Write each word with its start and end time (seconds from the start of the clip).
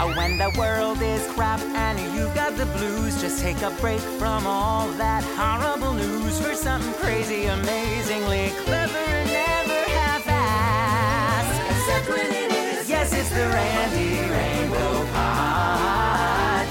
Oh, 0.00 0.14
when 0.16 0.38
the 0.38 0.50
world 0.56 1.02
is 1.02 1.26
crap 1.32 1.58
and 1.60 1.98
you've 2.14 2.32
got 2.32 2.56
the 2.56 2.66
blues, 2.66 3.20
just 3.20 3.40
take 3.40 3.62
a 3.62 3.70
break 3.80 3.98
from 3.98 4.46
all 4.46 4.86
that 4.92 5.24
horrible 5.34 5.92
news 5.92 6.40
for 6.40 6.54
something 6.54 6.92
crazy, 7.02 7.46
amazingly 7.46 8.52
clever, 8.62 8.96
and 8.96 9.28
never 9.28 9.82
half-assed. 9.90 11.50
Except 11.70 12.08
when 12.10 12.30
it 12.30 12.52
is. 12.52 12.88
Yes, 12.88 13.12
it's 13.12 13.30
the 13.30 13.48
Randy 13.50 14.22
Rainbow 14.30 15.04
Podcast. 15.10 16.68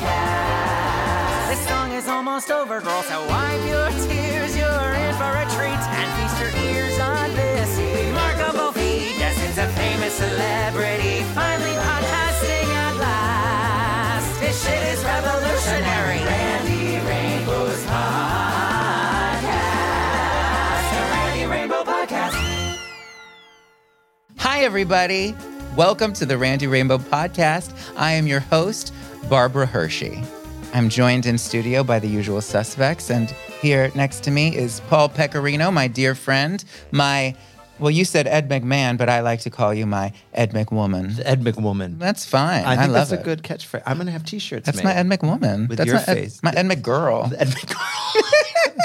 This 1.50 1.68
song 1.68 1.92
is 1.92 2.08
almost 2.08 2.50
over, 2.50 2.80
girl, 2.80 3.04
so 3.04 3.26
wipe 3.28 3.62
your 3.68 3.92
tears. 4.08 4.56
You're 4.56 4.94
in 5.04 5.14
for 5.16 5.36
a 5.36 5.46
treat 5.52 5.84
and 6.00 6.08
feast 6.16 6.40
your 6.40 6.56
ears 6.64 6.98
on 7.00 7.36
this 7.36 7.76
remarkable 7.78 8.72
feat. 8.72 9.20
Yes, 9.20 9.36
it's 9.44 9.58
a 9.58 9.68
famous 9.76 10.14
celebrity 10.14 11.24
finally 11.36 11.76
podcasting 11.84 12.16
at 12.28 12.37
last. 14.68 14.94
This 14.94 14.94
shit 14.94 14.98
is 14.98 15.04
revolutionary. 15.04 16.24
Randy 16.26 17.08
Rainbow's 17.08 17.84
podcast. 17.86 19.42
The 20.92 21.02
Randy 21.12 21.46
Rainbow 21.46 21.84
Podcast. 21.84 22.80
Hi, 24.38 24.60
everybody. 24.64 25.36
Welcome 25.76 26.14
to 26.14 26.26
the 26.26 26.38
Randy 26.38 26.68
Rainbow 26.68 26.98
Podcast. 26.98 27.74
I 27.98 28.14
am 28.14 28.28
your 28.28 28.40
host, 28.40 28.94
Barbara 29.30 29.66
Hershey. 29.66 30.24
I'm 30.74 30.90
joined 30.90 31.26
in 31.26 31.38
studio 31.38 31.84
by 31.84 32.00
the 32.00 32.08
usual 32.08 32.42
suspects, 32.42 33.10
and 33.10 33.30
here 33.62 33.92
next 33.96 34.24
to 34.24 34.32
me 34.32 34.56
is 34.56 34.82
Paul 34.82 35.10
Pecorino, 35.10 35.72
my 35.72 35.88
dear 35.88 36.14
friend, 36.14 36.64
my, 36.92 37.36
well, 37.80 37.92
you 37.92 38.06
said 38.06 38.28
Ed 38.28 38.50
McMahon, 38.50 38.98
but 38.98 39.10
I 39.10 39.22
like 39.22 39.42
to 39.42 39.50
call 39.50 39.74
you 39.74 39.86
my 39.86 40.14
Ed 40.34 40.52
McWoman. 40.52 41.22
Ed 41.24 41.42
McWoman. 41.42 42.00
That's 42.00 42.26
fine. 42.26 42.66
I 42.66 42.76
think 42.76 42.92
love 42.92 43.10
that's 43.10 43.22
a 43.22 43.24
good 43.24 43.44
catchphrase. 43.44 43.84
I'm 43.86 43.98
gonna 43.98 44.12
have 44.12 44.24
T-shirts. 44.24 44.66
That's 44.66 44.78
made. 44.78 44.86
my 44.86 44.94
Ed 44.94 45.08
McWoman. 45.08 45.70
With 45.70 45.78
that's 45.78 45.88
your 45.88 45.96
my 45.98 46.02
Ed- 46.04 46.06
face. 46.16 46.44
my 46.44 46.52
Ed 46.52 46.66
McGirl. 46.66 47.34
Ed 47.38 47.48
McGirl. 47.48 48.24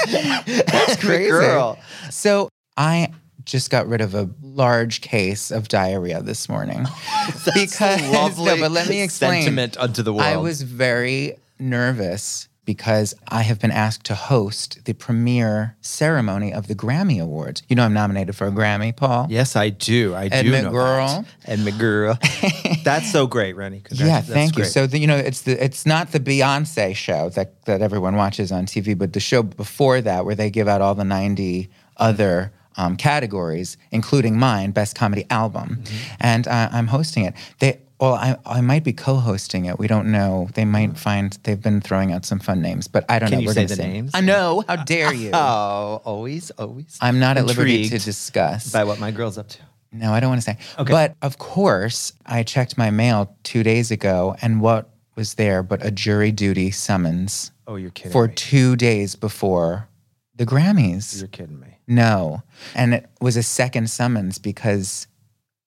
That's 0.65 0.97
crazy. 0.97 1.31
McGirl. 1.31 1.77
So 2.09 2.49
I 2.77 3.09
just 3.45 3.69
got 3.69 3.87
rid 3.87 4.01
of 4.01 4.15
a 4.15 4.29
large 4.41 5.01
case 5.01 5.51
of 5.51 5.67
diarrhea 5.67 6.21
this 6.21 6.47
morning 6.49 6.85
because 7.53 8.01
lovely 8.09 8.45
no, 8.45 8.57
but 8.59 8.71
let 8.71 8.87
me 8.89 9.01
explain. 9.01 9.43
sentiment 9.43 9.77
unto 9.77 10.01
the 10.01 10.13
world. 10.13 10.25
I 10.25 10.37
was 10.37 10.61
very 10.61 11.37
nervous 11.59 12.47
because 12.65 13.13
I 13.27 13.41
have 13.41 13.59
been 13.59 13.71
asked 13.71 14.05
to 14.05 14.15
host 14.15 14.79
the 14.85 14.93
premiere 14.93 15.75
ceremony 15.81 16.53
of 16.53 16.67
the 16.67 16.75
Grammy 16.75 17.21
Awards. 17.21 17.61
You 17.67 17.75
know, 17.75 17.83
I'm 17.83 17.93
nominated 17.93 18.35
for 18.35 18.47
a 18.47 18.51
Grammy, 18.51 18.95
Paul. 18.95 19.27
Yes, 19.29 19.55
I 19.55 19.69
do. 19.69 20.13
I 20.13 20.27
Ed 20.27 20.43
do 20.43 20.51
know 20.51 20.71
McGirl. 20.71 21.25
that. 21.45 21.49
Ed 21.49 21.59
McGirl. 21.59 22.83
that's 22.83 23.11
so 23.11 23.27
great, 23.27 23.55
Rennie. 23.55 23.83
Yeah, 23.91 24.21
thank 24.21 24.55
you. 24.55 24.63
great. 24.63 24.71
So 24.71 24.87
the, 24.87 24.97
you 24.99 25.07
know, 25.07 25.17
it's 25.17 25.41
the 25.41 25.61
it's 25.63 25.85
not 25.85 26.11
the 26.11 26.19
Beyonce 26.19 26.95
show 26.95 27.29
that 27.31 27.65
that 27.65 27.81
everyone 27.81 28.15
watches 28.15 28.51
on 28.51 28.65
TV, 28.65 28.97
but 28.97 29.13
the 29.13 29.19
show 29.19 29.43
before 29.43 30.01
that, 30.01 30.25
where 30.25 30.35
they 30.35 30.49
give 30.49 30.67
out 30.67 30.81
all 30.81 30.95
the 30.95 31.03
ninety 31.03 31.69
other 31.97 32.53
um, 32.77 32.95
categories, 32.97 33.77
including 33.91 34.37
mine, 34.39 34.71
best 34.71 34.95
comedy 34.95 35.25
album, 35.29 35.79
Mm-hmm. 35.83 36.13
and 36.21 36.47
uh, 36.47 36.69
I'm 36.71 36.87
hosting 36.87 37.25
it. 37.25 37.33
They 37.59 37.79
well, 37.99 38.13
I 38.13 38.37
I 38.45 38.61
might 38.61 38.83
be 38.83 38.93
co-hosting 38.93 39.65
it. 39.65 39.79
We 39.79 39.87
don't 39.87 40.11
know. 40.11 40.49
They 40.55 40.65
might 40.65 40.89
hmm. 40.89 40.95
find 40.95 41.37
they've 41.43 41.61
been 41.61 41.81
throwing 41.81 42.11
out 42.11 42.25
some 42.25 42.39
fun 42.39 42.61
names, 42.61 42.87
but 42.87 43.05
I 43.09 43.19
don't 43.19 43.29
Can 43.29 43.37
know. 43.37 43.41
you 43.41 43.47
We're 43.47 43.53
say 43.53 43.65
the 43.65 43.75
names? 43.75 44.11
I 44.13 44.21
know. 44.21 44.63
How 44.67 44.77
dare 44.77 45.13
you? 45.13 45.31
Oh, 45.43 46.01
always, 46.05 46.51
always. 46.51 46.97
I'm 47.01 47.19
not 47.19 47.37
at 47.37 47.45
liberty 47.45 47.89
to 47.89 47.99
discuss. 47.99 48.71
by 48.71 48.83
what 48.83 48.99
my 48.99 49.11
girl's 49.11 49.37
up 49.37 49.49
to. 49.49 49.59
No, 49.91 50.11
I 50.11 50.19
don't 50.19 50.29
want 50.29 50.41
to 50.41 50.45
say. 50.45 50.57
Okay. 50.79 50.91
But 50.91 51.15
of 51.21 51.37
course, 51.37 52.13
I 52.25 52.43
checked 52.43 52.77
my 52.77 52.89
mail 52.89 53.35
two 53.43 53.61
days 53.63 53.91
ago, 53.91 54.35
and 54.41 54.61
what 54.61 54.89
was 55.15 55.35
there 55.35 55.61
but 55.61 55.85
a 55.85 55.91
jury 55.91 56.31
duty 56.31 56.71
summons 56.71 57.51
Oh, 57.67 57.75
you're 57.75 57.91
kidding 57.91 58.11
for 58.11 58.27
me. 58.27 58.33
two 58.33 58.75
days 58.75 59.15
before 59.15 59.87
the 60.35 60.45
Grammys? 60.45 61.19
You're 61.19 61.27
kidding 61.27 61.59
me. 61.59 61.77
No. 61.87 62.43
And 62.75 62.93
it 62.93 63.09
was 63.21 63.37
a 63.37 63.43
second 63.43 63.89
summons 63.89 64.37
because 64.37 65.07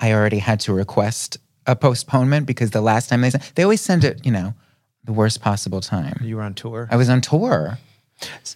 I 0.01 0.13
already 0.13 0.39
had 0.39 0.61
to 0.61 0.73
request 0.73 1.39
a 1.67 1.77
postponement 1.77 2.47
because 2.47 2.71
the 2.71 2.81
last 2.81 3.09
time 3.09 3.21
they 3.21 3.31
sent, 3.31 3.55
they 3.55 3.63
always 3.63 3.81
send 3.81 4.05
it, 4.05 4.25
you 4.25 4.33
know, 4.33 4.55
the 5.05 5.13
worst 5.13 5.41
possible 5.41 5.81
time. 5.81 6.21
You 6.23 6.37
were 6.37 6.43
on 6.43 6.55
tour. 6.55 6.89
I 6.91 6.97
was 6.97 7.09
on 7.09 7.21
tour. 7.21 7.79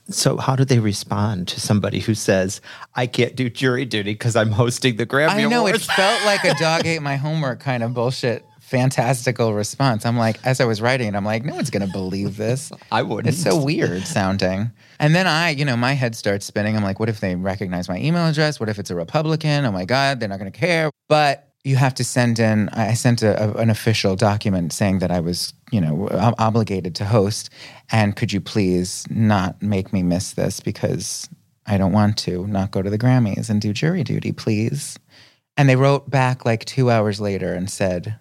So, 0.09 0.39
how 0.39 0.57
do 0.57 0.65
they 0.65 0.79
respond 0.79 1.47
to 1.49 1.61
somebody 1.61 2.01
who 2.01 2.15
says, 2.15 2.63
"I 2.95 3.07
can't 3.07 3.37
do 3.37 3.51
jury 3.51 3.85
duty 3.85 4.13
because 4.13 4.35
I'm 4.35 4.53
hosting 4.53 4.97
the 4.97 5.05
Grammy 5.05 5.29
I 5.29 5.45
know 5.45 5.67
it 5.67 5.81
felt 5.83 6.25
like 6.25 6.45
a 6.45 6.55
dog 6.55 6.83
ate 6.87 7.03
my 7.03 7.17
homework 7.17 7.61
kind 7.61 7.83
of 7.83 7.93
bullshit, 7.93 8.43
fantastical 8.61 9.53
response. 9.53 10.07
I'm 10.07 10.17
like, 10.17 10.39
as 10.47 10.61
I 10.61 10.65
was 10.65 10.81
writing 10.81 11.09
it, 11.09 11.15
I'm 11.15 11.27
like, 11.27 11.45
no 11.45 11.55
one's 11.55 11.69
gonna 11.69 11.89
believe 11.89 12.39
this. 12.39 12.73
I 12.93 13.03
wouldn't. 13.03 13.35
It's 13.35 13.43
so 13.43 13.63
weird 13.63 14.07
sounding. 14.07 14.71
And 14.99 15.15
then 15.15 15.27
I, 15.27 15.51
you 15.51 15.67
know, 15.67 15.77
my 15.77 15.93
head 15.93 16.15
starts 16.15 16.47
spinning. 16.47 16.75
I'm 16.75 16.83
like, 16.83 16.99
what 16.99 17.11
if 17.11 17.21
they 17.21 17.35
recognize 17.35 17.87
my 17.89 17.99
email 17.99 18.27
address? 18.27 18.61
What 18.61 18.71
if 18.71 18.79
it's 18.79 18.91
a 18.91 18.95
Republican? 18.95 19.67
Oh 19.67 19.73
my 19.73 19.85
God, 19.85 20.21
they're 20.21 20.29
not 20.29 20.39
gonna 20.39 20.51
care. 20.51 20.91
But 21.09 21.50
you 21.65 21.77
have 21.77 21.95
to 21.95 22.05
send 22.05 22.39
in. 22.39 22.69
I 22.71 22.95
sent 22.95 23.23
a, 23.23 23.43
a- 23.51 23.53
an 23.61 23.71
official 23.71 24.17
document 24.17 24.73
saying 24.73 25.01
that 25.01 25.11
I 25.11 25.21
was, 25.21 25.53
you 25.71 25.81
know, 25.81 26.09
ob- 26.11 26.35
obligated 26.39 26.95
to 26.97 27.05
host, 27.05 27.51
and 27.93 28.17
could 28.17 28.33
you 28.33 28.41
please 28.41 29.05
not 29.11 29.61
make 29.63 29.93
me 29.93 30.03
miss 30.03 30.33
this 30.33 30.61
because 30.61 31.29
I 31.67 31.77
don't 31.79 31.93
want 31.93 32.17
to 32.19 32.47
not 32.47 32.71
go 32.71 32.83
to 32.83 32.91
the 32.91 32.99
Grammys 32.99 33.51
and 33.51 33.61
do 33.61 33.73
jury 33.73 34.03
duty, 34.05 34.33
please. 34.33 34.99
And 35.57 35.69
they 35.69 35.77
wrote 35.77 36.09
back 36.09 36.45
like 36.47 36.65
two 36.65 36.91
hours 36.91 37.21
later 37.21 37.53
and 37.53 37.69
said, 37.71 38.17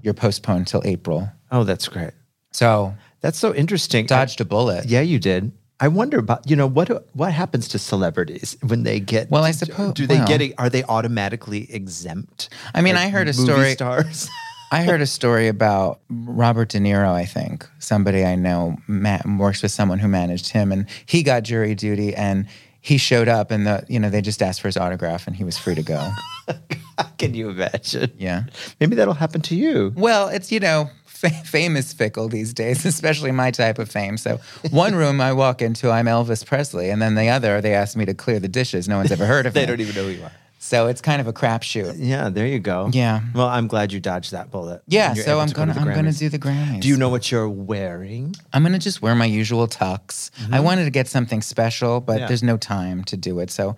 You're 0.00 0.14
postponed 0.14 0.68
till 0.68 0.82
April. 0.84 1.28
Oh, 1.50 1.64
that's 1.64 1.88
great. 1.88 2.12
So 2.52 2.94
That's 3.20 3.38
so 3.38 3.52
interesting. 3.54 4.06
dodged 4.06 4.40
a 4.40 4.44
bullet. 4.44 4.86
Yeah, 4.86 5.00
you 5.00 5.18
did. 5.18 5.50
I 5.80 5.88
wonder 5.88 6.18
about 6.18 6.48
you 6.50 6.56
know 6.56 6.66
what 6.66 6.88
what 7.14 7.32
happens 7.32 7.68
to 7.68 7.78
celebrities 7.78 8.56
when 8.66 8.82
they 8.82 8.98
get 9.00 9.30
Well, 9.30 9.44
I 9.44 9.52
suppose- 9.52 9.94
do 9.94 10.06
they 10.06 10.18
well. 10.18 10.26
get 10.38 10.52
are 10.58 10.68
they 10.70 10.82
automatically 10.84 11.72
exempt? 11.72 12.48
I 12.74 12.80
mean, 12.82 12.94
Like 12.96 13.06
I 13.06 13.08
heard 13.10 13.28
a 13.28 13.32
story. 13.32 13.72
Stars. 13.78 14.28
I 14.70 14.82
heard 14.84 15.00
a 15.00 15.06
story 15.06 15.48
about 15.48 16.00
Robert 16.10 16.68
De 16.68 16.78
Niro, 16.78 17.10
I 17.12 17.24
think. 17.24 17.66
Somebody 17.78 18.22
I 18.24 18.34
know 18.34 18.76
ma- 18.86 19.20
works 19.38 19.62
with 19.62 19.72
someone 19.72 19.98
who 19.98 20.08
managed 20.08 20.48
him, 20.48 20.72
and 20.72 20.84
he 21.06 21.22
got 21.22 21.42
jury 21.44 21.74
duty 21.74 22.14
and 22.14 22.46
he 22.80 22.98
showed 22.98 23.28
up 23.28 23.50
and 23.50 23.66
the 23.66 23.84
you 23.88 23.98
know 24.00 24.10
they 24.10 24.20
just 24.20 24.42
asked 24.42 24.60
for 24.60 24.68
his 24.68 24.76
autograph 24.76 25.26
and 25.26 25.36
he 25.36 25.44
was 25.44 25.56
free 25.56 25.74
to 25.74 25.82
go. 25.82 26.10
Can 27.18 27.34
you 27.34 27.48
imagine? 27.50 28.12
Yeah. 28.18 28.44
Maybe 28.80 28.96
that'll 28.96 29.14
happen 29.14 29.40
to 29.42 29.54
you. 29.54 29.92
Well, 29.96 30.28
it's 30.28 30.50
you 30.52 30.60
know, 30.60 30.90
fa- 31.20 31.30
fame 31.44 31.76
is 31.76 31.92
fickle 31.92 32.28
these 32.28 32.52
days, 32.54 32.84
especially 32.94 33.32
my 33.32 33.50
type 33.50 33.78
of 33.78 33.90
fame. 33.90 34.16
So 34.16 34.40
one 34.70 34.94
room 34.94 35.20
I 35.20 35.32
walk 35.32 35.60
into, 35.62 35.90
I'm 35.90 36.06
Elvis 36.06 36.44
Presley, 36.46 36.90
and 36.90 37.00
then 37.02 37.14
the 37.14 37.28
other 37.28 37.60
they 37.60 37.74
ask 37.74 37.96
me 37.96 38.04
to 38.06 38.14
clear 38.14 38.38
the 38.40 38.48
dishes. 38.48 38.88
No 38.88 38.96
one's 38.98 39.12
ever 39.12 39.26
heard 39.26 39.46
of 39.46 39.52
They 39.54 39.62
me. 39.62 39.66
don't 39.66 39.80
even 39.80 39.94
know 39.94 40.04
who 40.04 40.10
you 40.10 40.24
are. 40.24 40.32
So 40.60 40.88
it's 40.88 41.00
kind 41.00 41.20
of 41.20 41.28
a 41.28 41.32
crapshoot. 41.32 41.94
Yeah, 41.98 42.30
there 42.30 42.46
you 42.46 42.58
go. 42.58 42.90
Yeah. 42.92 43.20
Well, 43.32 43.46
I'm 43.46 43.68
glad 43.68 43.92
you 43.92 44.00
dodged 44.00 44.32
that 44.32 44.50
bullet. 44.50 44.82
Yeah, 44.88 45.14
so 45.14 45.38
I'm 45.38 45.46
to 45.48 45.54
go 45.54 45.64
to 45.64 45.72
gonna 45.72 45.88
I'm 45.90 45.94
gonna 45.94 46.12
do 46.12 46.28
the 46.28 46.38
Grammys. 46.38 46.80
Do 46.80 46.88
you 46.88 46.96
know 46.96 47.08
what 47.08 47.30
you're 47.30 47.48
wearing? 47.48 48.34
I'm 48.52 48.64
gonna 48.64 48.80
just 48.80 49.00
wear 49.00 49.14
my 49.14 49.24
usual 49.24 49.68
tux. 49.68 50.30
I 50.50 50.58
wanted 50.58 50.84
to 50.84 50.90
get 50.90 51.06
something 51.06 51.42
special, 51.42 52.00
but 52.00 52.14
Mm-hmm. 52.14 52.20
Yeah. 52.22 52.26
there's 52.26 52.42
no 52.42 52.56
time 52.56 53.04
to 53.04 53.16
do 53.16 53.38
it. 53.38 53.50
So 53.52 53.76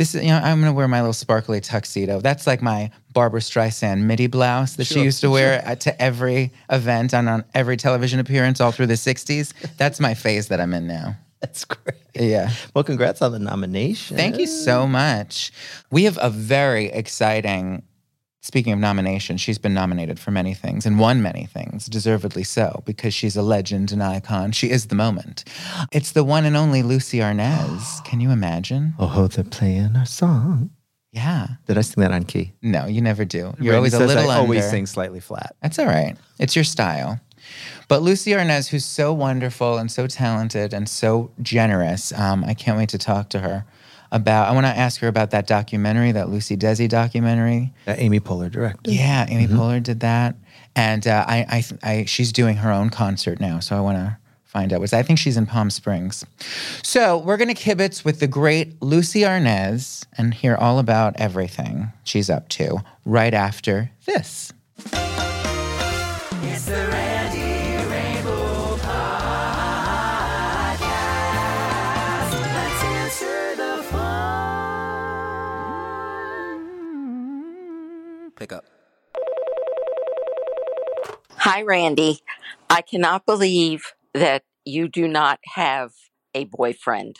this 0.00 0.14
is 0.14 0.22
you 0.22 0.30
know 0.30 0.38
I'm 0.38 0.60
gonna 0.60 0.72
wear 0.72 0.88
my 0.88 1.00
little 1.00 1.12
sparkly 1.12 1.60
tuxedo. 1.60 2.22
That's 2.22 2.46
like 2.46 2.62
my 2.62 2.90
Barbra 3.12 3.40
Streisand 3.40 4.00
midi 4.00 4.28
blouse 4.28 4.76
that 4.76 4.86
she 4.86 5.02
used 5.02 5.20
to 5.20 5.28
wear 5.28 5.62
at, 5.62 5.80
to 5.80 6.02
every 6.02 6.52
event 6.70 7.12
and 7.12 7.28
on 7.28 7.44
every 7.52 7.76
television 7.76 8.18
appearance 8.18 8.62
all 8.62 8.72
through 8.72 8.86
the 8.86 8.94
'60s. 8.94 9.52
That's 9.76 10.00
my 10.00 10.14
phase 10.14 10.48
that 10.48 10.58
I'm 10.58 10.72
in 10.72 10.86
now. 10.86 11.16
That's 11.40 11.66
great. 11.66 11.98
Yeah. 12.14 12.50
Well, 12.72 12.82
congrats 12.82 13.20
on 13.20 13.32
the 13.32 13.38
nomination. 13.38 14.16
Thank 14.16 14.38
you 14.38 14.46
so 14.46 14.86
much. 14.86 15.52
We 15.90 16.04
have 16.04 16.18
a 16.20 16.30
very 16.30 16.86
exciting. 16.86 17.82
Speaking 18.42 18.72
of 18.72 18.78
nomination, 18.78 19.36
she's 19.36 19.58
been 19.58 19.74
nominated 19.74 20.18
for 20.18 20.30
many 20.30 20.54
things 20.54 20.86
and 20.86 20.98
won 20.98 21.20
many 21.20 21.44
things, 21.44 21.86
deservedly 21.86 22.42
so, 22.42 22.82
because 22.86 23.12
she's 23.12 23.36
a 23.36 23.42
legend, 23.42 23.92
an 23.92 24.00
icon. 24.00 24.52
She 24.52 24.70
is 24.70 24.86
the 24.86 24.94
moment. 24.94 25.44
It's 25.92 26.12
the 26.12 26.24
one 26.24 26.46
and 26.46 26.56
only 26.56 26.82
Lucie 26.82 27.18
Arnaz. 27.18 28.02
Can 28.04 28.20
you 28.20 28.30
imagine? 28.30 28.94
Oh, 28.98 29.26
they're 29.26 29.44
playing 29.44 29.94
our 29.94 30.06
song. 30.06 30.70
Yeah. 31.12 31.48
Did 31.66 31.76
I 31.76 31.82
sing 31.82 32.00
that 32.00 32.12
on 32.12 32.24
key? 32.24 32.52
No, 32.62 32.86
you 32.86 33.02
never 33.02 33.26
do. 33.26 33.52
You're 33.60 33.74
Randy 33.74 33.76
always 33.76 33.94
a 33.94 33.98
little 33.98 34.30
I 34.30 34.36
under. 34.36 34.42
always 34.42 34.70
sing 34.70 34.86
slightly 34.86 35.20
flat. 35.20 35.56
That's 35.60 35.78
all 35.78 35.86
right. 35.86 36.16
It's 36.38 36.54
your 36.56 36.64
style. 36.64 37.20
But 37.88 38.00
Lucie 38.02 38.30
Arnaz, 38.30 38.68
who's 38.68 38.84
so 38.84 39.12
wonderful 39.12 39.76
and 39.76 39.90
so 39.90 40.06
talented 40.06 40.72
and 40.72 40.88
so 40.88 41.32
generous, 41.42 42.12
um, 42.12 42.44
I 42.44 42.54
can't 42.54 42.78
wait 42.78 42.88
to 42.90 42.98
talk 42.98 43.28
to 43.30 43.40
her 43.40 43.64
about. 44.12 44.48
I 44.48 44.52
want 44.52 44.66
to 44.66 44.70
ask 44.76 45.00
her 45.00 45.08
about 45.08 45.30
that 45.30 45.46
documentary, 45.46 46.12
that 46.12 46.28
Lucy 46.28 46.56
Desi 46.56 46.88
documentary. 46.88 47.72
Uh, 47.86 47.94
Amy 47.98 48.20
Poehler 48.20 48.50
directed. 48.50 48.92
Yeah, 48.92 49.26
Amy 49.28 49.46
Mm-hmm. 49.46 49.58
Poehler 49.58 49.82
did 49.82 50.00
that, 50.00 50.36
and 50.76 51.06
uh, 51.06 51.24
I, 51.26 51.64
I, 51.82 51.90
I, 51.90 52.04
she's 52.04 52.32
doing 52.32 52.56
her 52.56 52.70
own 52.70 52.90
concert 52.90 53.40
now. 53.40 53.60
So 53.60 53.76
I 53.76 53.80
want 53.80 53.98
to 53.98 54.16
find 54.44 54.72
out 54.72 54.80
what's. 54.80 54.92
I 54.92 55.02
think 55.02 55.18
she's 55.18 55.36
in 55.36 55.46
Palm 55.46 55.70
Springs. 55.70 56.24
So 56.82 57.18
we're 57.18 57.36
gonna 57.36 57.54
kibitz 57.54 58.04
with 58.04 58.20
the 58.20 58.26
great 58.28 58.80
Lucie 58.82 59.20
Arnaz 59.20 60.04
and 60.18 60.34
hear 60.34 60.56
all 60.56 60.78
about 60.78 61.14
everything 61.20 61.92
she's 62.04 62.28
up 62.28 62.48
to 62.50 62.78
right 63.04 63.32
after 63.34 63.90
this. 64.06 64.52
Pick 78.40 78.54
up. 78.54 78.64
Hi, 81.36 81.60
Randy. 81.60 82.20
I 82.70 82.80
cannot 82.80 83.26
believe 83.26 83.92
that 84.14 84.44
you 84.64 84.88
do 84.88 85.06
not 85.06 85.40
have 85.44 85.92
a 86.34 86.44
boyfriend. 86.44 87.16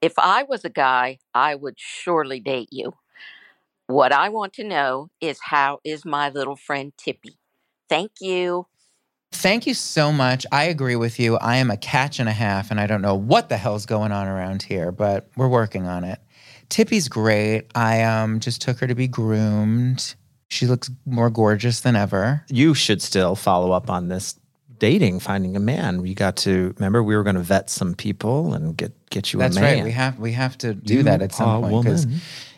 If 0.00 0.12
I 0.18 0.44
was 0.44 0.64
a 0.64 0.70
guy, 0.70 1.18
I 1.34 1.56
would 1.56 1.74
surely 1.78 2.38
date 2.38 2.68
you. 2.70 2.94
What 3.88 4.12
I 4.12 4.28
want 4.28 4.52
to 4.54 4.64
know 4.64 5.08
is 5.20 5.40
how 5.42 5.80
is 5.84 6.04
my 6.04 6.28
little 6.28 6.56
friend 6.56 6.92
Tippy? 6.96 7.38
Thank 7.88 8.12
you. 8.20 8.68
Thank 9.32 9.66
you 9.66 9.74
so 9.74 10.12
much. 10.12 10.46
I 10.52 10.64
agree 10.64 10.96
with 10.96 11.18
you. 11.18 11.38
I 11.38 11.56
am 11.56 11.72
a 11.72 11.76
catch 11.76 12.20
and 12.20 12.28
a 12.28 12.32
half, 12.32 12.70
and 12.70 12.78
I 12.78 12.86
don't 12.86 13.02
know 13.02 13.16
what 13.16 13.48
the 13.48 13.56
hell's 13.56 13.84
going 13.84 14.12
on 14.12 14.28
around 14.28 14.62
here, 14.62 14.92
but 14.92 15.28
we're 15.36 15.48
working 15.48 15.88
on 15.88 16.04
it. 16.04 16.20
Tippy's 16.68 17.08
great. 17.08 17.66
I 17.74 18.02
um, 18.02 18.38
just 18.38 18.62
took 18.62 18.78
her 18.78 18.86
to 18.86 18.94
be 18.94 19.08
groomed. 19.08 20.14
She 20.52 20.66
looks 20.66 20.90
more 21.06 21.30
gorgeous 21.30 21.80
than 21.80 21.96
ever. 21.96 22.44
You 22.50 22.74
should 22.74 23.00
still 23.00 23.34
follow 23.34 23.72
up 23.72 23.88
on 23.88 24.08
this 24.08 24.38
dating, 24.76 25.20
finding 25.20 25.56
a 25.56 25.60
man. 25.60 26.02
We 26.02 26.12
got 26.12 26.36
to 26.38 26.74
remember 26.76 27.02
we 27.02 27.16
were 27.16 27.22
going 27.22 27.36
to 27.36 27.42
vet 27.42 27.70
some 27.70 27.94
people 27.94 28.52
and 28.52 28.76
get 28.76 28.92
get 29.08 29.32
you 29.32 29.38
That's 29.38 29.56
a 29.56 29.60
man. 29.60 29.68
That's 29.70 29.78
right. 29.78 29.84
We 29.84 29.92
have 29.92 30.18
we 30.18 30.32
have 30.32 30.58
to 30.58 30.74
do 30.74 30.96
You 30.96 31.02
that 31.04 31.22
at 31.22 31.32
some 31.32 31.62
point 31.62 31.84
because 31.84 32.06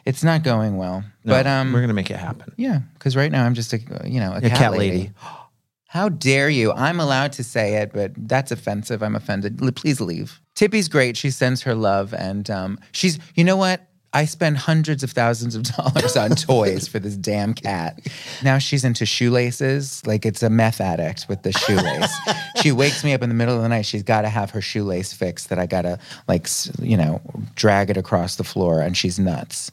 it's 0.05 0.25
not 0.25 0.43
going 0.43 0.77
well. 0.77 1.05
No, 1.25 1.33
but 1.35 1.47
um, 1.47 1.73
we're 1.73 1.79
going 1.79 1.89
to 1.89 1.95
make 1.95 2.11
it 2.11 2.17
happen. 2.17 2.53
yeah, 2.57 2.81
because 2.95 3.15
right 3.15 3.31
now 3.31 3.45
I'm 3.47 3.55
just 3.55 3.73
a 3.73 3.79
you 4.05 4.19
know 4.19 4.33
a 4.33 4.39
A 4.39 4.41
cat, 4.41 4.59
cat 4.59 4.73
lady. 4.73 4.97
lady. 4.99 5.11
How 5.87 6.09
dare 6.09 6.51
you? 6.51 6.73
I'm 6.73 6.99
allowed 6.99 7.31
to 7.35 7.45
say 7.45 7.77
it, 7.77 7.93
but 7.93 8.11
that's 8.17 8.51
offensive. 8.51 9.01
I'm 9.05 9.15
offended. 9.15 9.59
Please 9.77 10.01
leave. 10.01 10.41
Tippy's 10.57 10.89
great. 10.89 11.17
She 11.17 11.31
sends 11.31 11.63
her 11.63 11.77
love, 11.77 12.13
and 12.13 12.51
um, 12.51 12.79
she's. 12.91 13.21
You 13.37 13.45
know 13.45 13.57
what? 13.57 13.87
I 14.15 14.27
spend 14.27 14.57
hundreds 14.57 15.03
of 15.03 15.11
thousands 15.11 15.57
of 15.57 15.63
dollars 15.77 16.17
on 16.17 16.31
toys 16.31 16.87
for 16.87 17.01
this 17.01 17.17
damn 17.17 17.53
cat. 17.53 18.01
Now 18.45 18.59
she's 18.59 18.85
into 18.85 19.05
shoelaces, 19.05 20.07
like 20.07 20.25
it's 20.25 20.43
a 20.43 20.49
meth 20.49 20.81
addict 20.81 21.27
with 21.29 21.43
the 21.43 21.53
shoelace. 21.53 22.15
she 22.63 22.71
wakes 22.71 23.03
me 23.03 23.13
up 23.13 23.23
in 23.23 23.29
the 23.29 23.35
middle 23.35 23.57
of 23.57 23.63
the 23.63 23.69
night. 23.69 23.87
She's 23.87 24.05
got 24.05 24.23
to 24.23 24.29
have 24.29 24.51
her 24.51 24.61
shoelace 24.61 25.13
fixed. 25.13 25.49
That 25.49 25.59
I 25.59 25.67
gotta 25.67 25.99
like, 26.29 26.49
you 26.81 26.97
know, 26.97 27.21
drag 27.57 27.91
it 27.91 27.97
across 27.97 28.37
the 28.37 28.45
floor, 28.45 28.81
and 28.81 28.97
she's 28.97 29.19
nuts. 29.19 29.73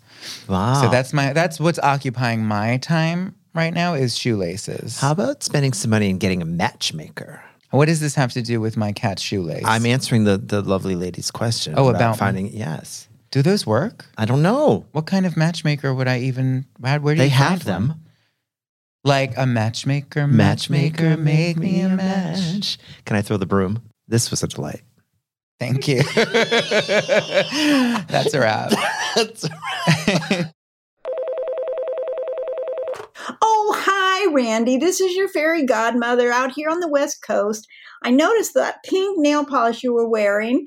Wow. 0.49 0.81
So 0.81 0.89
that's 0.89 1.13
my. 1.13 1.33
That's 1.33 1.59
what's 1.59 1.79
occupying 1.79 2.43
my 2.43 2.77
time 2.77 3.35
right 3.53 3.73
now 3.73 3.93
is 3.93 4.17
shoelaces. 4.17 4.99
How 4.99 5.11
about 5.11 5.43
spending 5.43 5.73
some 5.73 5.91
money 5.91 6.09
and 6.09 6.19
getting 6.19 6.41
a 6.41 6.45
matchmaker? 6.45 7.43
What 7.69 7.85
does 7.85 8.01
this 8.01 8.15
have 8.15 8.33
to 8.33 8.41
do 8.41 8.59
with 8.59 8.75
my 8.75 8.91
cat's 8.91 9.21
shoelace? 9.21 9.63
I'm 9.65 9.85
answering 9.85 10.23
the 10.23 10.37
the 10.37 10.61
lovely 10.61 10.95
lady's 10.95 11.29
question. 11.29 11.75
Oh, 11.77 11.89
about 11.89 12.13
me? 12.13 12.17
finding 12.17 12.47
yes. 12.47 13.07
Do 13.31 13.41
those 13.41 13.65
work? 13.65 14.05
I 14.17 14.25
don't 14.25 14.41
know. 14.41 14.85
What 14.91 15.05
kind 15.05 15.25
of 15.25 15.37
matchmaker 15.37 15.93
would 15.93 16.07
I 16.07 16.19
even? 16.19 16.65
Where, 16.79 16.99
where 16.99 17.15
do 17.15 17.19
They 17.19 17.25
you 17.25 17.31
find 17.31 17.39
have 17.51 17.63
them. 17.63 17.87
one? 17.89 17.97
Like 19.03 19.35
a 19.37 19.45
matchmaker, 19.47 20.27
matchmaker, 20.27 21.17
make 21.17 21.57
me 21.57 21.81
a 21.81 21.89
match. 21.89 22.77
Can 23.05 23.15
I 23.15 23.21
throw 23.23 23.37
the 23.37 23.47
broom? 23.47 23.81
This 24.07 24.29
was 24.29 24.43
a 24.43 24.47
delight. 24.47 24.81
Thank 25.59 25.87
you. 25.87 26.03
That's 28.07 28.33
a 28.33 28.39
wrap. 28.39 28.73
Oh, 33.43 33.75
hi, 33.77 34.33
Randy. 34.33 34.77
This 34.77 34.99
is 34.99 35.15
your 35.15 35.27
fairy 35.29 35.63
godmother 35.65 36.31
out 36.31 36.51
here 36.53 36.69
on 36.69 36.79
the 36.79 36.87
West 36.87 37.21
Coast. 37.25 37.67
I 38.03 38.09
noticed 38.09 38.53
that 38.55 38.83
pink 38.83 39.17
nail 39.19 39.45
polish 39.45 39.83
you 39.83 39.93
were 39.93 40.09
wearing 40.09 40.65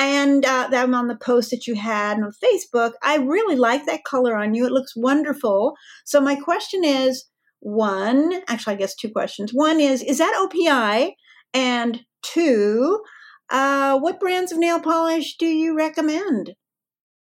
and 0.00 0.46
uh, 0.46 0.66
that 0.70 0.88
on 0.88 1.08
the 1.08 1.16
post 1.16 1.50
that 1.50 1.66
you 1.66 1.74
had 1.74 2.16
on 2.16 2.32
Facebook. 2.42 2.92
I 3.02 3.16
really 3.18 3.54
like 3.54 3.84
that 3.84 4.02
color 4.02 4.34
on 4.34 4.54
you. 4.54 4.64
It 4.64 4.72
looks 4.72 4.94
wonderful. 4.96 5.74
So, 6.06 6.22
my 6.22 6.36
question 6.36 6.84
is 6.84 7.26
one, 7.60 8.40
actually, 8.48 8.74
I 8.74 8.78
guess 8.78 8.96
two 8.96 9.10
questions. 9.10 9.50
One 9.52 9.78
is, 9.78 10.02
is 10.02 10.16
that 10.18 10.34
OPI? 10.34 11.12
And 11.52 12.00
two, 12.22 13.02
uh, 13.50 13.98
what 13.98 14.20
brands 14.20 14.52
of 14.52 14.58
nail 14.58 14.80
polish 14.80 15.36
do 15.36 15.46
you 15.46 15.76
recommend? 15.76 16.54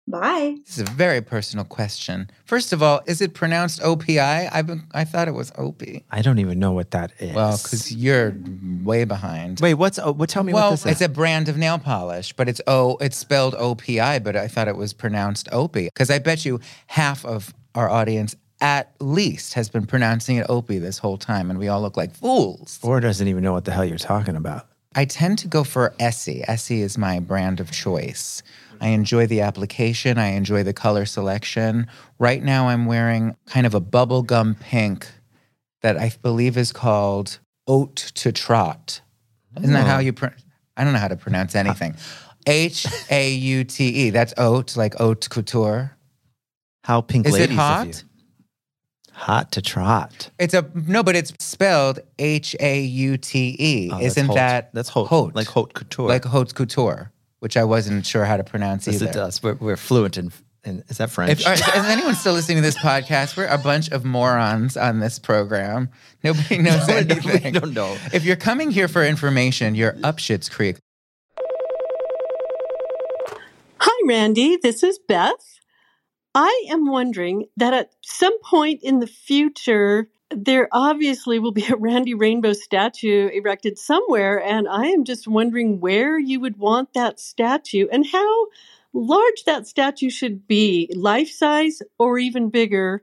Bye. 0.09 0.57
This 0.65 0.79
is 0.79 0.89
a 0.89 0.93
very 0.93 1.21
personal 1.21 1.65
question. 1.65 2.31
First 2.45 2.73
of 2.73 2.81
all, 2.81 3.01
is 3.07 3.21
it 3.21 3.35
pronounced 3.35 3.81
OPI? 3.81 4.49
I've 4.53 4.67
been, 4.67 4.85
I 4.95 5.05
thought 5.05 5.27
it 5.27 5.35
was 5.35 5.51
Opie. 5.59 6.05
I 6.13 6.23
don't 6.23 6.39
even 6.39 6.61
know 6.61 6.71
what 6.73 6.93
that 6.93 7.13
is. 7.19 7.35
Well, 7.35 7.57
because 7.57 7.93
you're 7.93 8.37
way 8.85 9.05
behind. 9.05 9.59
wait, 9.61 9.75
what's 9.75 9.99
oh, 9.99 10.13
what? 10.13 10.29
Tell 10.29 10.45
me 10.45 10.53
well, 10.53 10.71
what 10.71 10.83
this 10.83 10.87
is. 10.87 10.93
it's 10.93 11.01
a 11.01 11.09
brand 11.09 11.49
of 11.49 11.57
nail 11.57 11.79
polish, 11.79 12.33
but 12.35 12.49
it's 12.49 12.61
O. 12.69 12.97
It's 13.01 13.17
spelled 13.17 13.55
OPI, 13.55 14.23
but 14.23 14.37
I 14.37 14.47
thought 14.47 14.69
it 14.69 14.77
was 14.77 14.93
pronounced 14.93 15.49
Opie 15.51 15.87
because 15.87 16.09
I 16.11 16.21
bet 16.21 16.45
you 16.45 16.61
half 16.87 17.25
of 17.25 17.53
our 17.75 17.91
audience 17.91 18.37
at 18.61 18.95
least 19.01 19.55
has 19.55 19.69
been 19.69 19.87
pronouncing 19.87 20.37
it 20.37 20.47
Opie 20.49 20.79
this 20.79 20.99
whole 20.99 21.19
time, 21.19 21.51
and 21.51 21.59
we 21.59 21.67
all 21.67 21.83
look 21.83 21.97
like 21.97 22.15
fools. 22.15 22.79
or 22.83 23.01
doesn't 23.01 23.27
even 23.27 23.43
know 23.43 23.53
what 23.53 23.65
the 23.65 23.73
hell 23.73 23.85
you're 23.85 23.99
talking 23.99 24.37
about. 24.37 24.69
I 24.95 25.05
tend 25.05 25.39
to 25.41 25.49
go 25.49 25.63
for 25.63 25.95
Essie. 26.01 26.43
Essie 26.49 26.81
is 26.81 26.97
my 26.97 27.21
brand 27.21 27.61
of 27.61 27.71
choice. 27.71 28.43
I 28.81 28.89
enjoy 28.89 29.27
the 29.27 29.41
application. 29.41 30.19
I 30.19 30.29
enjoy 30.29 30.63
the 30.63 30.73
color 30.73 31.07
selection. 31.07 31.87
Right 32.19 32.43
now, 32.43 32.69
I'm 32.69 32.87
wearing 32.87 33.37
kind 33.47 33.67
of 33.67 33.75
a 33.75 33.81
bubblegum 33.81 34.59
pink 34.61 35.09
that 35.83 35.97
I 35.97 36.13
believe 36.23 36.57
is 36.57 36.73
called 36.73 37.39
Oat 37.67 37.97
to 37.97 38.33
Trot. 38.33 39.01
Isn't 39.59 39.73
that 39.73 39.87
how 39.87 39.97
oh. 39.97 40.01
you? 40.01 40.13
Pro- 40.13 40.31
I 40.77 40.85
don't 40.85 40.93
know 40.93 40.99
how 40.99 41.09
to 41.09 41.17
pronounce 41.17 41.55
anything. 41.55 41.97
H 42.47 42.87
A 43.11 43.33
U 43.33 43.65
T 43.65 43.89
E. 43.89 44.11
That's 44.11 44.35
oat, 44.37 44.77
like 44.77 44.95
haute 44.95 45.29
couture. 45.29 45.97
How 46.85 47.01
pink 47.01 47.27
Is 47.27 47.35
it 47.35 47.41
ladies 47.41 47.55
of 47.55 47.59
hot? 47.59 47.87
you. 47.87 47.95
Hot 49.13 49.53
to 49.53 49.63
trot. 49.63 50.31
It's 50.39 50.55
a 50.55 50.71
no, 50.75 51.03
but 51.03 51.17
it's 51.17 51.33
spelled 51.41 52.01
H 52.19 52.55
A 52.61 52.81
U 52.81 53.17
T 53.17 53.57
E. 53.59 53.91
Oh, 53.91 53.95
that's 53.95 54.07
Isn't 54.07 54.27
haute. 54.27 54.37
that 54.37 54.75
that's 54.75 54.91
haute, 54.91 55.09
haute. 55.09 55.35
like 55.35 55.47
haute 55.49 55.75
couture? 55.75 56.09
like 56.09 56.25
haute 56.25 56.55
couture, 56.55 57.11
which 57.41 57.57
I 57.57 57.65
wasn't 57.65 58.07
sure 58.07 58.25
how 58.25 58.37
to 58.37 58.45
pronounce 58.45 58.87
yes, 58.87 58.97
either. 58.97 59.11
it 59.11 59.15
does. 59.15 59.43
We're, 59.43 59.55
we're 59.55 59.77
fluent 59.77 60.17
in, 60.19 60.33
in. 60.65 60.83
Is 60.89 60.99
that 60.99 61.11
French? 61.11 61.41
If, 61.41 61.47
are- 61.47 61.53
is 61.55 61.63
anyone 61.87 62.15
still 62.15 62.33
listening 62.35 62.57
to 62.59 62.63
this 62.63 62.79
podcast? 62.79 63.37
We're 63.37 63.47
a 63.47 63.59
bunch 63.59 63.91
of 63.91 64.05
morons 64.05 64.77
on 64.77 65.01
this 65.01 65.19
program. 65.19 65.91
Nobody 66.25 66.59
knows 66.63 66.87
No, 66.89 66.95
we 66.95 67.01
anything. 67.01 67.53
don't 67.55 67.75
know. 67.75 67.97
If 68.13 68.25
you're 68.25 68.37
coming 68.37 68.71
here 68.71 68.89
for 68.89 69.05
information, 69.05 69.75
you're 69.75 69.97
up 70.03 70.19
Shit's 70.19 70.49
Creek. 70.49 70.77
Hi, 73.79 74.09
Randy. 74.09 74.57
This 74.63 74.83
is 74.83 74.99
Beth. 74.99 75.61
I 76.35 76.67
am 76.71 76.87
wondering 76.91 77.47
that 77.57 77.73
at 77.73 77.91
some 78.03 78.39
point 78.43 78.81
in 78.83 79.01
the 79.01 79.07
future, 79.07 80.09
there 80.31 80.69
obviously 80.73 81.39
will 81.39 81.53
be 81.53 81.67
a 81.67 81.77
Randy 81.77 82.15
Rainbow 82.15 82.53
statue 82.53 83.29
erected 83.29 83.79
somewhere, 83.79 84.43
and 84.43 84.69
I 84.69 84.87
am 84.87 85.05
just 85.05 85.29
wondering 85.29 85.81
where 85.81 86.19
you 86.19 86.41
would 86.41 86.57
want 86.57 86.93
that 86.95 87.21
statue 87.21 87.87
and 87.91 88.07
how 88.07 88.47
large 88.93 89.45
that 89.45 89.67
statue 89.67 90.11
should 90.11 90.47
be 90.47 90.91
life 90.95 91.31
size 91.31 91.83
or 91.99 92.19
even 92.19 92.51
bigger 92.51 93.03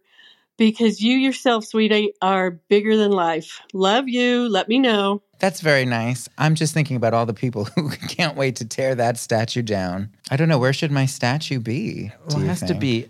because 0.58 1.02
you 1.02 1.18
yourself, 1.18 1.66
sweetie, 1.66 2.14
are 2.22 2.52
bigger 2.52 2.96
than 2.96 3.12
life. 3.12 3.62
Love 3.74 4.08
you. 4.08 4.48
Let 4.50 4.68
me 4.68 4.80
know. 4.80 5.22
That's 5.40 5.62
very 5.62 5.86
nice. 5.86 6.30
I'm 6.38 6.56
just 6.56 6.74
thinking 6.74 6.96
about 6.96 7.14
all 7.14 7.26
the 7.26 7.34
people 7.34 7.66
who 7.76 7.90
can't 7.90 8.38
wait 8.38 8.58
to 8.58 8.66
tear 8.66 8.96
that 8.96 9.18
statue 9.18 9.62
down. 9.62 10.12
I 10.30 10.38
don't 10.38 10.50
know 10.50 10.60
where 10.60 10.74
should 10.74 10.92
my 10.92 11.06
statue 11.06 11.60
be. 11.60 12.12
well, 12.28 12.38
it 12.38 12.42
you 12.42 12.48
has 12.48 12.62
to 12.62 12.76
be 12.76 13.10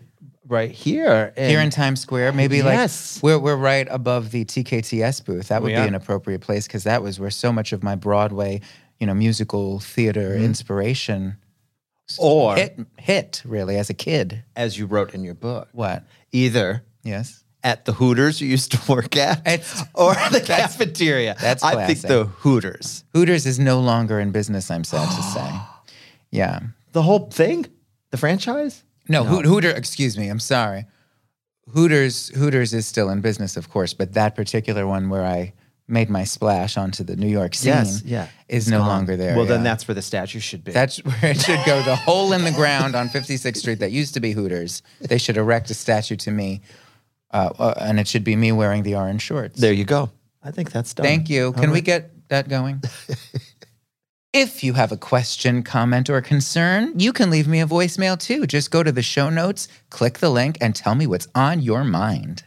right 0.54 0.72
here. 0.72 1.34
here 1.36 1.60
in 1.60 1.70
Times 1.70 2.00
Square. 2.00 2.32
Maybe 2.34 2.58
Yes. 2.58 3.18
like 3.18 3.24
we're 3.24 3.40
we're 3.40 3.56
right 3.58 3.88
above 3.90 4.32
the 4.32 4.46
TKTS 4.46 5.26
booth. 5.26 5.48
That 5.50 5.62
would 5.62 5.72
We 5.74 5.76
be 5.76 5.88
an 5.88 5.96
appropriate 5.96 6.42
place 6.42 6.68
because 6.68 6.84
that 6.86 7.02
was 7.04 7.20
where 7.20 7.32
so 7.32 7.52
much 7.52 7.74
of 7.74 7.84
my 7.84 7.96
Broadway, 7.96 8.62
you 9.00 9.08
know, 9.08 9.14
musical 9.14 9.80
theater 9.80 10.36
inspiration 10.36 11.38
Mm-hmm. 12.12 12.24
or 12.24 12.56
hit 12.56 12.80
hit 12.98 13.42
really 13.46 13.78
as 13.78 13.90
a 13.90 13.94
kid. 13.94 14.44
as 14.58 14.78
you 14.78 14.86
wrote 14.86 15.14
in 15.14 15.24
your 15.24 15.34
book, 15.36 15.70
What? 15.72 16.04
either 16.34 16.84
Yes. 17.02 17.44
at 17.64 17.86
the 17.86 17.94
Hooters 17.94 18.42
you 18.42 18.48
used 18.50 18.74
to 18.74 18.80
work 18.92 19.16
at, 19.16 19.40
It's- 19.48 19.84
or 19.96 20.14
the 20.32 20.42
cafeteria. 20.42 21.36
that's 21.40 21.64
I 21.64 21.88
think 21.88 22.02
the 22.02 22.26
Hooters. 22.26 23.06
Hooters 23.14 23.46
is 23.46 23.58
no 23.58 23.80
longer 23.80 24.20
in 24.20 24.32
business. 24.32 24.70
I'm 24.70 24.84
sad 24.84 25.08
to 25.16 25.24
say. 25.24 25.50
Yeah. 26.32 26.60
The 26.92 27.04
whole 27.04 27.30
thing, 27.30 27.68
the 28.12 28.18
franchise. 28.18 28.84
No, 29.10 29.24
Hoot- 29.24 29.46
Hooter. 29.46 29.70
Excuse 29.72 30.18
me. 30.18 30.30
I'm 30.30 30.40
sorry. 30.40 30.86
Hooters. 31.74 32.30
Hooters 32.30 32.74
is 32.74 32.86
still 32.88 33.10
in 33.10 33.22
business, 33.22 33.58
of 33.58 33.70
course, 33.70 33.94
but 33.94 34.14
that 34.14 34.36
particular 34.36 34.86
one 34.88 35.10
where 35.10 35.26
I 35.26 35.54
made 35.88 36.10
my 36.10 36.24
splash 36.24 36.78
onto 36.78 37.04
the 37.04 37.16
New 37.16 37.28
York 37.28 37.54
scene 37.56 37.74
Yes, 37.74 38.02
yeah, 38.06 38.28
is 38.48 38.64
It's 38.64 38.68
no 38.70 38.80
gone. 38.80 38.88
longer 38.88 39.18
there. 39.18 39.36
Well, 39.36 39.46
then 39.46 39.64
that's 39.64 39.86
where 39.88 39.96
the 39.96 40.02
statue 40.02 40.40
should 40.40 40.64
be. 40.64 40.72
That's 40.72 40.98
where 41.06 41.32
it 41.32 41.42
should 41.42 41.60
go. 41.66 41.82
The 41.84 41.96
hole 41.96 42.32
in 42.34 42.44
the 42.46 42.52
ground 42.52 42.96
on 42.96 43.10
56th 43.10 43.58
Street 43.58 43.80
that 43.80 43.92
used 43.92 44.14
to 44.14 44.20
be 44.22 44.32
Hooters. 44.32 44.82
They 45.02 45.18
should 45.18 45.36
erect 45.38 45.70
a 45.70 45.74
statue 45.74 46.16
to 46.18 46.32
me, 46.32 46.62
uh, 47.32 47.50
uh, 47.60 47.74
and 47.82 48.00
it 48.00 48.08
should 48.08 48.24
be 48.24 48.36
me 48.36 48.52
wearing 48.54 48.84
the 48.84 48.96
orange 48.96 49.22
shorts. 49.22 49.60
there 49.60 49.74
you 49.74 49.84
go. 49.86 50.10
I 50.42 50.52
think 50.52 50.72
that's 50.72 50.94
done. 50.94 51.06
Thank 51.06 51.30
you. 51.30 51.48
All 51.48 51.54
Can 51.54 51.72
we 51.72 51.82
get 51.82 52.12
that 52.30 52.48
going? 52.50 52.82
If 54.36 54.64
you 54.64 54.74
have 54.74 54.92
a 54.92 54.98
question, 54.98 55.62
comment, 55.62 56.10
or 56.10 56.20
concern, 56.20 56.98
you 56.98 57.14
can 57.14 57.30
leave 57.30 57.48
me 57.48 57.62
a 57.62 57.68
voicemail 57.68 58.20
too. 58.20 58.48
Just 58.48 58.72
go 58.72 58.82
to 58.82 58.92
the 58.92 59.04
show 59.04 59.30
notes, 59.30 59.68
click 59.92 60.18
the 60.18 60.32
link, 60.32 60.58
and 60.60 60.76
tell 60.76 60.96
me 60.96 61.06
what's 61.06 61.28
on 61.36 61.62
your 61.62 61.84
mind. 61.84 62.44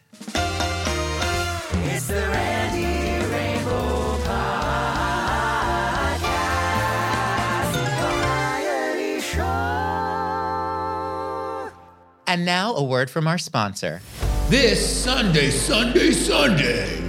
It's 1.85 2.09
the 2.09 2.15
Randy 2.15 3.25
Rainbow 3.33 4.17
Podcast, 4.25 6.21
show. 9.23 11.71
And 12.27 12.45
now, 12.45 12.75
a 12.75 12.83
word 12.83 13.11
from 13.11 13.29
our 13.29 13.39
sponsor. 13.39 14.01
This 14.49 15.05
Sunday, 15.05 15.51
Sunday, 15.51 16.11
Sunday. 16.11 17.06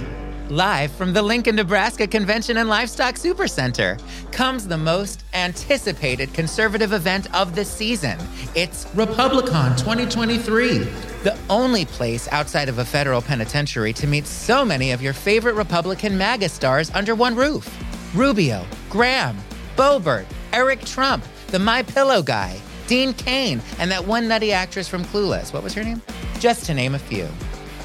Live 0.50 0.90
from 0.92 1.12
the 1.12 1.20
Lincoln, 1.20 1.56
Nebraska 1.56 2.06
Convention 2.06 2.56
and 2.56 2.70
Livestock 2.70 3.16
Supercenter 3.16 4.00
comes 4.32 4.66
the 4.66 4.78
most 4.78 5.24
anticipated 5.34 6.32
conservative 6.32 6.94
event 6.94 7.32
of 7.34 7.54
the 7.54 7.66
season. 7.66 8.18
It's 8.54 8.86
Republicon 8.86 9.76
2023. 9.76 10.78
the 11.22 11.36
only 11.50 11.84
place 11.84 12.28
outside 12.32 12.70
of 12.70 12.78
a 12.78 12.84
federal 12.84 13.20
penitentiary 13.20 13.92
to 13.92 14.06
meet 14.06 14.26
so 14.26 14.64
many 14.64 14.92
of 14.92 15.02
your 15.02 15.12
favorite 15.12 15.54
Republican 15.54 16.16
MAGA 16.16 16.48
stars 16.48 16.90
under 16.94 17.14
one 17.14 17.34
roof. 17.34 17.68
Rubio, 18.14 18.64
Graham, 18.88 19.36
Boebert, 19.76 20.24
Eric 20.54 20.80
Trump, 20.86 21.24
the 21.48 21.58
My 21.58 21.82
Pillow 21.82 22.22
guy, 22.22 22.58
Dean 22.86 23.12
Cain, 23.12 23.60
and 23.78 23.90
that 23.90 24.06
one 24.06 24.26
nutty 24.26 24.52
actress 24.52 24.88
from 24.88 25.04
Clueless. 25.04 25.52
What 25.52 25.62
was 25.62 25.74
her 25.74 25.84
name? 25.84 26.00
Just 26.38 26.64
to 26.66 26.74
name 26.74 26.94
a 26.94 26.98
few. 26.98 27.28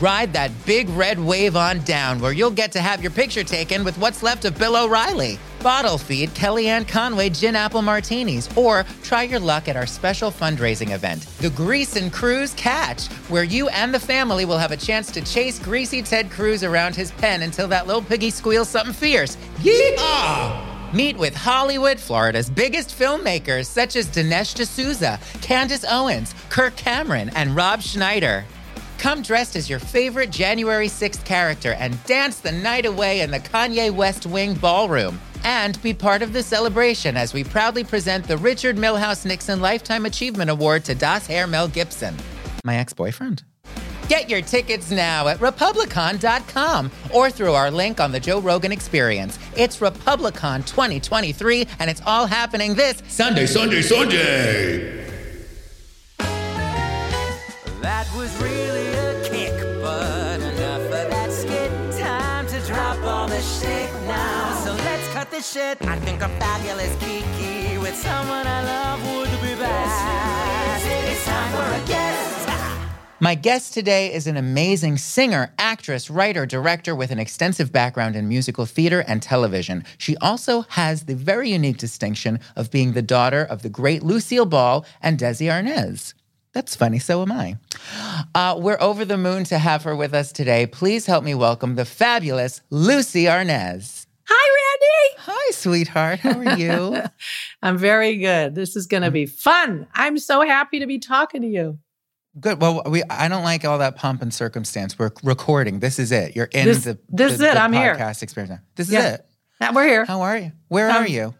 Ride 0.03 0.33
that 0.33 0.51
big 0.65 0.89
red 0.89 1.17
wave 1.17 1.55
on 1.55 1.79
down 1.85 2.19
where 2.19 2.33
you'll 2.33 2.51
get 2.51 2.73
to 2.73 2.81
have 2.81 3.01
your 3.01 3.09
picture 3.09 3.45
taken 3.45 3.85
with 3.85 3.97
what's 3.97 4.21
left 4.21 4.43
of 4.43 4.59
Bill 4.59 4.75
O'Reilly. 4.75 5.39
Bottle 5.61 5.97
feed 5.97 6.31
Kellyanne 6.31 6.85
Conway 6.85 7.29
Gin 7.29 7.55
Apple 7.55 7.81
Martinis, 7.81 8.49
or 8.57 8.83
try 9.01 9.23
your 9.23 9.39
luck 9.39 9.69
at 9.69 9.77
our 9.77 9.85
special 9.85 10.29
fundraising 10.29 10.91
event, 10.91 11.21
the 11.37 11.51
Grease 11.51 11.95
and 11.95 12.11
Cruise 12.11 12.53
Catch, 12.55 13.07
where 13.29 13.45
you 13.45 13.69
and 13.69 13.93
the 13.93 13.99
family 13.99 14.43
will 14.43 14.57
have 14.57 14.73
a 14.73 14.77
chance 14.77 15.09
to 15.09 15.21
chase 15.21 15.57
greasy 15.57 16.01
Ted 16.01 16.29
Cruz 16.29 16.65
around 16.65 16.97
his 16.97 17.11
pen 17.13 17.41
until 17.41 17.69
that 17.69 17.87
little 17.87 18.01
piggy 18.01 18.29
squeals 18.29 18.67
something 18.67 18.93
fierce. 18.93 19.37
Meet 20.93 21.17
with 21.17 21.33
Hollywood, 21.33 21.97
Florida's 21.97 22.49
biggest 22.49 22.89
filmmakers 22.89 23.67
such 23.67 23.95
as 23.95 24.07
Dinesh 24.07 24.53
D'Souza, 24.53 25.17
Candace 25.41 25.85
Owens, 25.89 26.35
Kirk 26.49 26.75
Cameron, 26.75 27.29
and 27.35 27.55
Rob 27.55 27.81
Schneider. 27.81 28.43
Come 29.03 29.21
dressed 29.21 29.57
as 29.57 29.69
your 29.69 29.79
favorite 29.79 30.29
January 30.29 30.87
6th 30.87 31.25
character 31.25 31.73
and 31.73 32.01
dance 32.05 32.39
the 32.39 32.53
night 32.53 32.85
away 32.85 33.19
in 33.19 33.31
the 33.31 33.39
Kanye 33.41 33.91
West 33.91 34.25
Wing 34.25 34.53
Ballroom. 34.53 35.19
And 35.43 35.79
be 35.83 35.93
part 35.93 36.21
of 36.21 36.31
the 36.31 36.41
celebration 36.41 37.17
as 37.17 37.33
we 37.33 37.43
proudly 37.43 37.83
present 37.83 38.25
the 38.25 38.37
Richard 38.37 38.77
Milhous 38.77 39.25
Nixon 39.25 39.59
Lifetime 39.59 40.05
Achievement 40.05 40.49
Award 40.49 40.85
to 40.85 40.95
Das 40.95 41.27
Herr 41.27 41.47
Mel 41.47 41.67
Gibson, 41.67 42.15
my 42.63 42.77
ex 42.77 42.93
boyfriend. 42.93 43.43
Get 44.07 44.29
your 44.29 44.41
tickets 44.41 44.89
now 44.89 45.27
at 45.27 45.39
Republicon.com 45.39 46.89
or 47.13 47.29
through 47.29 47.55
our 47.55 47.71
link 47.71 47.99
on 47.99 48.13
the 48.13 48.21
Joe 48.21 48.39
Rogan 48.39 48.71
Experience. 48.71 49.37
It's 49.57 49.79
Republicon 49.79 50.65
2023, 50.65 51.67
and 51.79 51.89
it's 51.89 52.01
all 52.05 52.25
happening 52.25 52.73
this 52.73 53.03
Sunday, 53.09 53.47
Sunday, 53.47 53.81
Sunday. 53.81 55.03
That 57.81 58.07
was 58.15 58.33
really 58.41 58.52
shit 63.43 63.91
now. 64.07 64.61
So 64.63 64.71
let's 64.73 65.07
cut 65.09 65.29
shit. 65.43 65.81
I 65.87 65.99
think 65.99 66.19
fabulous 66.19 66.95
Kiki 67.03 67.77
with 67.77 67.95
someone 67.95 68.47
I 68.47 68.63
love 68.63 68.99
would 69.15 69.29
be 69.41 69.55
best. 69.55 70.85
It's 70.85 71.25
time 71.25 71.51
for 71.51 71.83
a 71.83 71.87
guest. 71.87 72.33
My 73.19 73.35
guest 73.35 73.73
today 73.73 74.13
is 74.13 74.27
an 74.27 74.35
amazing 74.35 74.97
singer, 74.97 75.53
actress, 75.57 76.09
writer, 76.09 76.45
director 76.45 76.93
with 76.93 77.09
an 77.09 77.19
extensive 77.19 77.71
background 77.71 78.17
in 78.17 78.27
musical 78.27 78.65
theater 78.65 79.03
and 79.07 79.21
television. 79.21 79.85
She 79.97 80.17
also 80.17 80.63
has 80.69 81.03
the 81.03 81.15
very 81.15 81.49
unique 81.49 81.77
distinction 81.77 82.39
of 82.57 82.69
being 82.69 82.91
the 82.91 83.01
daughter 83.01 83.41
of 83.41 83.61
the 83.61 83.69
great 83.69 84.03
Lucille 84.03 84.45
Ball 84.45 84.85
and 85.01 85.17
Desi 85.17 85.47
Arnaz. 85.47 86.13
That's 86.53 86.75
funny, 86.75 86.99
so 86.99 87.21
am 87.23 87.31
I. 87.31 87.55
Uh, 88.35 88.55
we're 88.59 88.77
over 88.79 89.05
the 89.05 89.17
moon 89.17 89.43
to 89.45 89.57
have 89.57 89.83
her 89.83 89.95
with 89.95 90.13
us 90.13 90.31
today. 90.31 90.67
Please 90.67 91.07
help 91.07 91.23
me 91.23 91.33
welcome 91.33 91.75
the 91.75 91.85
fabulous 91.85 92.61
Lucie 92.69 93.23
Arnaz. 93.23 94.05
Hi, 94.27 95.15
Randy. 95.15 95.21
Hi, 95.31 95.51
sweetheart. 95.51 96.19
How 96.19 96.37
are 96.37 96.55
you? 96.57 97.01
I'm 97.63 97.77
very 97.77 98.17
good. 98.17 98.53
This 98.53 98.75
is 98.75 98.85
going 98.85 99.01
to 99.03 99.09
be 99.09 99.25
fun. 99.25 99.87
I'm 99.95 100.19
so 100.19 100.41
happy 100.41 100.79
to 100.79 100.85
be 100.85 100.99
talking 100.99 101.41
to 101.41 101.47
you. 101.47 101.79
Good. 102.39 102.61
Well, 102.61 102.83
we 102.87 103.03
I 103.09 103.27
don't 103.27 103.43
like 103.43 103.65
all 103.65 103.79
that 103.79 103.95
pomp 103.95 104.21
and 104.21 104.33
circumstance. 104.33 104.97
We're 104.97 105.11
recording. 105.23 105.79
This 105.79 105.97
is 105.99 106.11
it. 106.11 106.35
You're 106.35 106.45
in 106.45 106.65
This- 106.65 106.83
the 106.83 106.99
this 107.09 107.37
the- 107.37 107.45
is 107.47 107.51
it. 107.53 107.57
I'm 107.57 107.73
here. 107.73 107.95
podcast 107.95 108.21
experience. 108.21 108.61
This 108.75 108.87
is 108.87 108.93
Yeah. 108.93 109.13
it. 109.15 109.25
We're 109.73 109.87
here. 109.87 110.05
How 110.05 110.21
are 110.21 110.37
you? 110.37 110.51
Where 110.67 110.89
Um, 110.89 110.97
are 110.97 111.07
you? 111.07 111.33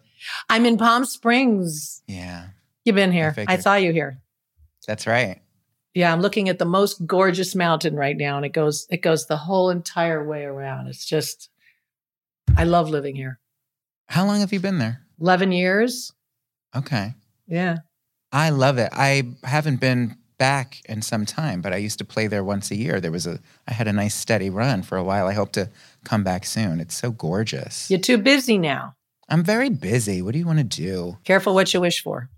I'm 0.50 0.65
in 0.65 0.77
Palm 0.77 1.05
Springs. 1.05 2.01
Yeah, 2.08 2.48
You've 2.86 2.96
been 2.96 3.12
here. 3.12 3.27
I, 3.29 3.34
figured. 3.34 3.62
saw 3.63 3.75
you 3.75 3.91
here. 3.91 4.20
That's 4.86 5.08
right. 5.08 5.42
Yeah, 5.94 6.12
I'm 6.12 6.22
looking 6.22 6.50
at 6.50 6.58
the 6.58 6.66
most 6.66 7.06
gorgeous 7.06 7.54
mountain 7.54 7.96
right 7.96 8.18
now, 8.18 8.38
and 8.38 8.46
it 8.46 8.54
goes 8.54 8.88
it 8.90 9.02
goes 9.02 9.28
the 9.28 9.38
whole 9.38 9.70
entire 9.70 10.28
way 10.28 10.44
around. 10.44 10.88
It's 10.88 11.06
just, 11.06 11.50
I 12.58 12.63
love 12.63 12.90
living 12.90 13.16
here. 13.16 13.40
How 14.08 14.25
long 14.25 14.40
have 14.40 14.52
you 14.52 14.60
been 14.60 14.80
there? 14.80 15.02
Eleven 15.22 15.52
years. 15.52 16.12
Okay. 16.75 17.13
Yeah. 17.48 17.78
I 18.32 18.50
love 18.50 18.80
it. 18.80 18.90
I 18.92 19.36
haven't 19.44 19.80
been 19.80 20.18
back 20.40 20.82
in 20.90 21.04
some 21.04 21.25
time, 21.25 21.62
but 21.62 21.72
I 21.72 21.78
used 21.78 22.00
to 22.00 22.06
play 22.06 22.25
there 22.25 22.44
once 22.44 22.72
a 22.72 22.75
year. 22.75 23.00
There 23.00 23.12
was 23.12 23.28
a 23.28 23.40
I 23.68 23.74
had 23.74 23.88
a 23.88 23.94
nice 23.94 24.16
steady 24.16 24.50
run 24.50 24.82
for 24.82 24.98
a 24.98 25.04
while. 25.04 25.28
I 25.28 25.34
hope 25.34 25.52
to 25.54 25.70
come 26.04 26.24
back 26.24 26.46
soon. 26.46 26.80
It's 26.80 26.96
so 26.96 27.12
gorgeous. 27.12 27.90
You're 27.92 28.00
too 28.00 28.18
busy 28.18 28.58
now. 28.58 28.96
I'm 29.30 29.44
very 29.44 29.70
busy. 29.70 30.22
What 30.22 30.34
do 30.34 30.40
you 30.40 30.48
want 30.48 30.58
to 30.60 30.63
do? 30.63 31.18
Careful 31.24 31.54
what 31.54 31.74
you 31.74 31.82
wish 31.82 32.02
for. 32.02 32.30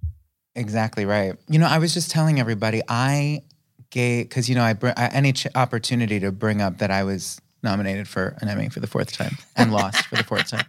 Exactly 0.55 1.05
right. 1.05 1.35
You 1.49 1.59
know, 1.59 1.67
I 1.67 1.77
was 1.79 1.93
just 1.93 2.11
telling 2.11 2.39
everybody 2.39 2.81
I 2.87 3.41
gave 3.89 4.29
because 4.29 4.47
you 4.49 4.55
know 4.55 4.63
I, 4.63 4.73
br- 4.73 4.91
any 4.97 5.33
ch- 5.33 5.47
opportunity 5.55 6.19
to 6.21 6.31
bring 6.31 6.61
up 6.61 6.77
that 6.79 6.91
I 6.91 7.03
was 7.03 7.39
nominated 7.63 8.07
for 8.07 8.37
an 8.41 8.47
Emmy 8.47 8.69
for 8.69 8.79
the 8.79 8.87
fourth 8.87 9.11
time 9.11 9.37
and 9.55 9.71
lost 9.73 10.05
for 10.07 10.15
the 10.15 10.23
fourth 10.23 10.49
time, 10.49 10.65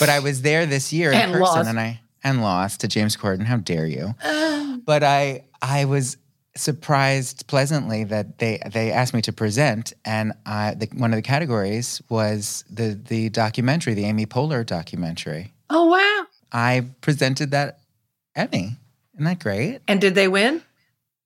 but 0.00 0.08
I 0.08 0.18
was 0.20 0.42
there 0.42 0.64
this 0.66 0.92
year 0.92 1.10
in 1.12 1.18
And 1.18 1.32
person 1.32 1.42
lost. 1.42 1.68
and 1.68 1.78
I 1.80 2.00
and 2.24 2.42
lost 2.42 2.80
to 2.80 2.88
James 2.88 3.16
Corden. 3.16 3.44
How 3.44 3.56
dare 3.58 3.86
you? 3.86 4.14
Oh. 4.24 4.80
But 4.84 5.02
I 5.02 5.44
I 5.60 5.84
was 5.84 6.16
surprised 6.56 7.46
pleasantly 7.46 8.04
that 8.04 8.38
they 8.38 8.60
they 8.72 8.92
asked 8.92 9.14
me 9.14 9.22
to 9.22 9.32
present 9.32 9.92
and 10.04 10.32
I 10.46 10.74
the, 10.74 10.86
one 10.94 11.12
of 11.12 11.16
the 11.16 11.22
categories 11.22 12.00
was 12.08 12.64
the 12.70 12.98
the 13.08 13.28
documentary, 13.30 13.94
the 13.94 14.04
Amy 14.04 14.26
Poehler 14.26 14.64
documentary. 14.64 15.52
Oh 15.70 15.86
wow! 15.86 16.26
I 16.52 16.86
presented 17.00 17.50
that 17.52 17.80
Emmy. 18.34 18.76
Isn't 19.14 19.24
that 19.24 19.38
great? 19.40 19.80
And 19.88 20.00
did 20.00 20.14
they 20.14 20.28
win? 20.28 20.62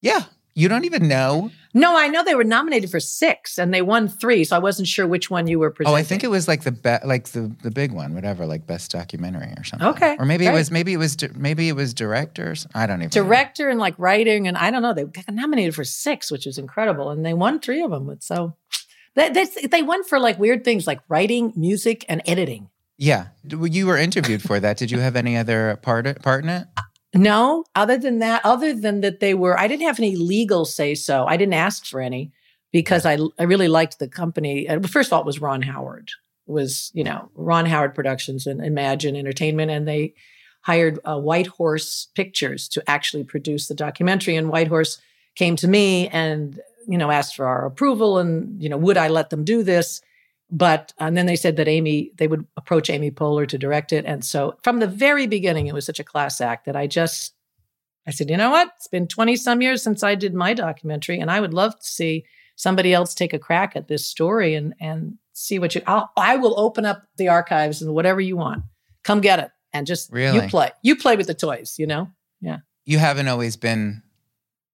Yeah. 0.02 0.24
You 0.54 0.68
don't 0.68 0.84
even 0.86 1.06
know. 1.06 1.50
No, 1.74 1.98
I 1.98 2.08
know 2.08 2.24
they 2.24 2.34
were 2.34 2.42
nominated 2.42 2.90
for 2.90 2.98
six, 2.98 3.58
and 3.58 3.74
they 3.74 3.82
won 3.82 4.08
three. 4.08 4.42
So 4.44 4.56
I 4.56 4.58
wasn't 4.58 4.88
sure 4.88 5.06
which 5.06 5.28
one 5.30 5.46
you 5.46 5.58
were 5.58 5.70
presenting. 5.70 5.94
Oh, 5.94 5.98
I 5.98 6.02
think 6.02 6.24
it 6.24 6.30
was 6.30 6.48
like 6.48 6.62
the 6.62 6.72
be- 6.72 7.06
like 7.06 7.24
the 7.28 7.54
the 7.62 7.70
big 7.70 7.92
one, 7.92 8.14
whatever, 8.14 8.46
like 8.46 8.66
best 8.66 8.90
documentary 8.90 9.52
or 9.58 9.64
something. 9.64 9.86
Okay, 9.88 10.16
Or 10.18 10.24
maybe 10.24 10.46
it 10.46 10.54
was 10.54 10.70
maybe 10.70 10.94
it 10.94 10.96
was 10.96 11.14
di- 11.16 11.28
maybe 11.36 11.68
it 11.68 11.76
was 11.76 11.92
directors. 11.92 12.66
I 12.74 12.86
don't 12.86 13.02
even 13.02 13.08
know. 13.08 13.22
director 13.28 13.68
and 13.68 13.78
like 13.78 13.94
writing 13.98 14.48
and 14.48 14.56
I 14.56 14.70
don't 14.70 14.80
know. 14.80 14.94
They 14.94 15.04
got 15.04 15.28
nominated 15.28 15.74
for 15.74 15.84
six, 15.84 16.30
which 16.30 16.46
is 16.46 16.56
incredible, 16.56 17.10
and 17.10 17.26
they 17.26 17.34
won 17.34 17.60
three 17.60 17.82
of 17.82 17.90
them. 17.90 18.16
So 18.20 18.56
that, 19.14 19.34
that's 19.34 19.68
they 19.68 19.82
won 19.82 20.02
for 20.04 20.18
like 20.18 20.38
weird 20.38 20.64
things 20.64 20.86
like 20.86 21.00
writing, 21.10 21.52
music, 21.56 22.06
and 22.08 22.22
editing. 22.26 22.70
Yeah. 22.96 23.26
You 23.44 23.86
were 23.86 23.98
interviewed 23.98 24.40
for 24.40 24.58
that. 24.60 24.78
Did 24.78 24.90
you 24.90 25.00
have 25.00 25.16
any 25.16 25.36
other 25.36 25.76
part 25.82 26.22
part 26.22 26.44
in 26.44 26.48
it? 26.48 26.66
No, 27.16 27.64
other 27.74 27.98
than 27.98 28.18
that, 28.20 28.42
other 28.44 28.74
than 28.74 29.00
that, 29.00 29.20
they 29.20 29.34
were. 29.34 29.58
I 29.58 29.68
didn't 29.68 29.86
have 29.86 29.98
any 29.98 30.16
legal 30.16 30.64
say 30.64 30.94
so. 30.94 31.26
I 31.26 31.36
didn't 31.36 31.54
ask 31.54 31.86
for 31.86 32.00
any 32.00 32.32
because 32.72 33.06
I 33.06 33.18
I 33.38 33.44
really 33.44 33.68
liked 33.68 33.98
the 33.98 34.08
company. 34.08 34.68
Uh, 34.68 34.80
First 34.82 35.08
of 35.08 35.14
all, 35.14 35.20
it 35.20 35.26
was 35.26 35.40
Ron 35.40 35.62
Howard. 35.62 36.10
It 36.46 36.52
was 36.52 36.90
you 36.94 37.04
know 37.04 37.30
Ron 37.34 37.66
Howard 37.66 37.94
Productions 37.94 38.46
and 38.46 38.64
Imagine 38.64 39.16
Entertainment, 39.16 39.70
and 39.70 39.86
they 39.88 40.14
hired 40.62 40.98
uh, 41.04 41.18
White 41.18 41.46
Horse 41.46 42.08
Pictures 42.14 42.68
to 42.68 42.82
actually 42.90 43.24
produce 43.24 43.68
the 43.68 43.74
documentary. 43.74 44.36
And 44.36 44.50
White 44.50 44.68
Horse 44.68 45.00
came 45.36 45.56
to 45.56 45.68
me 45.68 46.08
and 46.08 46.60
you 46.86 46.98
know 46.98 47.10
asked 47.10 47.36
for 47.36 47.46
our 47.46 47.66
approval 47.66 48.18
and 48.18 48.60
you 48.62 48.68
know 48.68 48.76
would 48.76 48.96
I 48.96 49.08
let 49.08 49.30
them 49.30 49.44
do 49.44 49.62
this. 49.62 50.00
But 50.50 50.92
and 50.98 51.16
then 51.16 51.26
they 51.26 51.36
said 51.36 51.56
that 51.56 51.68
Amy, 51.68 52.12
they 52.18 52.28
would 52.28 52.46
approach 52.56 52.88
Amy 52.88 53.10
Poehler 53.10 53.48
to 53.48 53.58
direct 53.58 53.92
it. 53.92 54.04
And 54.04 54.24
so 54.24 54.56
from 54.62 54.78
the 54.78 54.86
very 54.86 55.26
beginning, 55.26 55.66
it 55.66 55.74
was 55.74 55.84
such 55.84 55.98
a 55.98 56.04
class 56.04 56.40
act 56.40 56.66
that 56.66 56.76
I 56.76 56.86
just, 56.86 57.34
I 58.06 58.12
said, 58.12 58.30
you 58.30 58.36
know 58.36 58.50
what? 58.50 58.70
It's 58.76 58.86
been 58.86 59.08
20 59.08 59.34
some 59.36 59.60
years 59.60 59.82
since 59.82 60.04
I 60.04 60.14
did 60.14 60.34
my 60.34 60.54
documentary, 60.54 61.18
and 61.18 61.30
I 61.30 61.40
would 61.40 61.52
love 61.52 61.76
to 61.76 61.86
see 61.86 62.24
somebody 62.54 62.94
else 62.94 63.12
take 63.12 63.32
a 63.32 63.38
crack 63.38 63.74
at 63.74 63.88
this 63.88 64.06
story 64.06 64.54
and 64.54 64.74
and 64.80 65.18
see 65.32 65.58
what 65.58 65.74
you. 65.74 65.82
I'll, 65.86 66.10
I 66.16 66.36
will 66.36 66.58
open 66.58 66.84
up 66.84 67.02
the 67.16 67.28
archives 67.28 67.82
and 67.82 67.92
whatever 67.92 68.20
you 68.20 68.36
want, 68.36 68.62
come 69.02 69.20
get 69.20 69.40
it 69.40 69.50
and 69.72 69.86
just 69.86 70.12
Really? 70.12 70.42
you 70.44 70.48
play. 70.48 70.70
You 70.82 70.96
play 70.96 71.16
with 71.16 71.26
the 71.26 71.34
toys, 71.34 71.76
you 71.78 71.86
know. 71.86 72.08
Yeah. 72.40 72.58
You 72.84 72.98
haven't 72.98 73.28
always 73.28 73.56
been 73.56 74.02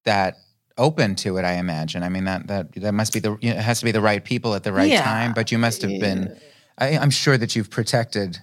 that 0.05 0.37
open 0.79 1.15
to 1.17 1.37
it, 1.37 1.45
I 1.45 1.55
imagine. 1.55 2.03
I 2.03 2.09
mean 2.09 2.25
that 2.25 2.47
that 2.49 2.73
that 2.75 2.93
must 2.93 3.13
be 3.13 3.21
the 3.21 3.37
you 3.41 3.51
know, 3.51 3.57
it 3.59 3.63
has 3.63 3.79
to 3.81 3.85
be 3.85 3.93
the 3.93 4.01
right 4.01 4.25
people 4.25 4.55
at 4.55 4.65
the 4.65 4.73
right 4.73 4.91
Yeah. 4.91 5.03
time, 5.03 5.33
but 5.35 5.53
you 5.53 5.59
must 5.59 5.83
have 5.83 5.99
been 6.01 6.37
I, 6.79 6.97
I'm 6.99 7.11
sure 7.11 7.37
that 7.39 7.55
you've 7.55 7.71
protected 7.71 8.39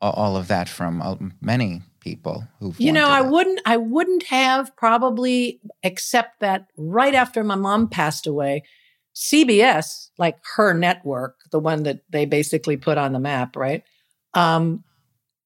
all 0.00 0.36
of 0.36 0.48
that 0.48 0.68
from 0.68 1.00
uh, 1.00 1.16
many 1.40 1.82
people 2.00 2.46
who 2.60 2.74
You 2.78 2.92
know, 2.92 3.08
I 3.08 3.22
wouldn't 3.22 3.60
I 3.64 3.76
wouldn't 3.76 4.24
have 4.24 4.76
probably 4.76 5.60
except 5.82 6.40
that 6.40 6.66
right 6.76 7.14
after 7.14 7.42
my 7.42 7.54
mom 7.54 7.88
passed 7.88 8.26
away, 8.26 8.64
CBS, 9.14 10.10
like 10.18 10.36
her 10.56 10.74
network, 10.74 11.36
the 11.50 11.60
one 11.60 11.84
that 11.84 12.00
they 12.10 12.26
basically 12.26 12.76
put 12.76 12.98
on 12.98 13.12
the 13.12 13.20
map, 13.20 13.56
right? 13.56 13.82
Um 14.34 14.84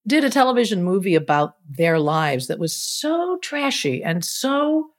did 0.07 0.25
a 0.25 0.31
television 0.31 0.83
movie 0.83 1.15
about 1.15 1.57
their 1.69 1.99
lives 1.99 2.47
that 2.47 2.59
was 2.59 2.75
so 2.75 3.38
trashy 3.43 4.03
and 4.03 4.25
so 4.25 4.91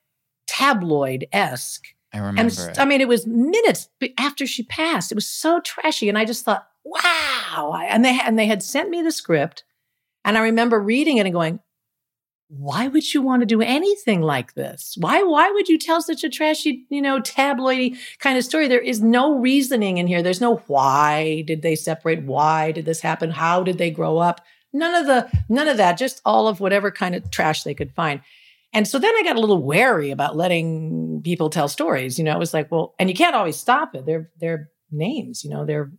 tabloid-esque. 0.60 1.86
I 2.12 2.18
remember 2.18 2.50
s- 2.52 2.66
it. 2.68 2.78
I 2.78 2.84
mean, 2.84 3.00
it 3.00 3.08
was 3.08 3.26
minutes 3.26 3.88
after 4.18 4.46
she 4.46 4.64
passed. 4.64 5.12
It 5.12 5.14
was 5.14 5.28
so 5.28 5.60
trashy, 5.60 6.08
and 6.08 6.18
I 6.18 6.24
just 6.24 6.44
thought, 6.44 6.66
"Wow!" 6.84 7.78
And 7.88 8.04
they 8.04 8.18
and 8.24 8.38
they 8.38 8.46
had 8.46 8.62
sent 8.62 8.90
me 8.90 9.02
the 9.02 9.12
script, 9.12 9.64
and 10.24 10.36
I 10.36 10.42
remember 10.42 10.80
reading 10.80 11.18
it 11.18 11.26
and 11.26 11.32
going, 11.32 11.60
"Why 12.48 12.88
would 12.88 13.14
you 13.14 13.22
want 13.22 13.40
to 13.42 13.46
do 13.46 13.62
anything 13.62 14.22
like 14.22 14.54
this? 14.54 14.96
Why 14.98 15.22
why 15.22 15.50
would 15.52 15.68
you 15.68 15.78
tell 15.78 16.02
such 16.02 16.24
a 16.24 16.28
trashy, 16.28 16.84
you 16.90 17.00
know, 17.00 17.20
tabloidy 17.20 17.96
kind 18.18 18.36
of 18.36 18.44
story? 18.44 18.66
There 18.66 18.80
is 18.80 19.00
no 19.00 19.38
reasoning 19.38 19.98
in 19.98 20.08
here. 20.08 20.20
There's 20.22 20.40
no 20.40 20.56
why 20.66 21.42
did 21.46 21.62
they 21.62 21.76
separate? 21.76 22.24
Why 22.24 22.72
did 22.72 22.86
this 22.86 23.00
happen? 23.02 23.30
How 23.30 23.62
did 23.62 23.78
they 23.78 23.90
grow 23.90 24.18
up? 24.18 24.40
None 24.72 24.94
of 24.96 25.06
the 25.06 25.30
none 25.48 25.68
of 25.68 25.76
that. 25.76 25.96
Just 25.96 26.20
all 26.24 26.48
of 26.48 26.58
whatever 26.58 26.90
kind 26.90 27.14
of 27.14 27.30
trash 27.30 27.62
they 27.62 27.74
could 27.74 27.92
find." 27.94 28.20
And 28.72 28.86
so 28.86 28.98
then 28.98 29.12
I 29.16 29.22
got 29.24 29.36
a 29.36 29.40
little 29.40 29.62
wary 29.62 30.10
about 30.10 30.36
letting 30.36 31.22
people 31.24 31.50
tell 31.50 31.68
stories. 31.68 32.18
You 32.18 32.24
know, 32.24 32.34
it 32.34 32.38
was 32.38 32.54
like, 32.54 32.70
well, 32.70 32.94
and 32.98 33.08
you 33.08 33.16
can't 33.16 33.34
always 33.34 33.56
stop 33.56 33.94
it. 33.94 34.06
They're 34.06 34.30
they're 34.38 34.70
names, 34.90 35.44
you 35.44 35.50
know, 35.50 35.64
they're 35.64 35.90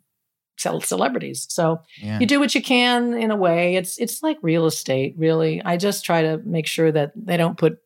cel- 0.57 0.81
celebrities. 0.81 1.47
So 1.49 1.81
yeah. 1.97 2.19
you 2.19 2.25
do 2.25 2.39
what 2.39 2.55
you 2.55 2.61
can 2.61 3.13
in 3.13 3.31
a 3.31 3.35
way. 3.35 3.75
It's 3.75 3.97
it's 3.97 4.23
like 4.23 4.37
real 4.41 4.65
estate, 4.65 5.15
really. 5.17 5.61
I 5.63 5.77
just 5.77 6.05
try 6.05 6.21
to 6.21 6.37
make 6.45 6.67
sure 6.67 6.91
that 6.91 7.11
they 7.15 7.37
don't 7.37 7.57
put 7.57 7.79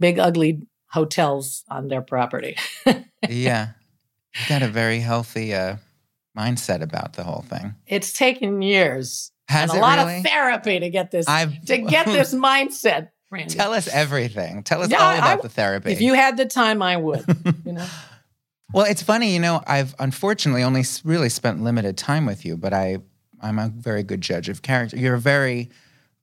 big 0.00 0.18
ugly 0.18 0.62
hotels 0.88 1.64
on 1.68 1.88
their 1.88 2.02
property. 2.02 2.56
yeah. 3.28 3.70
You 4.34 4.48
got 4.48 4.62
a 4.62 4.68
very 4.68 4.98
healthy 4.98 5.54
uh, 5.54 5.76
mindset 6.36 6.82
about 6.82 7.12
the 7.14 7.22
whole 7.22 7.44
thing. 7.48 7.74
it's 7.86 8.12
taken 8.12 8.62
years 8.62 9.30
Has 9.48 9.70
and 9.70 9.78
a 9.78 9.82
lot 9.82 9.98
really? 9.98 10.18
of 10.18 10.24
therapy 10.24 10.80
to 10.80 10.90
get 10.90 11.10
this 11.10 11.28
I've 11.28 11.64
to 11.66 11.78
get 11.78 12.06
this 12.18 12.34
mindset. 12.34 13.10
Randy. 13.34 13.54
Tell 13.54 13.72
us 13.74 13.86
everything. 13.88 14.62
Tell 14.62 14.82
us 14.82 14.90
Yeah, 14.90 15.02
all 15.02 15.14
about 15.16 15.38
I- 15.40 15.42
the 15.42 15.48
therapy. 15.48 15.92
if 15.92 16.00
you 16.00 16.14
had 16.14 16.36
the 16.36 16.46
time, 16.46 16.80
I 16.82 16.96
would. 16.96 17.24
You 17.66 17.72
know. 17.72 17.86
Well, 18.72 18.86
it's 18.86 19.02
funny, 19.02 19.32
you 19.34 19.40
know, 19.40 19.62
I've 19.66 19.94
unfortunately 19.98 20.62
only 20.62 20.82
really 21.04 21.28
spent 21.28 21.62
limited 21.62 21.96
time 21.96 22.26
with 22.26 22.44
you, 22.44 22.56
but 22.56 22.72
I 22.72 22.98
I'm 23.40 23.58
a 23.58 23.68
very 23.68 24.02
good 24.02 24.20
judge 24.20 24.48
of 24.48 24.62
character. 24.62 24.96
You're 24.96 25.16
very 25.18 25.68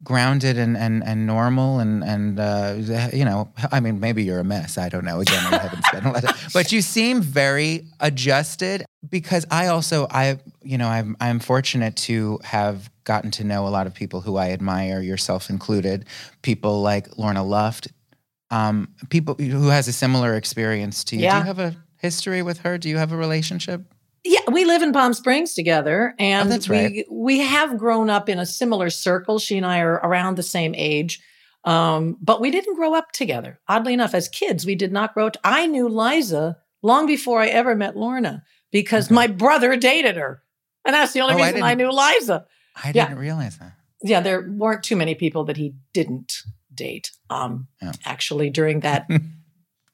grounded 0.04 0.58
and 0.58 0.76
and 0.78 1.04
and 1.04 1.28
normal 1.28 1.80
and 1.80 2.04
and 2.04 2.40
uh, 2.40 2.76
you 3.14 3.26
know, 3.26 3.52
I 3.72 3.80
mean, 3.80 4.00
maybe 4.00 4.24
you're 4.24 4.40
a 4.40 4.44
mess. 4.44 4.78
I 4.78 4.90
don't 4.90 5.06
know. 5.06 5.20
Again, 5.22 5.44
I 5.54 5.58
haven't 5.58 5.86
spent 5.86 6.06
a 6.06 6.12
lot 6.12 6.24
of 6.24 6.50
but 6.54 6.72
you 6.72 6.82
seem 6.82 7.22
very 7.22 7.86
adjusted 8.00 8.86
because 9.10 9.46
I 9.52 9.68
also 9.68 10.08
I 10.10 10.40
you 10.64 10.78
know 10.78 10.88
I'm 10.88 11.16
I'm 11.20 11.40
fortunate 11.40 11.96
to 12.08 12.40
have 12.44 12.90
gotten 13.04 13.32
to 13.32 13.44
know 13.44 13.68
a 13.68 13.70
lot 13.70 13.88
of 13.88 13.94
people 13.94 14.22
who 14.22 14.38
I 14.38 14.52
admire, 14.52 15.02
yourself 15.02 15.50
included. 15.50 16.06
People 16.42 16.82
like 16.82 17.18
Lorna 17.18 17.44
Luft, 17.44 17.88
um, 18.52 18.88
people 19.10 19.36
who 19.36 19.68
has 19.70 19.88
a 19.88 19.94
similar 19.94 20.36
experience 20.36 21.04
to 21.06 21.16
you. 21.16 21.22
Do 21.22 21.26
Yeah. 21.26 21.40
you 21.40 21.46
have 21.46 21.60
a 21.60 21.76
history 21.98 22.42
with 22.42 22.60
her? 22.60 22.78
Do 22.78 22.90
you 22.90 22.98
have 22.98 23.12
a 23.12 23.18
relationship? 23.18 23.82
Yeah, 24.24 24.40
we 24.52 24.66
live 24.66 24.84
in 24.84 24.94
Palm 24.94 25.14
Springs 25.14 25.54
together, 25.56 26.14
and 26.20 26.48
Oh, 26.48 26.52
that's 26.52 26.70
we 26.70 26.78
right. 26.78 27.06
we 27.10 27.40
have 27.40 27.78
grown 27.78 28.10
up 28.10 28.30
in 28.30 28.38
a 28.38 28.46
similar 28.46 28.90
circle. 28.92 29.40
She 29.40 29.58
and 29.58 29.66
I 29.66 29.80
are 29.80 29.96
around 29.96 30.36
the 30.38 30.44
same 30.44 30.76
age, 30.76 31.20
um, 31.64 32.18
but 32.22 32.40
we 32.40 32.52
didn't 32.52 32.76
grow 32.76 32.94
up 32.94 33.12
together. 33.14 33.60
Oddly 33.68 33.94
enough, 33.94 34.14
as 34.14 34.30
kids, 34.30 34.66
we 34.66 34.76
did 34.76 34.92
not 34.92 35.14
grow. 35.16 35.28
up. 35.28 35.38
I 35.44 35.66
knew 35.66 35.88
Liza 35.90 36.58
long 36.84 37.08
before 37.08 37.42
I 37.42 37.48
ever 37.48 37.76
met 37.76 37.98
Lorna 37.98 38.44
because 38.72 39.06
Okay. 39.08 39.16
my 39.16 39.26
brother 39.28 39.76
dated 39.76 40.18
her, 40.18 40.44
and 40.86 40.94
that's 40.94 41.14
the 41.14 41.22
only 41.22 41.34
Oh, 41.36 41.38
reason 41.46 41.64
I, 41.64 41.74
didn't- 41.74 41.90
knew 41.90 41.98
Liza. 41.98 42.46
I 42.76 42.92
Yeah. 42.94 43.08
didn't 43.08 43.20
realize 43.20 43.58
that. 43.58 43.74
Yeah, 44.04 44.20
there 44.22 44.48
weren't 44.50 44.84
too 44.84 44.96
many 44.96 45.16
people 45.16 45.46
that 45.46 45.58
he 45.58 45.74
didn't 45.94 46.34
date. 46.74 47.12
Um, 47.32 47.68
Yeah. 47.82 47.92
actually, 48.06 48.50
during 48.52 48.82
that 48.82 49.08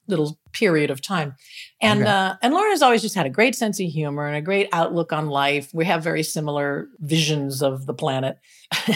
little 0.08 0.38
period 0.52 0.90
of 0.90 1.00
time. 1.02 1.34
And 1.80 2.00
Okay. 2.02 2.10
uh, 2.10 2.34
and 2.42 2.54
Lauren 2.54 2.70
has 2.72 2.82
always 2.82 3.02
just 3.02 3.14
had 3.14 3.26
a 3.26 3.30
great 3.30 3.54
sense 3.54 3.78
of 3.80 3.86
humor 3.86 4.26
and 4.26 4.36
a 4.36 4.40
great 4.40 4.68
outlook 4.72 5.12
on 5.12 5.28
life. 5.28 5.70
We 5.74 5.84
have 5.84 6.02
very 6.02 6.22
similar 6.22 6.88
visions 7.00 7.62
of 7.62 7.86
the 7.86 7.94
planet, 7.94 8.38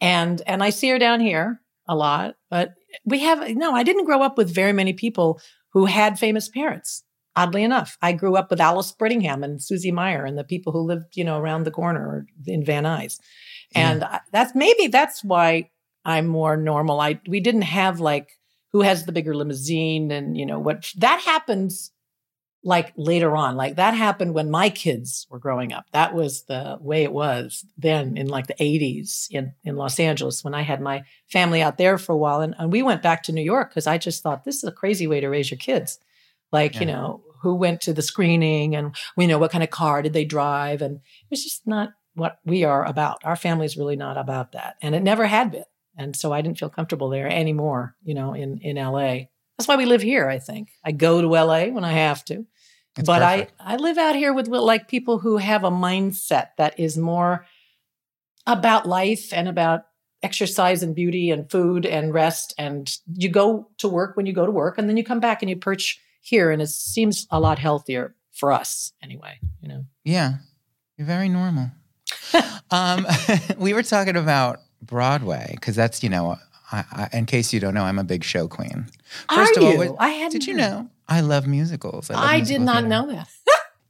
and 0.00 0.42
and 0.46 0.62
I 0.62 0.70
see 0.70 0.88
her 0.90 0.98
down 0.98 1.20
here 1.20 1.60
a 1.86 1.94
lot. 1.96 2.34
But 2.50 2.74
we 3.04 3.20
have 3.20 3.48
no. 3.56 3.74
I 3.74 3.82
didn't 3.82 4.04
grow 4.04 4.22
up 4.22 4.36
with 4.36 4.54
very 4.54 4.72
many 4.72 4.92
people 4.92 5.40
who 5.72 5.86
had 5.86 6.18
famous 6.18 6.48
parents. 6.48 7.04
Oddly 7.36 7.62
enough, 7.62 7.96
I 8.02 8.12
grew 8.12 8.36
up 8.36 8.50
with 8.50 8.60
Alice 8.60 8.92
Brittingham 8.92 9.44
and 9.44 9.62
Susie 9.62 9.92
Meyer 9.92 10.24
and 10.24 10.36
the 10.36 10.42
people 10.44 10.72
who 10.72 10.80
lived, 10.80 11.16
you 11.16 11.22
know, 11.22 11.38
around 11.38 11.64
the 11.64 11.70
corner 11.70 12.26
in 12.46 12.64
Van 12.64 12.82
Nuys. 12.84 13.18
And 13.74 14.02
I- 14.02 14.20
that's 14.32 14.54
maybe 14.56 14.88
that's 14.88 15.22
why 15.22 15.70
I'm 16.04 16.26
more 16.26 16.56
normal. 16.56 17.00
I 17.00 17.20
we 17.28 17.38
didn't 17.40 17.62
have 17.62 18.00
like 18.00 18.30
who 18.72 18.82
has 18.82 19.04
the 19.04 19.12
bigger 19.12 19.34
limousine 19.34 20.10
and 20.10 20.36
you 20.36 20.46
know 20.46 20.58
what 20.58 20.92
that 20.96 21.20
happens 21.20 21.92
like 22.64 22.92
later 22.96 23.36
on. 23.36 23.56
Like 23.56 23.76
that 23.76 23.94
happened 23.94 24.34
when 24.34 24.50
my 24.50 24.68
kids 24.68 25.26
were 25.30 25.38
growing 25.38 25.72
up. 25.72 25.86
That 25.92 26.14
was 26.14 26.42
the 26.44 26.76
way 26.80 27.04
it 27.04 27.12
was 27.12 27.64
then 27.76 28.16
in 28.16 28.26
like 28.28 28.46
the 28.46 28.54
80s 28.54 29.28
in, 29.30 29.52
in 29.64 29.76
Los 29.76 30.00
Angeles 30.00 30.42
when 30.42 30.54
I 30.54 30.62
had 30.62 30.80
my 30.80 31.04
family 31.28 31.62
out 31.62 31.78
there 31.78 31.98
for 31.98 32.12
a 32.12 32.16
while. 32.16 32.40
And, 32.40 32.54
and 32.58 32.72
we 32.72 32.82
went 32.82 33.02
back 33.02 33.22
to 33.24 33.32
New 33.32 33.42
York 33.42 33.70
because 33.70 33.86
I 33.86 33.96
just 33.96 34.22
thought 34.22 34.44
this 34.44 34.56
is 34.56 34.64
a 34.64 34.72
crazy 34.72 35.06
way 35.06 35.20
to 35.20 35.28
raise 35.28 35.50
your 35.50 35.58
kids. 35.58 35.98
Like, 36.50 36.80
you 36.80 36.86
know, 36.86 37.22
who 37.42 37.54
went 37.54 37.80
to 37.82 37.92
the 37.92 38.02
screening 38.02 38.74
and 38.74 38.96
you 39.16 39.26
know 39.26 39.38
what 39.38 39.52
kind 39.52 39.62
of 39.62 39.70
car 39.70 40.02
did 40.02 40.12
they 40.12 40.24
drive? 40.24 40.82
And 40.82 40.96
it 40.96 41.30
was 41.30 41.44
just 41.44 41.66
not 41.66 41.90
what 42.14 42.38
we 42.44 42.64
are 42.64 42.84
about. 42.84 43.18
Our 43.24 43.36
family's 43.36 43.76
really 43.76 43.96
not 43.96 44.16
about 44.16 44.52
that. 44.52 44.76
And 44.82 44.94
it 44.94 45.02
never 45.02 45.26
had 45.26 45.52
been. 45.52 45.64
And 45.98 46.14
so 46.14 46.32
I 46.32 46.40
didn't 46.40 46.58
feel 46.58 46.70
comfortable 46.70 47.10
there 47.10 47.28
anymore, 47.28 47.96
you 48.02 48.14
know, 48.14 48.32
in, 48.32 48.58
in 48.58 48.76
LA. 48.76 49.26
That's 49.58 49.66
why 49.66 49.76
we 49.76 49.84
live 49.84 50.00
here, 50.00 50.28
I 50.28 50.38
think. 50.38 50.70
I 50.84 50.92
go 50.92 51.20
to 51.20 51.28
LA 51.28 51.64
when 51.66 51.84
I 51.84 51.92
have 51.92 52.24
to. 52.26 52.46
But 52.94 53.20
perfect. 53.20 53.52
I, 53.60 53.74
I 53.74 53.76
live 53.76 53.98
out 53.98 54.16
here 54.16 54.32
with 54.32 54.48
like 54.48 54.88
people 54.88 55.18
who 55.18 55.36
have 55.36 55.64
a 55.64 55.70
mindset 55.70 56.50
that 56.56 56.78
is 56.78 56.96
more 56.96 57.46
about 58.46 58.86
life 58.86 59.32
and 59.32 59.48
about 59.48 59.82
exercise 60.22 60.82
and 60.82 60.94
beauty 60.94 61.30
and 61.30 61.50
food 61.50 61.84
and 61.84 62.14
rest. 62.14 62.54
And 62.58 62.90
you 63.12 63.28
go 63.28 63.68
to 63.78 63.88
work 63.88 64.16
when 64.16 64.26
you 64.26 64.32
go 64.32 64.46
to 64.46 64.52
work, 64.52 64.78
and 64.78 64.88
then 64.88 64.96
you 64.96 65.04
come 65.04 65.20
back 65.20 65.42
and 65.42 65.50
you 65.50 65.56
perch 65.56 66.00
here. 66.20 66.50
And 66.50 66.62
it 66.62 66.68
seems 66.68 67.26
a 67.30 67.40
lot 67.40 67.58
healthier 67.58 68.14
for 68.32 68.52
us 68.52 68.92
anyway, 69.02 69.38
you 69.60 69.68
know. 69.68 69.84
Yeah, 70.04 70.34
you're 70.96 71.06
very 71.06 71.28
normal. 71.28 71.70
um, 72.70 73.06
we 73.58 73.74
were 73.74 73.82
talking 73.82 74.16
about 74.16 74.60
Broadway 74.82 75.50
because 75.54 75.76
that's 75.76 76.02
you 76.02 76.08
know, 76.08 76.36
I, 76.72 76.84
I, 76.92 77.08
in 77.16 77.26
case 77.26 77.52
you 77.52 77.60
don't 77.60 77.74
know, 77.74 77.84
I'm 77.84 77.98
a 77.98 78.04
big 78.04 78.24
show 78.24 78.48
queen. 78.48 78.86
First 79.32 79.56
Are 79.56 79.60
of 79.60 79.64
all, 79.66 79.72
you? 79.72 79.78
what- 79.92 79.96
I 80.00 80.08
hadn't 80.10 80.32
did 80.32 80.46
you 80.46 80.54
know 80.54 80.88
I 81.08 81.20
love 81.20 81.46
musicals? 81.46 82.10
love 82.10 82.18
I 82.22 82.40
did 82.40 82.60
not 82.60 82.74
theater. 82.84 82.88
know 82.88 83.06
that. 83.12 83.28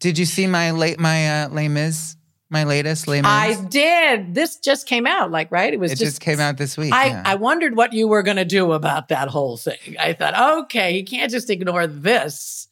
Did 0.00 0.16
you 0.16 0.26
see 0.26 0.46
my 0.46 0.70
late 0.70 1.00
my 1.00 1.42
uh, 1.42 1.48
Les 1.48 1.66
Mis, 1.66 2.14
my 2.50 2.62
latest 2.62 3.08
Les 3.08 3.20
Mis? 3.20 3.28
I 3.28 3.60
did. 3.64 4.32
This 4.32 4.56
just 4.56 4.86
came 4.86 5.08
out, 5.08 5.32
like, 5.32 5.50
right? 5.50 5.72
It 5.72 5.80
was 5.80 5.90
it 5.90 5.98
just, 5.98 6.20
came 6.20 6.38
out 6.38 6.56
this 6.56 6.76
week. 6.76 6.92
I, 6.92 7.06
yeah. 7.06 7.22
I 7.26 7.34
wondered 7.34 7.74
what 7.74 7.92
you 7.92 8.06
were 8.06 8.22
going 8.22 8.36
to 8.36 8.44
do 8.44 8.70
about 8.70 9.08
that 9.08 9.26
whole 9.26 9.56
thing. 9.56 9.96
I 9.98 10.12
thought, 10.12 10.60
okay, 10.62 10.96
you 10.96 11.04
can't 11.04 11.32
just 11.32 11.50
ignore 11.50 11.88
this. 11.88 12.68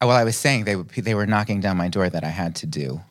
well, 0.00 0.12
I 0.12 0.24
was 0.24 0.34
saying 0.38 0.64
they 0.64 0.76
they 0.76 1.14
were 1.14 1.26
knocking 1.26 1.60
down 1.60 1.76
my 1.76 1.88
door 1.88 2.08
that 2.08 2.24
I 2.24 2.30
had 2.30 2.54
to 2.56 2.66
do. 2.66 3.02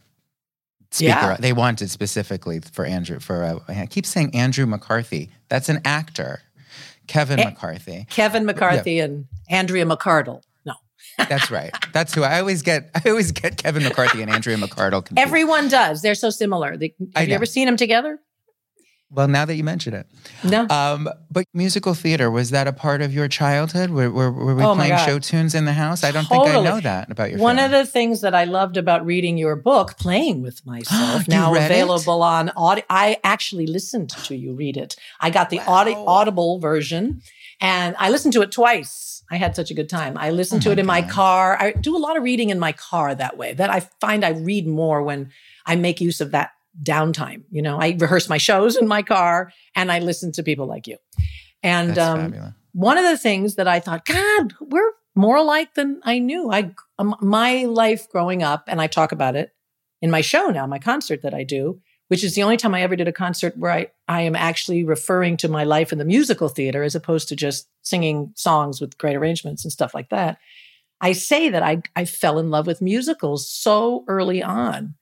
Speaker, 0.92 1.10
Yeah. 1.10 1.38
they 1.40 1.54
wanted 1.54 1.90
specifically 1.90 2.60
for 2.60 2.84
Andrew. 2.86 3.20
For 3.20 3.44
uh, 3.44 3.60
I 3.70 3.86
keep 3.86 4.06
saying 4.06 4.36
Andrew 4.36 4.66
McCarthy. 4.66 5.30
That's 5.50 5.70
an 5.70 5.82
actor, 5.86 6.42
Kevin 7.08 7.40
Eh. 7.40 7.46
McCarthy. 7.46 8.06
Kevin 8.10 8.46
McCarthy 8.46 9.00
and 9.00 9.26
Andrea 9.50 9.86
McArdle. 9.86 10.42
No, 10.66 10.74
That's 11.30 11.50
right. 11.50 11.74
That's 11.94 12.14
who 12.14 12.24
I 12.24 12.40
always 12.40 12.62
get. 12.62 12.90
I 12.94 13.10
always 13.10 13.32
get 13.32 13.58
Kevin 13.58 13.84
McCarthy 13.84 14.22
and 14.22 14.30
Andrea 14.30 14.58
McArdle. 14.58 15.06
confused. 15.06 15.26
everyone 15.28 15.70
does. 15.70 16.02
They're 16.02 16.14
so 16.16 16.30
similar. 16.30 16.76
They, 16.76 16.94
have 17.16 17.28
you 17.30 17.36
ever 17.36 17.46
seen 17.46 17.66
them 17.68 17.78
together? 17.78 18.20
Well, 19.14 19.28
now 19.28 19.44
that 19.44 19.56
you 19.56 19.64
mention 19.66 19.94
it, 19.94 20.08
No. 20.42 20.66
um, 20.70 21.10
but 21.30 21.46
musical 21.54 21.94
theater 21.94 22.32
was 22.32 22.52
that 22.52 22.66
a 22.66 22.72
part 22.72 23.02
of 23.02 23.14
your 23.14 23.28
childhood? 23.28 23.90
Were, 23.90 24.10
were, 24.10 24.32
were 24.32 24.56
we 24.56 24.64
Oh 24.64 24.74
playing 24.74 24.98
show 25.00 25.20
tunes 25.20 25.54
in 25.54 25.66
the 25.66 25.74
house? 25.74 26.06
I 26.06 26.12
don't 26.12 26.26
think 26.28 26.48
I 26.48 26.62
know 26.64 26.80
that 26.80 27.12
about 27.12 27.30
your. 27.32 27.40
One 27.40 27.58
family. 27.58 27.78
of 27.80 27.86
the 27.86 27.92
things 27.92 28.22
that 28.22 28.34
I 28.34 28.46
loved 28.46 28.78
about 28.78 29.06
reading 29.06 29.38
your 29.38 29.58
book, 29.58 29.98
Playing 29.98 30.42
with 30.42 30.66
Myself, 30.66 31.28
now 31.28 31.52
read 31.54 31.64
it? 31.64 31.74
available 31.74 32.24
on 32.24 32.50
audio. 32.56 32.86
I 32.90 33.18
actually 33.24 33.68
listened 33.68 34.10
to 34.12 34.36
you 34.36 34.54
read 34.54 34.78
it. 34.78 34.96
I 35.20 35.30
got 35.30 35.50
the 35.50 35.60
audi- 35.60 35.94
audible 35.96 36.60
version 36.60 37.22
and 37.60 37.96
I 38.00 38.10
listened 38.12 38.34
to 38.36 38.42
it 38.42 38.52
twice. 38.52 39.24
I 39.30 39.36
had 39.38 39.56
such 39.58 39.72
a 39.72 39.74
good 39.74 39.90
time. 39.90 40.18
I 40.18 40.30
listened 40.32 40.62
Oh 40.62 40.66
to 40.66 40.72
it 40.72 40.80
in 40.80 40.86
my 40.86 41.02
car. 41.02 41.58
I 41.60 41.72
do 41.74 41.96
a 41.96 42.00
lot 42.00 42.16
of 42.18 42.24
reading 42.24 42.50
in 42.50 42.60
my 42.60 42.72
car 42.72 43.14
that 43.16 43.38
way. 43.38 43.54
That 43.54 43.70
I 43.70 43.82
find 44.00 44.24
I 44.26 44.30
read 44.30 44.68
more 44.68 45.02
when 45.04 45.32
I 45.66 45.76
make 45.76 46.00
use 46.02 46.22
of 46.22 46.32
that 46.32 46.52
downtime. 46.82 47.44
You 47.52 47.62
know, 47.62 47.80
I 47.80 47.96
rehearse 48.00 48.30
my 48.30 48.38
shows 48.38 48.76
in 48.76 48.88
my 48.88 49.02
car 49.02 49.52
and 49.76 49.92
I 49.92 50.00
listen 50.00 50.32
to 50.34 50.44
people 50.44 50.68
like 50.68 50.88
you. 50.88 50.98
And 51.64 51.98
um, 51.98 52.54
one 52.74 52.98
of 52.98 53.04
the 53.04 53.18
things 53.18 53.56
that 53.56 53.68
I 53.68 53.80
thought, 53.80 54.06
God, 54.06 54.54
we're 54.60 54.92
more 55.16 55.38
alike 55.38 55.74
than 55.76 56.02
I 56.04 56.20
knew. 56.20 56.52
I 56.52 56.74
um, 56.98 57.16
my 57.22 57.66
life 57.66 58.10
growing 58.10 58.44
up, 58.44 58.64
and 58.68 58.82
I 58.82 58.88
talk 58.88 59.12
about 59.12 59.36
it 59.36 59.52
in 60.02 60.12
my 60.12 60.22
show 60.22 60.48
now, 60.48 60.66
my 60.68 60.80
concert 60.80 61.22
that 61.24 61.34
I 61.34 61.44
do, 61.44 61.80
which 62.08 62.24
is 62.24 62.36
the 62.36 62.44
only 62.44 62.58
time 62.58 62.74
I 62.74 62.82
ever 62.82 62.96
did 62.96 63.08
a 63.08 63.14
concert 63.14 63.58
where 63.58 63.72
I 63.72 63.88
I 64.08 64.22
am 64.22 64.36
actually 64.36 64.84
referring 64.84 65.38
to 65.38 65.50
my 65.50 65.64
life 65.64 65.92
in 65.92 65.98
the 65.98 66.06
musical 66.06 66.50
theater 66.50 66.84
as 66.84 66.96
opposed 66.96 67.28
to 67.30 67.36
just 67.36 67.68
singing 67.82 68.32
songs 68.36 68.80
with 68.80 68.98
great 68.98 69.16
arrangements 69.16 69.64
and 69.64 69.72
stuff 69.72 69.94
like 69.94 70.10
that. 70.10 70.38
I 71.02 71.14
say 71.14 71.50
that 71.50 71.64
I 71.64 71.82
I 71.96 72.06
fell 72.06 72.40
in 72.40 72.50
love 72.50 72.68
with 72.68 72.82
musicals 72.82 73.50
so 73.50 74.06
early 74.08 74.42
on, 74.42 74.96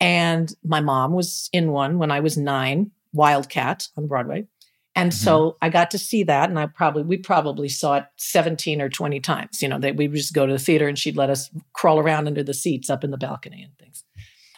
and 0.00 0.52
my 0.64 0.80
mom 0.80 1.12
was 1.12 1.48
in 1.52 1.72
one 1.72 1.98
when 1.98 2.10
I 2.10 2.20
was 2.20 2.36
nine, 2.36 2.90
Wildcat 3.12 3.88
on 3.96 4.06
Broadway. 4.06 4.46
And 4.96 5.14
so 5.14 5.40
mm-hmm. 5.40 5.56
I 5.62 5.68
got 5.68 5.92
to 5.92 5.98
see 5.98 6.24
that, 6.24 6.50
and 6.50 6.58
I 6.58 6.66
probably 6.66 7.04
we 7.04 7.16
probably 7.16 7.68
saw 7.68 7.98
it 7.98 8.06
seventeen 8.16 8.82
or 8.82 8.88
twenty 8.88 9.20
times. 9.20 9.62
You 9.62 9.68
know, 9.68 9.78
that 9.78 9.96
we 9.96 10.08
would 10.08 10.16
just 10.16 10.34
go 10.34 10.46
to 10.46 10.52
the 10.52 10.58
theater, 10.58 10.88
and 10.88 10.98
she'd 10.98 11.16
let 11.16 11.30
us 11.30 11.48
crawl 11.74 12.00
around 12.00 12.26
under 12.26 12.42
the 12.42 12.54
seats 12.54 12.90
up 12.90 13.04
in 13.04 13.12
the 13.12 13.16
balcony 13.16 13.62
and 13.62 13.76
things. 13.78 14.04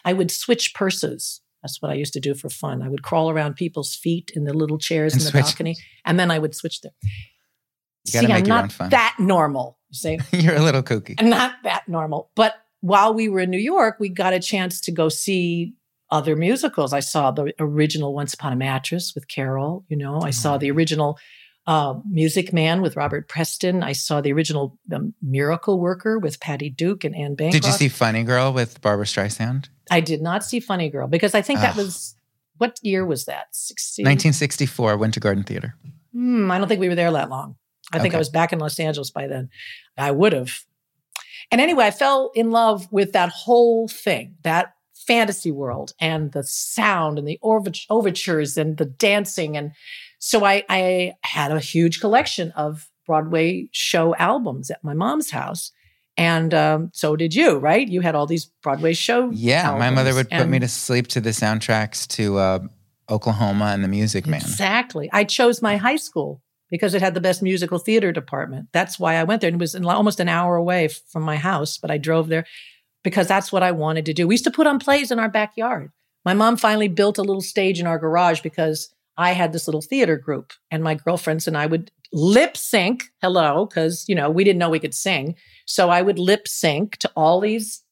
I 0.03 0.13
would 0.13 0.31
switch 0.31 0.73
purses. 0.73 1.41
That's 1.61 1.81
what 1.81 1.91
I 1.91 1.93
used 1.93 2.13
to 2.13 2.19
do 2.19 2.33
for 2.33 2.49
fun. 2.49 2.81
I 2.81 2.89
would 2.89 3.03
crawl 3.03 3.29
around 3.29 3.55
people's 3.55 3.95
feet 3.95 4.31
in 4.35 4.43
the 4.43 4.53
little 4.53 4.77
chairs 4.77 5.13
And 5.13 5.21
in 5.21 5.25
the 5.25 5.31
switch. 5.31 5.43
balcony, 5.43 5.77
and 6.03 6.19
then 6.19 6.31
I 6.31 6.39
would 6.39 6.55
switch 6.55 6.81
them. 6.81 6.93
See, 8.05 8.17
I'm 8.17 8.27
make 8.27 8.47
your 8.47 8.57
own 8.57 8.69
not 8.79 8.89
that 8.89 9.15
normal. 9.19 9.77
You 9.89 9.97
see, 9.97 10.19
You're 10.31 10.55
a 10.55 10.63
little 10.63 10.83
kooky. 10.83 11.13
I'm 11.19 11.29
not 11.29 11.53
that 11.63 11.87
normal. 11.87 12.31
But 12.35 12.55
while 12.83 13.13
we 13.13 13.29
were 13.29 13.39
in 13.39 13.49
New 13.49 13.57
York, 13.57 13.95
we 13.97 14.09
got 14.09 14.33
a 14.33 14.41
chance 14.41 14.81
to 14.81 14.91
go 14.91 15.07
see 15.07 15.73
other 16.11 16.35
musicals. 16.35 16.91
I 16.91 16.99
saw 16.99 17.31
the 17.31 17.53
original 17.57 18.13
Once 18.13 18.33
Upon 18.33 18.51
a 18.51 18.57
Mattress 18.57 19.15
with 19.15 19.29
Carol, 19.29 19.85
you 19.87 19.95
know, 19.95 20.19
I 20.21 20.31
saw 20.31 20.57
the 20.57 20.69
original 20.69 21.17
uh, 21.65 21.93
Music 22.09 22.51
Man 22.51 22.81
with 22.81 22.97
Robert 22.97 23.29
Preston. 23.29 23.83
I 23.83 23.93
saw 23.93 24.19
the 24.19 24.33
original 24.33 24.77
um, 24.93 25.13
Miracle 25.21 25.79
Worker 25.79 26.19
with 26.19 26.41
Patty 26.41 26.69
Duke 26.69 27.05
and 27.05 27.15
Anne 27.15 27.35
Bancroft. 27.35 27.63
Did 27.63 27.67
you 27.67 27.71
see 27.71 27.87
Funny 27.87 28.23
Girl 28.23 28.51
with 28.51 28.81
Barbra 28.81 29.05
Streisand? 29.05 29.69
I 29.89 30.01
did 30.01 30.21
not 30.21 30.43
see 30.43 30.59
Funny 30.59 30.89
Girl 30.89 31.07
because 31.07 31.33
I 31.33 31.41
think 31.41 31.61
that 31.61 31.77
was 31.77 32.15
what 32.57 32.77
year 32.81 33.05
was 33.05 33.23
that? 33.25 33.45
16? 33.53 34.03
1964, 34.03 34.97
Winter 34.97 35.21
Garden 35.21 35.45
Theater. 35.45 35.75
Hmm, 36.11 36.51
I 36.51 36.57
don't 36.57 36.67
think 36.67 36.81
we 36.81 36.89
were 36.89 36.95
there 36.95 37.11
that 37.13 37.29
long. 37.29 37.55
I 37.93 37.99
think 37.99 38.13
I 38.13 38.17
was 38.17 38.29
back 38.29 38.51
in 38.51 38.59
Los 38.59 38.77
Angeles 38.77 39.09
by 39.09 39.27
then. 39.27 39.49
I 39.97 40.11
would 40.11 40.33
have. 40.33 40.51
And 41.53 41.61
anyway, 41.61 41.85
I 41.85 41.91
fell 41.91 42.31
in 42.33 42.49
love 42.49 42.87
with 42.91 43.11
that 43.11 43.29
whole 43.29 43.87
thing, 43.87 44.33
that 44.41 44.73
fantasy 44.95 45.51
world 45.51 45.93
and 45.99 46.31
the 46.31 46.41
sound 46.41 47.19
and 47.19 47.27
the 47.27 47.39
overtures 47.43 48.57
and 48.57 48.77
the 48.77 48.85
dancing. 48.85 49.55
And 49.55 49.71
so 50.17 50.45
I, 50.45 50.63
I 50.67 51.13
had 51.21 51.51
a 51.51 51.59
huge 51.59 51.99
collection 51.99 52.49
of 52.53 52.89
Broadway 53.05 53.69
show 53.71 54.15
albums 54.15 54.71
at 54.71 54.83
my 54.83 54.95
mom's 54.95 55.29
house. 55.29 55.71
And 56.17 56.55
um, 56.55 56.89
so 56.91 57.15
did 57.15 57.35
you, 57.35 57.57
right? 57.57 57.87
You 57.87 58.01
had 58.01 58.15
all 58.15 58.25
these 58.25 58.45
Broadway 58.63 58.93
show. 58.93 59.29
Yeah, 59.31 59.77
my 59.77 59.91
mother 59.91 60.09
albums. 60.09 60.15
would 60.15 60.29
put 60.31 60.49
me 60.49 60.57
to 60.57 60.67
sleep 60.67 61.07
to 61.09 61.21
the 61.21 61.29
soundtracks 61.29 62.07
to 62.15 62.39
uh, 62.39 62.59
Oklahoma 63.11 63.65
and 63.65 63.83
The 63.83 63.87
Music 63.87 64.25
Man. 64.25 64.41
Exactly. 64.41 65.07
I 65.13 65.23
chose 65.23 65.61
my 65.61 65.77
high 65.77 65.97
school 65.97 66.41
because 66.73 66.95
it 66.95 67.03
had 67.03 67.13
the 67.13 67.21
best 67.21 67.43
musical 67.43 67.77
theater 67.77 68.11
department. 68.11 68.67
That's 68.71 68.97
why 68.97 69.17
I 69.17 69.25
went 69.25 69.41
there. 69.41 69.47
And 69.47 69.61
it 69.61 69.63
was 69.63 69.75
almost 69.75 70.19
an 70.19 70.27
hour 70.27 70.55
away 70.55 70.87
from 70.87 71.21
my 71.21 71.35
house, 71.35 71.77
but 71.77 71.91
I 71.91 71.99
drove 71.99 72.29
there 72.29 72.47
because 73.03 73.27
that's 73.27 73.51
what 73.51 73.61
I 73.61 73.69
wanted 73.69 74.07
to 74.07 74.13
do. 74.13 74.27
We 74.27 74.33
used 74.33 74.43
to 74.45 74.49
put 74.49 74.65
on 74.65 74.79
plays 74.79 75.11
in 75.11 75.19
our 75.19 75.29
backyard. 75.29 75.91
My 76.25 76.33
mom 76.33 76.57
finally 76.57 76.87
built 76.87 77.19
a 77.19 77.21
little 77.21 77.43
stage 77.43 77.79
in 77.79 77.85
our 77.85 77.99
garage 77.99 78.41
because 78.41 78.89
I 79.17 79.33
had 79.33 79.53
this 79.53 79.67
little 79.67 79.83
theater 79.83 80.17
group 80.17 80.51
and 80.71 80.83
my 80.83 80.95
girlfriends 80.95 81.47
and 81.47 81.55
I 81.55 81.67
would 81.67 81.91
lip 82.11 82.57
sync. 82.57 83.03
Hello, 83.21 83.67
because, 83.67 84.05
you 84.07 84.15
know, 84.15 84.31
we 84.31 84.43
didn't 84.43 84.57
know 84.57 84.71
we 84.71 84.79
could 84.79 84.95
sing. 84.95 85.35
So 85.67 85.91
I 85.91 86.01
would 86.01 86.17
lip 86.17 86.47
sync 86.47 86.97
to 86.97 87.11
all 87.15 87.39
these 87.39 87.83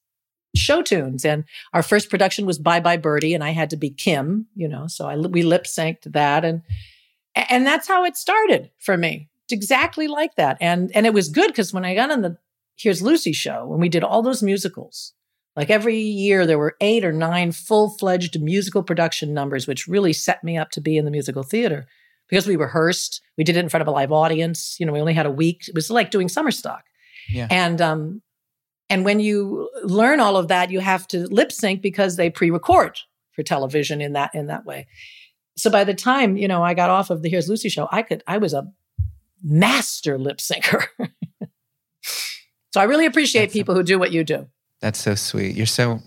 show 0.56 0.82
tunes. 0.82 1.24
And 1.24 1.44
our 1.72 1.84
first 1.84 2.10
production 2.10 2.48
was 2.48 2.58
Bye 2.58 2.80
Bye 2.80 2.98
Birdie, 2.98 3.36
and 3.36 3.44
I 3.44 3.52
had 3.52 3.70
to 3.70 3.78
be 3.78 3.92
Kim, 3.92 4.48
you 4.56 4.68
know, 4.68 4.88
so 4.88 5.08
I 5.08 5.16
we 5.18 5.44
lip 5.44 5.66
synced 5.66 6.12
that, 6.14 6.44
and 6.44 6.64
and 7.36 7.66
that's 7.66 7.88
how 7.88 8.04
it 8.04 8.18
started 8.18 8.72
for 8.80 8.98
me. 8.98 9.30
It's 9.46 9.54
exactly 9.54 10.08
like 10.08 10.36
that, 10.36 10.58
and 10.62 10.92
and 10.96 11.06
it 11.06 11.14
was 11.14 11.30
good 11.30 11.48
because 11.48 11.74
when 11.74 11.86
I 11.86 11.96
got 11.96 12.12
on 12.12 12.22
the 12.22 12.38
Here's 12.78 13.02
Lucy 13.02 13.34
show, 13.34 13.68
when 13.68 13.80
we 13.80 13.90
did 13.90 14.04
all 14.04 14.24
those 14.24 14.42
musicals, 14.42 15.14
like 15.56 15.70
every 15.70 15.98
year 15.98 16.46
there 16.46 16.58
were 16.58 16.78
eight 16.82 17.06
or 17.06 17.12
nine 17.12 17.52
full 17.52 17.90
fledged 17.90 18.42
musical 18.42 18.82
production 18.82 19.34
numbers, 19.34 19.68
which 19.68 19.88
really 19.88 20.14
set 20.14 20.44
me 20.44 20.58
up 20.58 20.72
to 20.72 20.82
be 20.82 20.98
in 20.98 21.06
the 21.06 21.12
musical 21.12 21.44
theater 21.44 21.88
because 22.30 22.48
we 22.48 22.56
rehearsed, 22.56 23.22
we 23.38 23.44
did 23.44 23.58
it 23.58 23.60
in 23.60 23.70
front 23.70 23.82
of 23.82 23.88
a 23.88 23.92
live 23.92 24.12
audience. 24.12 24.78
You 24.80 24.86
know, 24.86 24.94
we 24.94 25.02
only 25.02 25.14
had 25.14 25.26
a 25.26 25.32
week. 25.32 25.68
It 25.68 25.76
was 25.76 25.92
like 25.92 26.12
doing 26.12 26.30
summer 26.30 26.52
stock. 26.52 26.86
Yeah. 27.30 27.48
And 27.52 27.82
um, 27.82 28.22
and 28.90 29.06
when 29.06 29.20
you 29.20 29.70
learn 29.84 30.20
all 30.20 30.38
of 30.38 30.48
that, 30.48 30.72
you 30.72 30.80
have 30.80 31.08
to 31.10 31.28
lip 31.28 31.52
sync 31.52 31.82
because 31.82 32.16
they 32.16 32.30
pre-record 32.30 32.98
for 33.34 33.44
television 33.44 34.02
in 34.02 34.14
that 34.14 34.32
in 34.34 34.48
that 34.48 34.66
way. 34.66 34.88
So 35.58 35.70
by 35.70 35.84
the 35.84 35.94
time 35.94 36.38
you 36.38 36.48
know 36.48 36.64
I 36.64 36.74
got 36.74 36.90
off 36.90 37.10
of 37.10 37.22
the 37.22 37.30
Here's 37.30 37.50
Lucy 37.50 37.70
show, 37.70 37.88
I 37.92 38.02
could 38.02 38.24
I 38.28 38.38
was 38.38 38.54
a 38.54 38.72
master 39.44 40.18
lip 40.18 40.38
syncer. 40.38 40.86
so 42.72 42.80
I 42.80 42.84
really 42.84 43.06
appreciate 43.06 43.46
That's 43.48 43.54
people 43.54 43.76
who 43.76 43.84
do 43.84 44.00
what 44.00 44.12
you 44.12 44.24
do. 44.24 44.48
That's 44.82 45.00
so 45.00 45.16
sweet. 45.16 45.56
You're 45.56 45.66
so, 45.68 46.00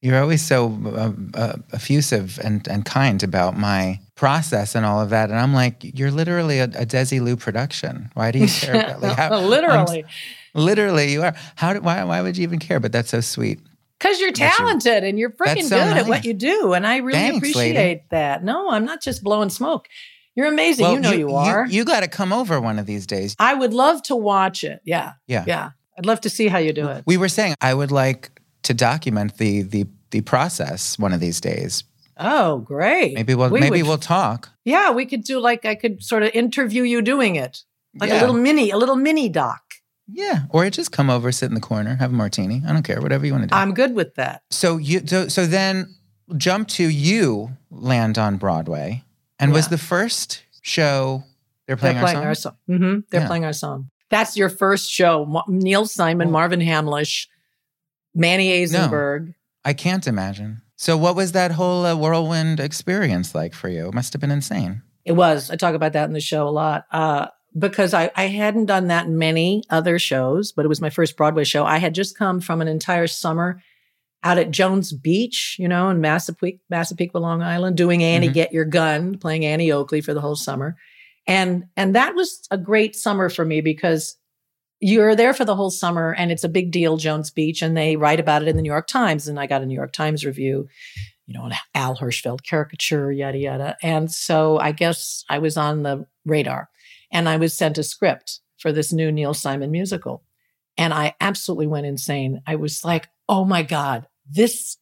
you're 0.00 0.20
always 0.20 0.40
so 0.44 0.78
uh, 0.86 1.12
uh, 1.34 1.56
effusive 1.72 2.38
and, 2.42 2.66
and 2.68 2.84
kind 2.84 3.22
about 3.22 3.56
my 3.56 4.00
process 4.14 4.74
and 4.74 4.86
all 4.86 5.00
of 5.00 5.10
that. 5.10 5.30
And 5.30 5.38
I'm 5.38 5.52
like, 5.52 5.76
you're 5.98 6.10
literally 6.10 6.60
a, 6.60 6.64
a 6.64 6.86
Desilu 6.86 7.38
production. 7.38 8.10
Why 8.14 8.30
do 8.30 8.38
you 8.38 8.48
care 8.48 8.74
about 8.74 9.02
like 9.02 9.16
how, 9.16 9.40
Literally, 9.40 10.04
I'm- 10.04 10.12
literally, 10.54 11.12
you 11.12 11.22
are. 11.22 11.34
How? 11.56 11.74
Do, 11.74 11.80
why? 11.80 12.02
Why 12.04 12.22
would 12.22 12.36
you 12.38 12.42
even 12.44 12.58
care? 12.58 12.80
But 12.80 12.92
that's 12.92 13.10
so 13.10 13.20
sweet. 13.20 13.60
Because 14.00 14.18
you're 14.20 14.32
talented 14.32 15.04
and 15.04 15.18
you're 15.18 15.30
freaking 15.30 15.62
so 15.62 15.76
good 15.84 15.98
at 15.98 16.06
what 16.06 16.24
you 16.24 16.32
do, 16.34 16.72
and 16.72 16.86
I 16.86 16.98
really 16.98 17.18
Thanks, 17.18 17.38
appreciate 17.38 17.74
lady. 17.74 18.02
that. 18.10 18.42
No, 18.42 18.70
I'm 18.70 18.84
not 18.84 19.02
just 19.02 19.22
blowing 19.22 19.50
smoke. 19.50 19.88
You're 20.34 20.46
amazing. 20.46 20.84
Well, 20.84 20.94
you 20.94 21.00
know 21.00 21.10
you, 21.12 21.34
are. 21.34 21.66
You, 21.66 21.84
got 21.84 22.00
to 22.00 22.08
come 22.08 22.32
over 22.32 22.60
one 22.60 22.78
of 22.78 22.86
these 22.86 23.06
days. 23.06 23.34
I 23.38 23.52
would 23.52 23.74
love 23.74 24.02
to 24.04 24.16
watch 24.16 24.64
it. 24.64 24.80
Yeah. 24.84 25.14
Yeah. 25.26 25.44
Yeah. 25.46 25.70
I'd 25.98 26.06
love 26.06 26.20
to 26.22 26.30
see 26.30 26.48
how 26.48 26.58
you 26.58 26.72
do 26.72 26.88
it. 26.88 27.02
We 27.06 27.16
were 27.18 27.28
saying 27.28 27.56
I 27.60 27.74
would 27.74 27.90
like 27.90 28.30
to 28.62 28.72
document 28.72 29.36
the 29.38 29.62
the 29.62 29.86
the 30.12 30.20
process 30.22 30.98
one 30.98 31.12
of 31.12 31.20
these 31.20 31.40
days. 31.40 31.84
Oh, 32.16 32.58
great. 32.58 33.14
Maybe 33.14 33.34
we'll 33.34 33.50
We 33.50 33.60
maybe 33.60 33.82
would- 33.82 33.88
we'll 33.88 33.98
talk. 33.98 34.50
Yeah, 34.64 34.92
we 34.92 35.04
could 35.04 35.24
do 35.24 35.40
like 35.40 35.64
I 35.66 35.74
could 35.74 36.02
sort 36.02 36.22
of 36.22 36.30
interview 36.32 36.84
you 36.84 37.02
doing 37.02 37.36
it. 37.36 37.64
Like 37.98 38.08
Yeah. 38.10 38.20
a 38.20 38.22
little 38.22 38.36
mini, 38.36 38.70
a 38.70 38.76
little 38.78 38.96
mini 38.96 39.28
doc. 39.28 39.62
Yeah, 40.12 40.40
or 40.50 40.68
just 40.70 40.92
come 40.92 41.10
over, 41.10 41.30
sit 41.32 41.46
in 41.46 41.54
the 41.54 41.60
corner, 41.60 41.96
have 41.96 42.10
a 42.10 42.14
martini. 42.14 42.62
I 42.66 42.72
don't 42.72 42.82
care, 42.82 43.00
whatever 43.00 43.24
you 43.26 43.32
want 43.32 43.44
to 43.44 43.48
do. 43.48 43.54
I'm 43.54 43.72
good 43.74 43.94
with 43.94 44.14
that. 44.16 44.42
so 44.50 44.76
you 44.76 45.06
so, 45.06 45.28
so 45.28 45.46
then 45.46 45.94
jump 46.36 46.68
to 46.68 46.88
you 46.88 47.50
land 47.70 48.18
on 48.18 48.36
Broadway, 48.36 49.04
and 49.38 49.52
was 49.52 49.68
the 49.68 49.78
first 49.78 50.42
show 50.62 51.24
they're 51.66 51.76
playing, 51.76 51.96
They're 51.96 52.04
playing 52.04 52.18
our 52.18 52.26
our 52.28 52.34
song. 52.34 52.56
song. 52.68 52.78
hmm 52.78 52.98
They're 53.10 53.20
Yeah. 53.22 53.26
playing 53.26 53.44
our 53.44 53.52
song. 53.52 53.90
That's 54.10 54.36
your 54.36 54.48
first 54.48 54.90
show. 54.90 55.42
Neil 55.46 55.86
Simon, 55.86 56.28
Oh. 56.28 56.30
Marvin 56.32 56.60
Hamlisch, 56.60 57.26
Manny 58.14 58.50
Azenberg. 58.64 59.34
I 59.64 59.72
can't 59.72 60.06
imagine. 60.06 60.62
So 60.76 60.96
what 60.96 61.14
was 61.14 61.32
that 61.32 61.52
whole 61.52 61.84
uh, 61.86 61.94
whirlwind 61.94 62.58
experience 62.58 63.34
like 63.34 63.54
for 63.54 63.68
you? 63.68 63.88
It 63.88 63.94
must 63.94 64.12
have 64.14 64.20
been 64.20 64.30
insane. 64.30 64.82
It 65.04 65.12
was. 65.12 65.50
I 65.50 65.56
talk 65.56 65.74
about 65.74 65.92
that 65.92 66.04
in 66.08 66.12
the 66.12 66.20
show 66.20 66.48
a 66.48 66.50
lot. 66.50 66.84
Uh, 66.90 67.28
because 67.58 67.94
I, 67.94 68.10
I 68.16 68.26
hadn't 68.26 68.66
done 68.66 68.88
that 68.88 69.08
many 69.08 69.64
other 69.70 69.98
shows, 69.98 70.52
but 70.52 70.64
it 70.64 70.68
was 70.68 70.80
my 70.80 70.90
first 70.90 71.16
Broadway 71.16 71.44
show. 71.44 71.64
I 71.64 71.78
had 71.78 71.94
just 71.94 72.16
come 72.16 72.40
from 72.40 72.60
an 72.60 72.68
entire 72.68 73.06
summer 73.06 73.60
out 74.22 74.38
at 74.38 74.50
Jones 74.50 74.92
Beach, 74.92 75.56
you 75.58 75.66
know, 75.66 75.88
in 75.88 76.00
Massapequa, 76.00 76.58
Massapequa, 76.68 77.18
Long 77.18 77.42
Island, 77.42 77.76
doing 77.76 78.04
Annie 78.04 78.28
Mhm. 78.28 78.34
Get 78.34 78.52
Your 78.52 78.66
Gun, 78.66 79.16
playing 79.18 79.44
Annie 79.44 79.72
Oakley 79.72 80.00
for 80.00 80.14
the 80.14 80.20
whole 80.20 80.36
summer. 80.36 80.76
And 81.26 81.64
and 81.76 81.94
that 81.94 82.14
was 82.14 82.42
a 82.50 82.58
great 82.58 82.94
summer 82.96 83.28
for 83.28 83.44
me 83.44 83.60
because 83.60 84.16
you're 84.80 85.14
there 85.14 85.34
for 85.34 85.44
the 85.44 85.56
whole 85.56 85.70
summer 85.70 86.14
and 86.14 86.30
it's 86.30 86.44
a 86.44 86.48
big 86.48 86.70
deal, 86.70 86.96
Jones 86.96 87.30
Beach, 87.30 87.62
and 87.62 87.76
they 87.76 87.96
write 87.96 88.20
about 88.20 88.42
it 88.42 88.48
in 88.48 88.56
the 88.56 88.62
New 88.62 88.70
York 88.70 88.86
Times. 88.86 89.28
And 89.28 89.38
I 89.38 89.46
got 89.46 89.62
a 89.62 89.66
New 89.66 89.74
York 89.74 89.92
Times 89.92 90.24
review, 90.24 90.68
you 91.26 91.34
know, 91.34 91.44
an 91.46 91.52
Al 91.74 91.96
Hirschfeld 91.96 92.42
caricature, 92.42 93.12
yada 93.12 93.38
yada. 93.38 93.76
And 93.82 94.10
so 94.10 94.58
I 94.58 94.72
guess 94.72 95.24
I 95.28 95.38
was 95.38 95.56
on 95.56 95.82
the 95.82 96.06
radar 96.24 96.68
and 97.10 97.28
I 97.28 97.36
was 97.36 97.56
sent 97.56 97.78
a 97.78 97.82
script 97.82 98.40
for 98.58 98.72
this 98.72 98.92
new 98.92 99.10
Neil 99.10 99.34
Simon 99.34 99.70
musical. 99.70 100.22
And 100.76 100.94
I 100.94 101.14
absolutely 101.20 101.66
went 101.66 101.86
insane. 101.86 102.40
I 102.46 102.56
was 102.56 102.84
like, 102.84 103.08
oh 103.28 103.44
my 103.44 103.62
God, 103.62 104.06
this 104.28 104.76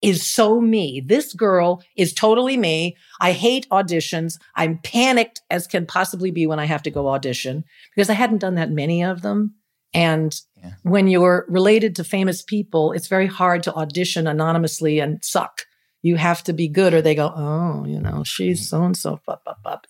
is 0.00 0.26
so 0.26 0.60
me. 0.60 1.00
This 1.04 1.32
girl 1.32 1.82
is 1.96 2.12
totally 2.12 2.56
me. 2.56 2.96
I 3.20 3.32
hate 3.32 3.68
auditions. 3.70 4.38
I'm 4.56 4.78
panicked 4.78 5.42
as 5.48 5.66
can 5.68 5.86
possibly 5.86 6.32
be 6.32 6.46
when 6.46 6.58
I 6.58 6.64
have 6.64 6.82
to 6.84 6.90
go 6.90 7.08
audition 7.08 7.64
because 7.94 8.10
I 8.10 8.14
hadn't 8.14 8.38
done 8.38 8.56
that 8.56 8.70
many 8.70 9.04
of 9.04 9.22
them. 9.22 9.54
And 9.94 10.34
Yeah. 10.62 10.72
when 10.82 11.06
you're 11.06 11.44
related 11.48 11.94
to 11.96 12.04
famous 12.04 12.42
people, 12.42 12.92
it's 12.92 13.06
very 13.08 13.26
hard 13.26 13.62
to 13.64 13.74
audition 13.74 14.26
anonymously 14.26 14.98
and 14.98 15.22
suck. 15.22 15.62
You 16.02 16.16
have 16.16 16.42
to 16.44 16.52
be 16.52 16.68
good, 16.68 16.92
or 16.92 17.00
they 17.00 17.14
go, 17.14 17.32
oh, 17.34 17.84
you 17.86 18.00
know, 18.00 18.22
she's 18.24 18.68
so 18.68 18.82
and 18.82 18.96
so. 18.96 19.20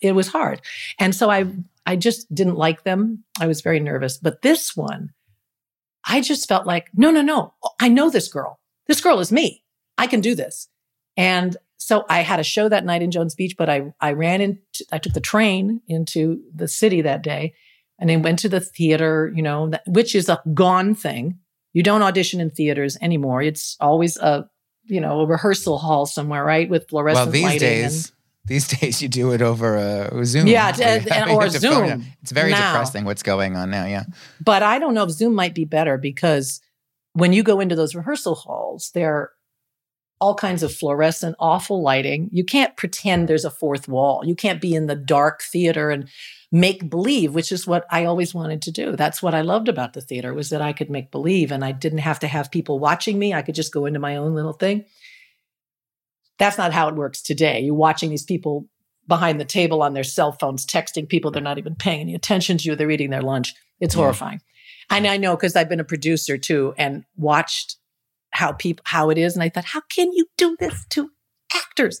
It 0.01 0.13
was 0.13 0.27
hard, 0.27 0.61
and 0.99 1.13
so 1.13 1.29
I 1.29 1.45
I 1.85 1.95
just 1.95 2.33
didn't 2.33 2.55
like 2.55 2.83
them. 2.83 3.23
I 3.39 3.47
was 3.47 3.61
very 3.61 3.79
nervous. 3.79 4.17
But 4.17 4.41
this 4.41 4.75
one, 4.75 5.09
I 6.07 6.21
just 6.21 6.47
felt 6.47 6.65
like, 6.65 6.89
no, 6.93 7.11
no, 7.11 7.21
no. 7.21 7.53
I 7.79 7.89
know 7.89 8.09
this 8.09 8.27
girl. 8.27 8.59
This 8.87 9.01
girl 9.01 9.19
is 9.19 9.31
me. 9.31 9.63
I 9.97 10.07
can 10.07 10.21
do 10.21 10.35
this. 10.35 10.69
And 11.17 11.55
so 11.77 12.05
I 12.09 12.21
had 12.21 12.39
a 12.39 12.43
show 12.43 12.69
that 12.69 12.85
night 12.85 13.01
in 13.01 13.11
Jones 13.11 13.35
Beach, 13.35 13.55
but 13.57 13.69
I, 13.69 13.93
I 13.99 14.13
ran 14.13 14.41
into, 14.41 14.85
I 14.91 14.97
took 14.97 15.13
the 15.13 15.19
train 15.19 15.81
into 15.87 16.41
the 16.55 16.67
city 16.67 17.01
that 17.01 17.23
day 17.23 17.53
and 17.99 18.09
then 18.09 18.21
went 18.21 18.39
to 18.39 18.49
the 18.49 18.59
theater, 18.61 19.31
you 19.35 19.41
know, 19.41 19.71
which 19.85 20.15
is 20.15 20.29
a 20.29 20.41
gone 20.53 20.95
thing. 20.95 21.39
You 21.73 21.83
don't 21.83 22.01
audition 22.01 22.39
in 22.39 22.49
theaters 22.49 22.97
anymore. 23.01 23.41
It's 23.41 23.75
always 23.79 24.17
a, 24.17 24.49
you 24.85 25.01
know, 25.01 25.21
a 25.21 25.25
rehearsal 25.25 25.77
hall 25.77 26.05
somewhere, 26.05 26.43
right? 26.43 26.69
With 26.69 26.89
fluorescent 26.89 27.25
well, 27.27 27.31
these 27.31 27.43
lighting. 27.43 27.59
days, 27.59 28.11
these 28.45 28.67
days 28.79 29.01
you 29.01 29.07
do 29.07 29.31
it 29.31 29.41
over 29.41 29.75
a 29.75 30.25
Zoom. 30.25 30.47
Yeah, 30.47 30.67
uh, 30.69 31.33
or 31.33 31.43
have 31.43 31.53
to 31.53 31.59
phone 31.59 31.89
Zoom. 31.89 32.05
It's 32.21 32.31
very 32.31 32.51
now. 32.51 32.73
depressing 32.73 33.05
what's 33.05 33.23
going 33.23 33.55
on 33.55 33.69
now. 33.69 33.85
Yeah. 33.85 34.03
But 34.41 34.63
I 34.63 34.79
don't 34.79 34.93
know 34.93 35.03
if 35.03 35.11
Zoom 35.11 35.35
might 35.35 35.55
be 35.55 35.65
better 35.65 35.97
because 35.97 36.61
when 37.13 37.33
you 37.33 37.43
go 37.43 37.59
into 37.59 37.75
those 37.75 37.95
rehearsal 37.95 38.35
halls, 38.35 38.91
there 38.93 39.15
are 39.15 39.31
all 40.19 40.35
kinds 40.35 40.63
of 40.63 40.73
fluorescent, 40.73 41.35
awful 41.39 41.81
lighting. 41.81 42.29
You 42.31 42.45
can't 42.45 42.75
pretend 42.77 43.27
there's 43.27 43.45
a 43.45 43.51
fourth 43.51 43.87
wall. 43.87 44.23
You 44.25 44.35
can't 44.35 44.61
be 44.61 44.73
in 44.73 44.87
the 44.87 44.95
dark 44.95 45.41
theater 45.41 45.89
and 45.89 46.07
make 46.53 46.87
believe, 46.87 47.33
which 47.33 47.51
is 47.51 47.65
what 47.65 47.83
I 47.89 48.05
always 48.05 48.31
wanted 48.35 48.61
to 48.61 48.71
do. 48.71 48.95
That's 48.95 49.23
what 49.23 49.33
I 49.33 49.41
loved 49.41 49.67
about 49.67 49.93
the 49.93 50.01
theater 50.01 50.35
was 50.35 50.51
that 50.51 50.61
I 50.61 50.71
could 50.71 50.89
make 50.89 51.09
believe 51.09 51.51
and 51.51 51.65
I 51.65 51.71
didn't 51.71 51.97
have 51.99 52.19
to 52.19 52.27
have 52.27 52.51
people 52.51 52.77
watching 52.77 53.17
me. 53.17 53.33
I 53.33 53.41
could 53.41 53.55
just 53.55 53.73
go 53.73 53.87
into 53.87 53.99
my 53.99 54.15
own 54.17 54.35
little 54.35 54.53
thing. 54.53 54.85
That's 56.37 56.59
not 56.59 56.71
how 56.71 56.87
it 56.89 56.95
works 56.95 57.23
today. 57.23 57.61
You're 57.61 57.73
watching 57.73 58.11
these 58.11 58.23
people 58.23 58.67
behind 59.07 59.39
the 59.41 59.45
table 59.45 59.81
on 59.81 59.95
their 59.95 60.03
cell 60.03 60.31
phones, 60.31 60.63
texting 60.63 61.09
people. 61.09 61.31
They're 61.31 61.41
not 61.41 61.57
even 61.57 61.73
paying 61.73 62.01
any 62.01 62.13
attention 62.13 62.59
to 62.59 62.69
you. 62.69 62.75
They're 62.75 62.91
eating 62.91 63.09
their 63.09 63.23
lunch. 63.23 63.55
It's 63.79 63.95
Yeah. 63.95 64.01
horrifying. 64.01 64.41
And 64.91 65.07
I 65.07 65.17
know 65.17 65.35
because 65.35 65.55
I've 65.55 65.69
been 65.69 65.79
a 65.79 65.83
producer 65.85 66.37
too 66.37 66.75
and 66.77 67.03
watched 67.17 67.77
how 68.29 68.51
people 68.51 68.83
how 68.85 69.09
it 69.09 69.17
is. 69.17 69.33
And 69.33 69.41
I 69.41 69.49
thought, 69.49 69.65
how 69.65 69.81
can 69.89 70.13
you 70.13 70.27
do 70.37 70.55
this 70.59 70.85
to 70.91 71.09
actors? 71.55 71.99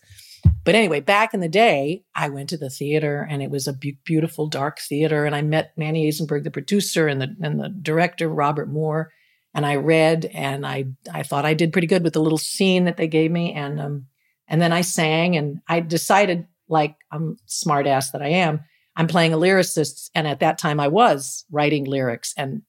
But 0.65 0.75
anyway, 0.75 1.01
back 1.01 1.33
in 1.33 1.41
the 1.41 1.49
day, 1.49 2.05
I 2.15 2.29
went 2.29 2.49
to 2.49 2.57
the 2.57 2.69
theater 2.69 3.27
and 3.29 3.41
it 3.41 3.51
was 3.51 3.67
a 3.67 3.73
be- 3.73 3.99
beautiful 4.05 4.47
dark 4.47 4.79
theater. 4.79 5.25
And 5.25 5.35
I 5.35 5.41
met 5.41 5.73
Manny 5.77 6.09
Azenberg, 6.09 6.43
the 6.43 6.51
producer, 6.51 7.07
and 7.07 7.21
the 7.21 7.35
and 7.41 7.59
the 7.59 7.69
director, 7.69 8.29
Robert 8.29 8.69
Moore. 8.69 9.11
And 9.53 9.65
I 9.65 9.75
read 9.75 10.25
and 10.33 10.65
I 10.65 10.85
I 11.11 11.23
thought 11.23 11.45
I 11.45 11.53
did 11.53 11.73
pretty 11.73 11.87
good 11.87 12.03
with 12.03 12.13
the 12.13 12.21
little 12.21 12.37
scene 12.37 12.85
that 12.85 12.97
they 12.97 13.07
gave 13.07 13.29
me. 13.31 13.53
And 13.53 13.79
um 13.79 14.05
and 14.47 14.61
then 14.61 14.71
I 14.71 14.81
sang 14.81 15.35
and 15.35 15.59
I 15.67 15.79
decided, 15.81 16.47
like 16.69 16.95
I'm 17.11 17.37
smart 17.45 17.85
ass 17.85 18.11
that 18.11 18.21
I 18.21 18.29
am, 18.29 18.61
I'm 18.95 19.07
playing 19.07 19.33
a 19.33 19.37
lyricist. 19.37 20.09
And 20.15 20.27
at 20.27 20.39
that 20.39 20.57
time 20.57 20.79
I 20.79 20.87
was 20.87 21.45
writing 21.51 21.83
lyrics 21.83 22.33
and 22.37 22.61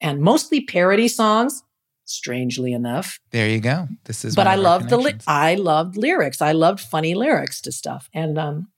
and 0.00 0.20
mostly 0.20 0.62
parody 0.62 1.08
songs, 1.08 1.62
strangely 2.04 2.72
enough 2.72 3.18
There 3.30 3.48
you 3.48 3.60
go. 3.60 3.88
This 4.04 4.24
is. 4.24 4.34
but 4.34 4.46
I 4.46 4.56
loved 4.56 4.88
the 4.88 4.98
li- 4.98 5.14
I 5.26 5.54
loved 5.54 5.96
lyrics. 5.96 6.42
I 6.42 6.52
loved 6.52 6.80
funny 6.80 7.14
lyrics 7.14 7.60
to 7.62 7.72
stuff, 7.72 8.08
and 8.12 8.38
um, 8.38 8.68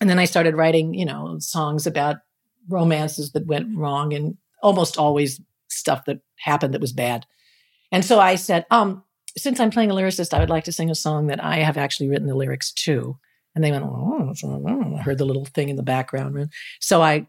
and 0.00 0.08
then 0.08 0.18
I 0.18 0.26
started 0.26 0.54
writing, 0.54 0.94
you 0.94 1.04
know, 1.04 1.36
songs 1.38 1.86
about 1.86 2.16
romances 2.68 3.32
that 3.32 3.46
went 3.46 3.76
wrong, 3.76 4.12
and 4.12 4.36
almost 4.62 4.98
always 4.98 5.40
stuff 5.68 6.04
that 6.06 6.20
happened 6.36 6.74
that 6.74 6.80
was 6.80 6.92
bad. 6.92 7.26
And 7.90 8.04
so 8.04 8.20
I 8.20 8.34
said, 8.34 8.66
um, 8.70 9.02
since 9.36 9.60
I'm 9.60 9.70
playing 9.70 9.90
a 9.90 9.94
lyricist, 9.94 10.34
I 10.34 10.40
would 10.40 10.50
like 10.50 10.64
to 10.64 10.72
sing 10.72 10.90
a 10.90 10.94
song 10.94 11.28
that 11.28 11.42
I 11.42 11.56
have 11.56 11.76
actually 11.76 12.08
written 12.08 12.26
the 12.26 12.34
lyrics 12.34 12.72
to. 12.72 13.18
And 13.54 13.64
they 13.64 13.70
went, 13.70 13.84
oh, 13.84 14.34
oh," 14.44 14.96
I 14.96 15.02
heard 15.02 15.18
the 15.18 15.24
little 15.24 15.46
thing 15.46 15.68
in 15.68 15.76
the 15.76 15.82
background. 15.82 16.50
So 16.80 17.02
I 17.02 17.26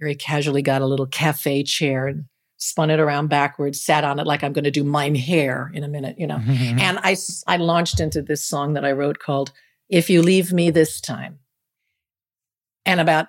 very 0.00 0.14
casually 0.14 0.62
got 0.62 0.82
a 0.82 0.86
little 0.86 1.06
cafe 1.06 1.62
chair 1.62 2.06
and 2.06 2.24
spun 2.60 2.90
it 2.90 3.00
around 3.00 3.28
backwards, 3.28 3.82
sat 3.82 4.04
on 4.04 4.20
it 4.20 4.26
like 4.26 4.44
I'm 4.44 4.52
going 4.52 4.64
to 4.64 4.70
do 4.70 4.84
mine 4.84 5.14
hair 5.14 5.70
in 5.74 5.82
a 5.82 5.88
minute, 5.88 6.16
you 6.18 6.26
know. 6.26 6.36
Mm-hmm. 6.36 6.78
And 6.78 6.98
I, 7.02 7.16
I 7.46 7.56
launched 7.56 8.00
into 8.00 8.22
this 8.22 8.44
song 8.44 8.74
that 8.74 8.84
I 8.84 8.92
wrote 8.92 9.18
called 9.18 9.50
If 9.88 10.10
You 10.10 10.22
Leave 10.22 10.52
Me 10.52 10.70
This 10.70 11.00
Time. 11.00 11.38
And 12.84 13.00
about 13.00 13.28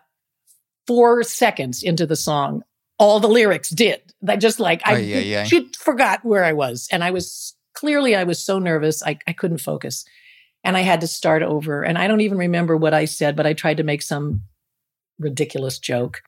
four 0.85 1.23
seconds 1.23 1.81
into 1.81 2.05
the 2.05 2.15
song, 2.15 2.63
all 2.99 3.19
the 3.21 3.29
lyrics 3.29 3.69
did. 3.69 4.01
I 4.27 4.35
just 4.35 4.59
like, 4.59 4.81
I 4.85 4.95
Ay, 4.95 5.13
ay, 5.13 5.37
ay. 5.39 5.43
she 5.45 5.71
forgot 5.79 6.23
where 6.23 6.43
I 6.43 6.53
was. 6.53 6.87
And 6.91 7.03
I 7.03 7.11
was 7.11 7.55
clearly, 7.73 8.15
I 8.15 8.25
was 8.25 8.39
so 8.39 8.59
nervous, 8.59 9.01
I, 9.01 9.17
I 9.27 9.33
couldn't 9.33 9.59
focus. 9.59 10.03
And 10.63 10.75
I 10.75 10.81
had 10.81 11.01
to 11.01 11.07
start 11.07 11.41
over. 11.41 11.83
And 11.83 11.97
I 11.97 12.07
don't 12.07 12.21
even 12.21 12.37
remember 12.37 12.75
what 12.75 12.93
I 12.93 13.05
said, 13.05 13.35
but 13.35 13.47
I 13.47 13.53
tried 13.53 13.77
to 13.77 13.83
make 13.83 14.01
some 14.01 14.43
ridiculous 15.19 15.79
joke. 15.79 16.21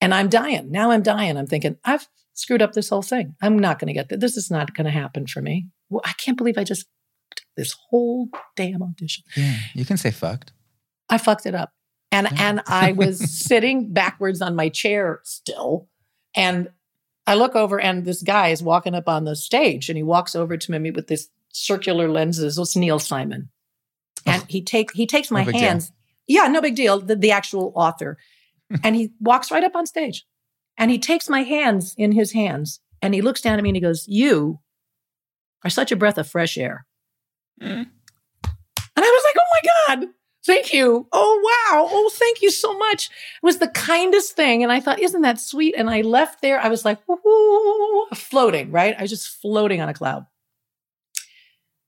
And 0.00 0.14
I'm 0.14 0.28
dying. 0.28 0.70
Now 0.70 0.90
I'm 0.90 1.02
dying. 1.02 1.36
I'm 1.36 1.46
thinking, 1.46 1.76
I've 1.84 2.08
screwed 2.34 2.62
up 2.62 2.72
this 2.72 2.88
whole 2.88 3.02
thing. 3.02 3.34
I'm 3.42 3.58
not 3.58 3.78
going 3.78 3.88
to 3.88 3.92
get 3.94 4.08
this. 4.08 4.18
This 4.20 4.36
is 4.36 4.50
not 4.50 4.74
going 4.74 4.86
to 4.86 4.90
happen 4.90 5.26
for 5.26 5.42
me. 5.42 5.66
Well, 5.88 6.00
I 6.04 6.12
can't 6.14 6.38
believe 6.38 6.56
I 6.58 6.64
just 6.64 6.86
this 7.56 7.76
whole 7.90 8.28
damn 8.56 8.82
audition. 8.82 9.24
yeah, 9.36 9.56
you 9.74 9.84
can 9.84 9.96
say 9.98 10.10
fucked. 10.10 10.52
I 11.08 11.18
fucked 11.18 11.44
it 11.46 11.54
up. 11.54 11.72
And 12.12 12.28
Yeah. 12.32 12.48
and 12.48 12.62
I 12.66 12.92
was 12.92 13.18
sitting 13.46 13.92
backwards 13.92 14.40
on 14.40 14.56
my 14.56 14.68
chair 14.68 15.20
still. 15.24 15.88
And 16.34 16.68
I 17.26 17.34
look 17.34 17.54
over 17.54 17.78
and 17.80 18.04
this 18.04 18.22
guy 18.22 18.48
is 18.48 18.62
walking 18.62 18.94
up 18.94 19.08
on 19.08 19.24
the 19.24 19.36
stage 19.36 19.88
and 19.88 19.96
he 19.96 20.02
walks 20.02 20.34
over 20.34 20.56
to 20.56 20.78
me 20.78 20.90
with 20.90 21.08
this 21.08 21.28
circular 21.50 22.08
lenses. 22.08 22.56
It's 22.58 22.74
Neil 22.76 22.98
Simon. 22.98 23.50
And 24.26 24.44
he 24.48 24.62
takes 24.62 24.94
he 24.94 25.06
takes 25.06 25.30
my 25.30 25.40
No 25.40 25.46
big 25.46 25.54
deal. 25.56 25.62
hands. 25.68 25.92
Yeah, 26.26 26.46
no 26.46 26.60
big 26.60 26.76
deal. 26.76 27.00
The, 27.00 27.16
the 27.16 27.32
actual 27.32 27.72
author. 27.74 28.16
and 28.84 28.96
he 28.96 29.12
walks 29.20 29.50
right 29.50 29.64
up 29.64 29.76
on 29.76 29.86
stage. 29.86 30.24
And 30.78 30.90
he 30.90 30.98
takes 30.98 31.28
my 31.28 31.42
hands 31.42 31.94
in 31.98 32.12
his 32.12 32.32
hands 32.32 32.80
and 33.02 33.14
he 33.14 33.22
looks 33.22 33.40
down 33.40 33.58
at 33.58 33.62
me 33.62 33.70
and 33.70 33.76
he 33.76 33.82
goes, 33.82 34.06
You 34.08 34.60
are 35.64 35.70
such 35.70 35.92
a 35.92 35.96
breath 35.96 36.18
of 36.18 36.28
fresh 36.28 36.56
air. 36.56 36.86
Mm. 37.60 37.86
And 38.96 39.06
I 39.06 39.10
was 39.10 39.24
like, 39.24 39.36
oh 39.38 39.48
my 39.62 39.96
God, 39.96 40.08
thank 40.44 40.72
you. 40.72 41.06
Oh, 41.12 41.68
wow. 41.72 41.88
Oh, 41.90 42.10
thank 42.12 42.42
you 42.42 42.50
so 42.50 42.76
much. 42.76 43.06
It 43.06 43.46
was 43.46 43.58
the 43.58 43.68
kindest 43.68 44.36
thing. 44.36 44.62
And 44.62 44.72
I 44.72 44.80
thought, 44.80 45.00
isn't 45.00 45.22
that 45.22 45.40
sweet? 45.40 45.74
And 45.76 45.88
I 45.88 46.00
left 46.02 46.42
there. 46.42 46.60
I 46.60 46.68
was 46.68 46.84
like, 46.84 46.98
woo, 47.06 48.06
floating, 48.14 48.70
right? 48.70 48.94
I 48.98 49.02
was 49.02 49.10
just 49.10 49.28
floating 49.28 49.80
on 49.80 49.88
a 49.88 49.94
cloud. 49.94 50.26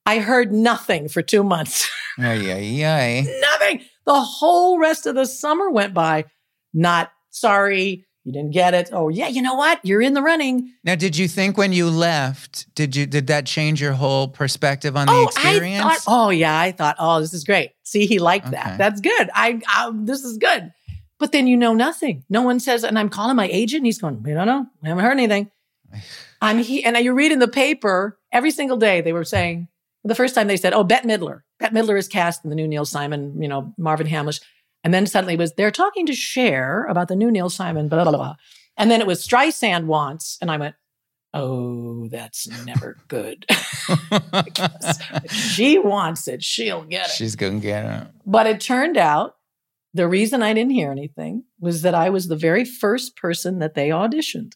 I 0.05 0.19
heard 0.19 0.53
nothing 0.53 1.09
for 1.09 1.23
two 1.23 1.45
months. 1.45 1.89
Ay, 2.19 2.53
ay, 2.53 2.85
ay. 2.85 3.41
nothing. 3.41 3.83
The 4.05 4.21
whole 4.21 4.79
rest 4.79 5.07
of 5.07 5.15
the 5.15 5.25
summer 5.25 5.71
went 5.71 5.95
by. 5.95 6.27
Not 6.75 7.13
sorry, 7.31 8.07
you 8.25 8.33
didn't 8.33 8.53
get 8.53 8.73
it. 8.73 8.91
Oh, 8.93 9.09
yeah, 9.09 9.27
you 9.27 9.43
know 9.43 9.55
what? 9.55 9.81
You're 9.83 10.01
in 10.01 10.15
the 10.15 10.23
running. 10.23 10.73
Now, 10.85 10.95
did 10.95 11.17
you 11.17 11.27
think 11.27 11.59
when 11.59 11.73
you 11.73 11.91
left, 11.91 12.73
did 12.75 12.95
you 12.95 13.05
did 13.05 13.27
that 13.27 13.47
change 13.47 13.81
your 13.81 13.93
whole 13.93 14.29
perspective 14.29 14.97
on 14.97 15.07
the 15.07 15.13
oh, 15.13 15.25
experience? 15.25 15.85
I 15.85 15.97
thought, 15.97 16.05
oh 16.07 16.31
yeah, 16.31 16.59
I 16.59 16.71
thought, 16.71 16.97
oh, 17.01 17.21
this 17.21 17.35
is 17.35 17.43
great. 17.43 17.73
See, 17.83 18.07
he 18.07 18.21
liked 18.21 18.47
Okay. 18.47 18.57
that. 18.57 18.79
That's 18.79 19.01
good. 19.01 19.31
I, 19.35 19.61
I, 19.67 19.91
this 19.95 20.25
is 20.25 20.39
good. 20.39 20.73
But 21.19 21.33
then 21.33 21.47
you 21.47 21.57
know 21.57 21.75
nothing. 21.75 22.25
No 22.29 22.43
one 22.43 22.61
says, 22.61 22.85
and 22.85 22.99
I'm 22.99 23.09
calling 23.09 23.37
my 23.37 23.49
agent. 23.49 23.81
And 23.81 23.87
he's 23.87 24.01
going, 24.01 24.23
we 24.23 24.35
don't 24.35 24.47
know. 24.47 24.67
I 24.85 24.89
haven't 24.89 25.05
heard 25.05 25.13
anything. 25.13 25.51
I'm 26.41 26.59
he, 26.59 26.85
and 26.85 26.97
you 26.99 27.13
read 27.15 27.31
in 27.31 27.39
the 27.39 27.49
paper 27.49 28.19
every 28.33 28.51
single 28.51 28.77
day. 28.77 29.01
They 29.01 29.13
were 29.13 29.25
saying 29.25 29.69
the 30.05 30.15
first 30.15 30.35
time 30.35 30.49
they 30.49 30.57
said, 30.57 30.73
oh, 30.73 30.83
Bette 30.83 31.07
Midler. 31.07 31.43
Bette 31.61 31.75
Midler 31.75 31.97
is 31.97 32.09
cast 32.09 32.45
in 32.45 32.51
the 32.51 32.57
new 32.57 32.67
Neil 32.67 32.85
Simon. 32.85 33.41
You 33.41 33.49
know, 33.49 33.73
Marvin 33.79 34.07
Hamlisch. 34.07 34.41
And 34.85 34.93
then 34.93 35.07
suddenly 35.07 35.35
it 35.35 35.39
was 35.39 35.53
they're 35.55 35.71
talking 35.71 36.07
to 36.07 36.15
Cher 36.15 36.87
about 36.87 37.09
the 37.09 37.17
new 37.17 37.31
Neil 37.31 37.51
Simon. 37.51 37.89
Blah 37.89 38.05
blah 38.05 38.13
blah. 38.13 38.37
And 38.77 38.91
then 38.91 39.01
it 39.01 39.07
was 39.07 39.27
Streisand 39.27 39.85
wants, 39.85 40.39
and 40.41 40.51
I 40.51 40.57
went, 40.57 40.75
oh, 41.35 42.09
that's 42.09 42.49
never 42.65 42.97
good. 43.09 43.47
She 45.29 45.79
wants 45.79 46.29
it, 46.29 46.43
she'll 46.43 46.85
get 46.85 47.07
it. 47.07 47.13
She's 47.13 47.37
gonna 47.37 47.61
get 47.61 47.85
it. 47.85 48.09
But 48.27 48.47
it 48.47 48.61
turned 48.61 48.97
out 48.97 49.37
the 49.95 50.09
reason 50.09 50.43
I 50.43 50.55
didn't 50.55 50.73
hear 50.73 50.91
anything 50.91 51.45
was 51.61 51.83
that 51.83 51.95
I 51.95 52.11
was 52.11 52.29
the 52.29 52.37
very 52.37 52.65
first 52.65 53.17
person 53.17 53.59
that 53.59 53.75
they 53.75 53.91
auditioned. 53.91 54.53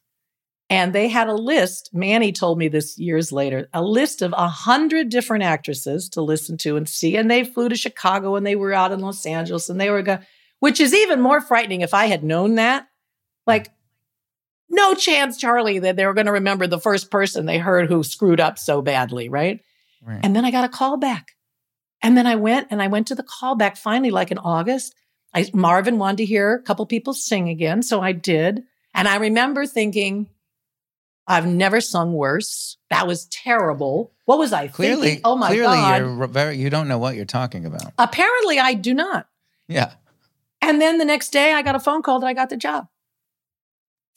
And 0.69 0.93
they 0.93 1.07
had 1.09 1.29
a 1.29 1.35
list, 1.35 1.91
Manny 1.93 2.33
told 2.33 2.59
me 2.59 2.67
this 2.67 2.99
years 2.99 3.31
later, 3.31 3.69
a 3.73 3.83
list 3.83 4.21
of 4.21 4.33
a 4.37 4.49
hundred 4.49 5.11
different 5.11 5.45
actresses 5.45 6.09
to 6.11 6.23
listen 6.23 6.59
to 6.59 6.77
and 6.77 6.89
see. 6.89 7.17
And 7.17 7.31
they 7.31 7.45
flew 7.45 7.69
to 7.69 7.77
Chicago 7.77 8.35
and 8.35 8.45
they 8.45 8.57
were 8.57 8.73
out 8.73 8.91
in 8.91 9.01
Los 9.01 9.25
Angeles 9.27 9.69
and 9.69 9.81
they 9.81 9.91
were 9.91 10.03
going, 10.03 10.19
which 10.59 10.81
is 10.81 10.93
even 10.93 11.21
more 11.21 11.41
frightening 11.41 11.83
if 11.83 11.95
I 11.95 12.07
had 12.07 12.25
known 12.25 12.57
that. 12.57 12.89
Like, 13.47 13.71
no 14.69 14.95
chance, 14.95 15.37
Charlie, 15.37 15.79
that 15.79 15.95
they 15.95 16.05
were 16.05 16.15
going 16.15 16.27
to 16.27 16.33
remember 16.33 16.67
the 16.67 16.81
first 16.81 17.13
person 17.13 17.47
they 17.47 17.59
heard 17.59 17.89
who 17.89 18.03
screwed 18.03 18.41
up 18.41 18.59
so 18.59 18.83
badly, 18.83 19.29
right? 19.29 19.61
Right. 20.03 20.21
And 20.25 20.35
then 20.35 20.45
I 20.45 20.51
got 20.51 20.65
a 20.65 20.69
call 20.69 20.97
back. 20.97 21.33
And 22.03 22.17
then 22.17 22.27
I 22.27 22.35
went 22.35 22.69
and 22.71 22.83
I 22.83 22.89
went 22.89 23.07
to 23.09 23.15
the 23.15 23.23
callback 23.25 23.79
finally, 23.79 24.11
like 24.11 24.33
in 24.33 24.39
August. 24.39 24.95
I, 25.33 25.49
Marvin 25.55 25.99
wanted 25.99 26.19
to 26.19 26.25
hear 26.25 26.55
a 26.55 26.63
couple 26.63 26.85
people 26.87 27.15
sing 27.15 27.49
again. 27.49 27.83
So 27.83 28.01
I 28.01 28.13
did. 28.13 28.65
And 28.95 29.07
I 29.07 29.17
remember 29.17 29.67
thinking, 29.67 30.29
I've 31.27 31.47
never 31.47 31.81
sung 31.81 32.13
worse. 32.13 32.77
That 32.91 33.07
was 33.07 33.27
terrible. 33.27 34.13
What 34.27 34.39
was 34.39 34.53
I 34.53 34.69
Clearly, 34.69 35.09
thinking? 35.09 35.23
Oh 35.25 35.37
my 35.37 35.49
clearly 35.49 35.77
God. 35.77 36.01
you're 36.01 36.27
very, 36.29 36.57
you 36.57 36.71
don't 36.71 36.89
know 36.89 36.99
what 36.99 37.17
you're 37.17 37.25
talking 37.25 37.65
about. 37.65 37.93
Apparently, 37.99 38.59
I 38.59 38.75
do 38.75 38.95
not. 38.95 39.27
Yeah. 39.69 39.93
And 40.63 40.81
then 40.81 40.99
the 40.99 41.05
next 41.05 41.31
day, 41.31 41.53
I 41.53 41.63
got 41.63 41.75
a 41.75 41.81
phone 41.81 42.03
call 42.03 42.21
that 42.21 42.27
I 42.27 42.35
got 42.35 42.49
the 42.51 42.57
job. 42.57 42.87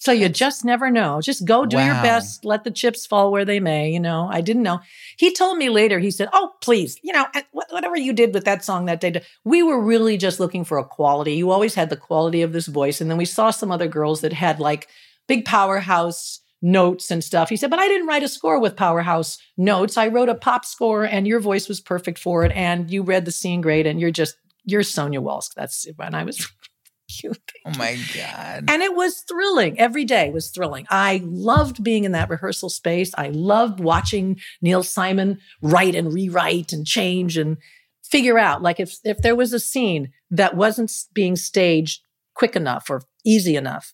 So 0.01 0.13
you 0.13 0.29
just 0.29 0.63
never 0.63 0.89
know. 0.89 1.19
Just 1.19 1.43
go 1.45 1.65
do 1.65 1.75
your 1.77 1.93
best. 1.95 2.45
Let 2.45 2.63
the 2.63 2.71
chips 2.71 3.05
fall 3.05 3.33
where 3.33 3.43
they 3.43 3.59
may. 3.59 3.89
You 3.89 3.99
know, 3.99 4.29
I 4.31 4.39
didn't 4.39 4.63
know. 4.63 4.79
He 5.17 5.33
told 5.33 5.57
me 5.57 5.67
later, 5.69 5.99
he 5.99 6.09
said, 6.09 6.29
Oh, 6.31 6.53
please, 6.61 6.97
you 7.03 7.11
know, 7.11 7.25
whatever 7.51 7.97
you 7.97 8.13
did 8.13 8.33
with 8.33 8.45
that 8.45 8.63
song 8.63 8.85
that 8.85 9.01
day, 9.01 9.21
we 9.43 9.61
were 9.61 9.81
really 9.81 10.15
just 10.15 10.39
looking 10.39 10.63
for 10.63 10.77
a 10.77 10.85
quality. 10.85 11.33
You 11.33 11.51
always 11.51 11.75
had 11.75 11.89
the 11.89 11.97
quality 11.97 12.41
of 12.43 12.53
this 12.53 12.67
voice. 12.67 13.01
And 13.01 13.11
then 13.11 13.17
we 13.17 13.25
saw 13.25 13.51
some 13.51 13.71
other 13.71 13.89
girls 13.89 14.21
that 14.21 14.31
had 14.31 14.61
like 14.61 14.87
big 15.27 15.43
powerhouse 15.43 16.39
notes 16.61 17.11
and 17.11 17.23
stuff. 17.23 17.49
He 17.49 17.57
said, 17.57 17.69
But 17.69 17.79
I 17.79 17.87
didn't 17.87 18.07
write 18.07 18.23
a 18.23 18.27
score 18.27 18.59
with 18.59 18.75
powerhouse 18.75 19.37
notes. 19.57 19.97
I 19.97 20.07
wrote 20.07 20.29
a 20.29 20.35
pop 20.35 20.65
score 20.65 21.03
and 21.03 21.27
your 21.27 21.39
voice 21.39 21.67
was 21.67 21.79
perfect 21.79 22.19
for 22.19 22.43
it. 22.43 22.51
And 22.53 22.91
you 22.91 23.03
read 23.03 23.25
the 23.25 23.31
scene 23.31 23.61
great. 23.61 23.85
And 23.87 23.99
you're 23.99 24.11
just, 24.11 24.35
you're 24.65 24.83
Sonia 24.83 25.21
Walsk. 25.21 25.53
That's 25.55 25.87
when 25.95 26.13
I 26.13 26.23
was 26.23 26.47
cute. 27.09 27.51
Oh 27.65 27.77
my 27.77 27.97
God. 28.13 28.65
And 28.67 28.81
it 28.81 28.95
was 28.95 29.21
thrilling. 29.27 29.79
Every 29.79 30.05
day 30.05 30.29
was 30.29 30.49
thrilling. 30.49 30.85
I 30.89 31.21
loved 31.25 31.83
being 31.83 32.03
in 32.03 32.11
that 32.13 32.29
rehearsal 32.29 32.69
space. 32.69 33.11
I 33.17 33.29
loved 33.29 33.79
watching 33.79 34.39
Neil 34.61 34.83
Simon 34.83 35.39
write 35.61 35.95
and 35.95 36.13
rewrite 36.13 36.73
and 36.73 36.85
change 36.85 37.37
and 37.37 37.57
figure 38.03 38.39
out 38.39 38.63
like 38.63 38.79
if 38.79 38.97
if 39.03 39.19
there 39.19 39.35
was 39.35 39.53
a 39.53 39.59
scene 39.59 40.11
that 40.31 40.55
wasn't 40.55 40.91
being 41.13 41.35
staged 41.35 42.01
quick 42.33 42.55
enough 42.55 42.89
or 42.89 43.03
easy 43.25 43.55
enough. 43.55 43.93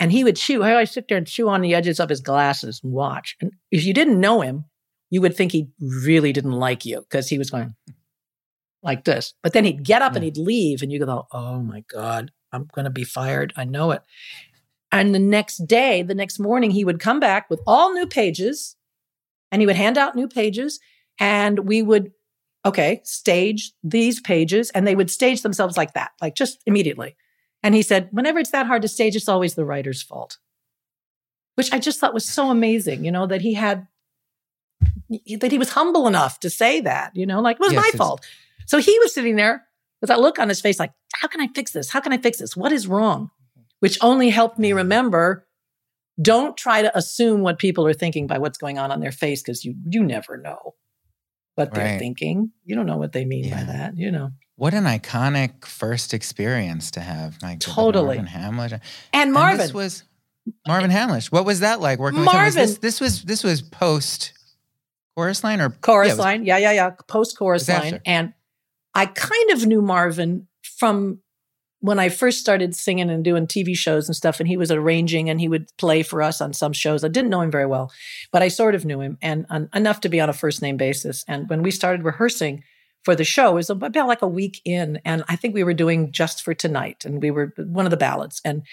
And 0.00 0.12
he 0.12 0.22
would 0.22 0.36
chew. 0.36 0.62
I 0.62 0.72
always 0.72 0.90
sit 0.90 1.08
there 1.08 1.18
and 1.18 1.26
chew 1.26 1.48
on 1.48 1.60
the 1.60 1.74
edges 1.74 1.98
of 1.98 2.08
his 2.08 2.20
glasses 2.20 2.80
and 2.82 2.92
watch. 2.92 3.36
And 3.40 3.52
if 3.70 3.84
you 3.84 3.92
didn't 3.92 4.20
know 4.20 4.40
him, 4.40 4.64
you 5.10 5.20
would 5.20 5.36
think 5.36 5.52
he 5.52 5.68
really 5.80 6.32
didn't 6.32 6.52
like 6.52 6.84
you 6.84 7.00
because 7.00 7.28
he 7.28 7.38
was 7.38 7.50
going 7.50 7.74
like 8.82 9.04
this. 9.04 9.34
But 9.42 9.52
then 9.52 9.64
he'd 9.64 9.84
get 9.84 10.02
up 10.02 10.14
and 10.14 10.24
he'd 10.24 10.36
leave, 10.36 10.82
and 10.82 10.92
you 10.92 11.04
go, 11.04 11.26
"Oh 11.32 11.60
my 11.60 11.82
god, 11.90 12.30
I'm 12.52 12.68
going 12.72 12.84
to 12.84 12.90
be 12.90 13.04
fired. 13.04 13.52
I 13.56 13.64
know 13.64 13.90
it." 13.90 14.02
And 14.92 15.14
the 15.14 15.18
next 15.18 15.66
day, 15.66 16.02
the 16.02 16.14
next 16.14 16.38
morning, 16.38 16.70
he 16.70 16.84
would 16.84 17.00
come 17.00 17.20
back 17.20 17.50
with 17.50 17.60
all 17.66 17.92
new 17.92 18.06
pages, 18.06 18.76
and 19.50 19.60
he 19.60 19.66
would 19.66 19.76
hand 19.76 19.98
out 19.98 20.16
new 20.16 20.28
pages, 20.28 20.78
and 21.18 21.60
we 21.60 21.82
would, 21.82 22.12
okay, 22.64 23.00
stage 23.04 23.72
these 23.82 24.20
pages, 24.20 24.70
and 24.70 24.86
they 24.86 24.94
would 24.94 25.10
stage 25.10 25.42
themselves 25.42 25.76
like 25.76 25.94
that, 25.94 26.12
like 26.22 26.34
just 26.34 26.62
immediately. 26.66 27.16
And 27.62 27.74
he 27.74 27.82
said, 27.82 28.08
whenever 28.12 28.38
it's 28.38 28.50
that 28.52 28.66
hard 28.66 28.82
to 28.82 28.88
stage, 28.88 29.16
it's 29.16 29.28
always 29.28 29.54
the 29.54 29.64
writer's 29.64 30.02
fault, 30.02 30.38
which 31.56 31.72
I 31.72 31.78
just 31.78 31.98
thought 31.98 32.14
was 32.14 32.28
so 32.28 32.50
amazing, 32.50 33.04
you 33.04 33.10
know, 33.10 33.26
that 33.26 33.40
he 33.40 33.54
had, 33.54 33.88
that 35.40 35.50
he 35.50 35.58
was 35.58 35.70
humble 35.70 36.06
enough 36.06 36.40
to 36.40 36.50
say 36.50 36.80
that, 36.80 37.16
you 37.16 37.26
know, 37.26 37.40
like 37.40 37.56
it 37.56 37.60
was 37.60 37.72
Yes, 37.72 37.84
my 37.92 37.98
fault. 37.98 38.24
So 38.66 38.78
he 38.78 38.96
was 39.00 39.12
sitting 39.12 39.36
there 39.36 39.64
with 40.00 40.08
that 40.08 40.20
look 40.20 40.38
on 40.38 40.48
his 40.48 40.60
face, 40.60 40.78
like, 40.78 40.92
how 41.14 41.26
can 41.26 41.40
I 41.40 41.48
fix 41.48 41.72
this? 41.72 41.90
How 41.90 42.00
can 42.00 42.12
I 42.12 42.18
fix 42.18 42.38
this? 42.38 42.56
What 42.56 42.72
is 42.72 42.86
wrong? 42.86 43.30
Which 43.80 43.98
only 44.02 44.30
helped 44.30 44.58
me 44.58 44.72
remember 44.72 45.46
don't 46.20 46.56
try 46.56 46.82
to 46.82 46.96
assume 46.98 47.42
what 47.42 47.58
people 47.58 47.86
are 47.86 47.94
thinking 47.94 48.26
by 48.26 48.38
what's 48.38 48.58
going 48.58 48.76
on 48.78 48.90
on 48.90 49.00
their 49.00 49.12
face 49.12 49.40
because 49.40 49.64
you 49.64 49.76
you 49.88 50.02
never 50.02 50.36
know 50.36 50.74
what 51.54 51.72
they're 51.72 51.98
thinking. 51.98 52.50
You 52.64 52.74
don't 52.76 52.86
know 52.86 52.96
what 52.96 53.12
they 53.12 53.24
mean 53.24 53.50
by 53.50 53.62
that, 53.64 53.96
you 53.96 54.10
know. 54.10 54.30
What 54.58 54.74
an 54.74 54.84
iconic 54.86 55.64
first 55.64 56.12
experience 56.12 56.90
to 56.90 57.00
have. 57.00 57.38
Goodness, 57.38 57.64
Totally. 57.64 58.16
Marvin 58.18 58.26
Hamlisch. 58.26 58.72
And 58.72 58.82
And 59.12 59.32
Marvin, 59.32 59.58
this 59.58 59.72
was 59.72 60.02
Marvin 60.66 60.90
Hamlisch. 60.90 61.30
What 61.30 61.44
was 61.44 61.60
that 61.60 61.80
like 61.80 62.00
working 62.00 62.18
with 62.18 62.28
him? 62.28 62.34
Was 62.34 62.56
Marvin- 62.56 62.62
this, 62.68 62.78
this 62.78 63.00
was 63.00 63.22
this 63.22 63.44
was 63.44 63.62
post 63.62 64.32
chorus 65.16 65.44
line 65.44 65.60
or 65.60 65.70
chorus 65.70 66.08
yeah, 66.08 66.12
was- 66.14 66.18
line. 66.18 66.44
Yeah, 66.44 66.58
yeah, 66.58 66.72
yeah. 66.72 66.90
Post 67.06 67.38
chorus 67.38 67.68
line. 67.68 67.76
after. 67.94 68.00
And 68.04 68.34
I 68.96 69.06
kind 69.06 69.50
of 69.52 69.64
knew 69.64 69.80
Marvin 69.80 70.48
from 70.62 71.20
when 71.78 72.00
I 72.00 72.08
first 72.08 72.40
started 72.40 72.74
singing 72.74 73.10
and 73.10 73.22
doing 73.22 73.46
TV 73.46 73.76
shows 73.76 74.08
and 74.08 74.16
stuff. 74.16 74.40
And 74.40 74.48
he 74.48 74.56
was 74.56 74.72
arranging 74.72 75.30
and 75.30 75.40
he 75.40 75.46
would 75.46 75.68
play 75.76 76.02
for 76.02 76.20
us 76.20 76.40
on 76.40 76.52
some 76.52 76.72
shows. 76.72 77.04
I 77.04 77.08
didn't 77.08 77.30
know 77.30 77.42
him 77.42 77.52
very 77.52 77.66
well, 77.66 77.92
but 78.32 78.42
I 78.42 78.48
sort 78.48 78.74
of 78.74 78.84
knew 78.84 79.00
him 79.00 79.18
and 79.22 79.46
um, 79.50 79.68
enough 79.72 80.00
to 80.00 80.08
be 80.08 80.20
on 80.20 80.28
a 80.28 80.32
first 80.32 80.62
name 80.62 80.76
basis. 80.76 81.24
And 81.28 81.48
when 81.48 81.62
we 81.62 81.70
started 81.70 82.04
rehearsing 82.04 82.64
for 83.08 83.16
the 83.16 83.24
show, 83.24 83.54
was 83.54 83.70
about 83.70 84.06
like 84.06 84.20
a 84.20 84.28
week 84.28 84.60
in. 84.66 85.00
And 85.02 85.24
I 85.30 85.36
think 85.36 85.54
we 85.54 85.64
were 85.64 85.72
doing 85.72 86.12
Just 86.12 86.42
for 86.42 86.52
Tonight. 86.52 87.06
And 87.06 87.22
we 87.22 87.30
were 87.30 87.54
one 87.56 87.86
of 87.86 87.90
the 87.90 87.96
ballads. 87.96 88.42
And 88.44 88.64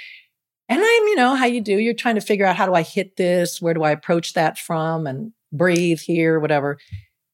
and 0.67 0.79
I'm, 0.79 1.03
you 1.07 1.15
know, 1.15 1.35
how 1.35 1.45
you 1.45 1.61
do, 1.61 1.79
you're 1.79 1.93
trying 1.93 2.15
to 2.15 2.21
figure 2.21 2.45
out 2.45 2.57
how 2.57 2.65
do 2.65 2.73
I 2.73 2.81
hit 2.81 3.15
this? 3.15 3.61
Where 3.61 3.73
do 3.73 3.83
I 3.83 3.91
approach 3.91 4.33
that 4.33 4.57
from? 4.57 5.07
And 5.07 5.31
breathe 5.53 6.01
here, 6.01 6.37
whatever. 6.37 6.79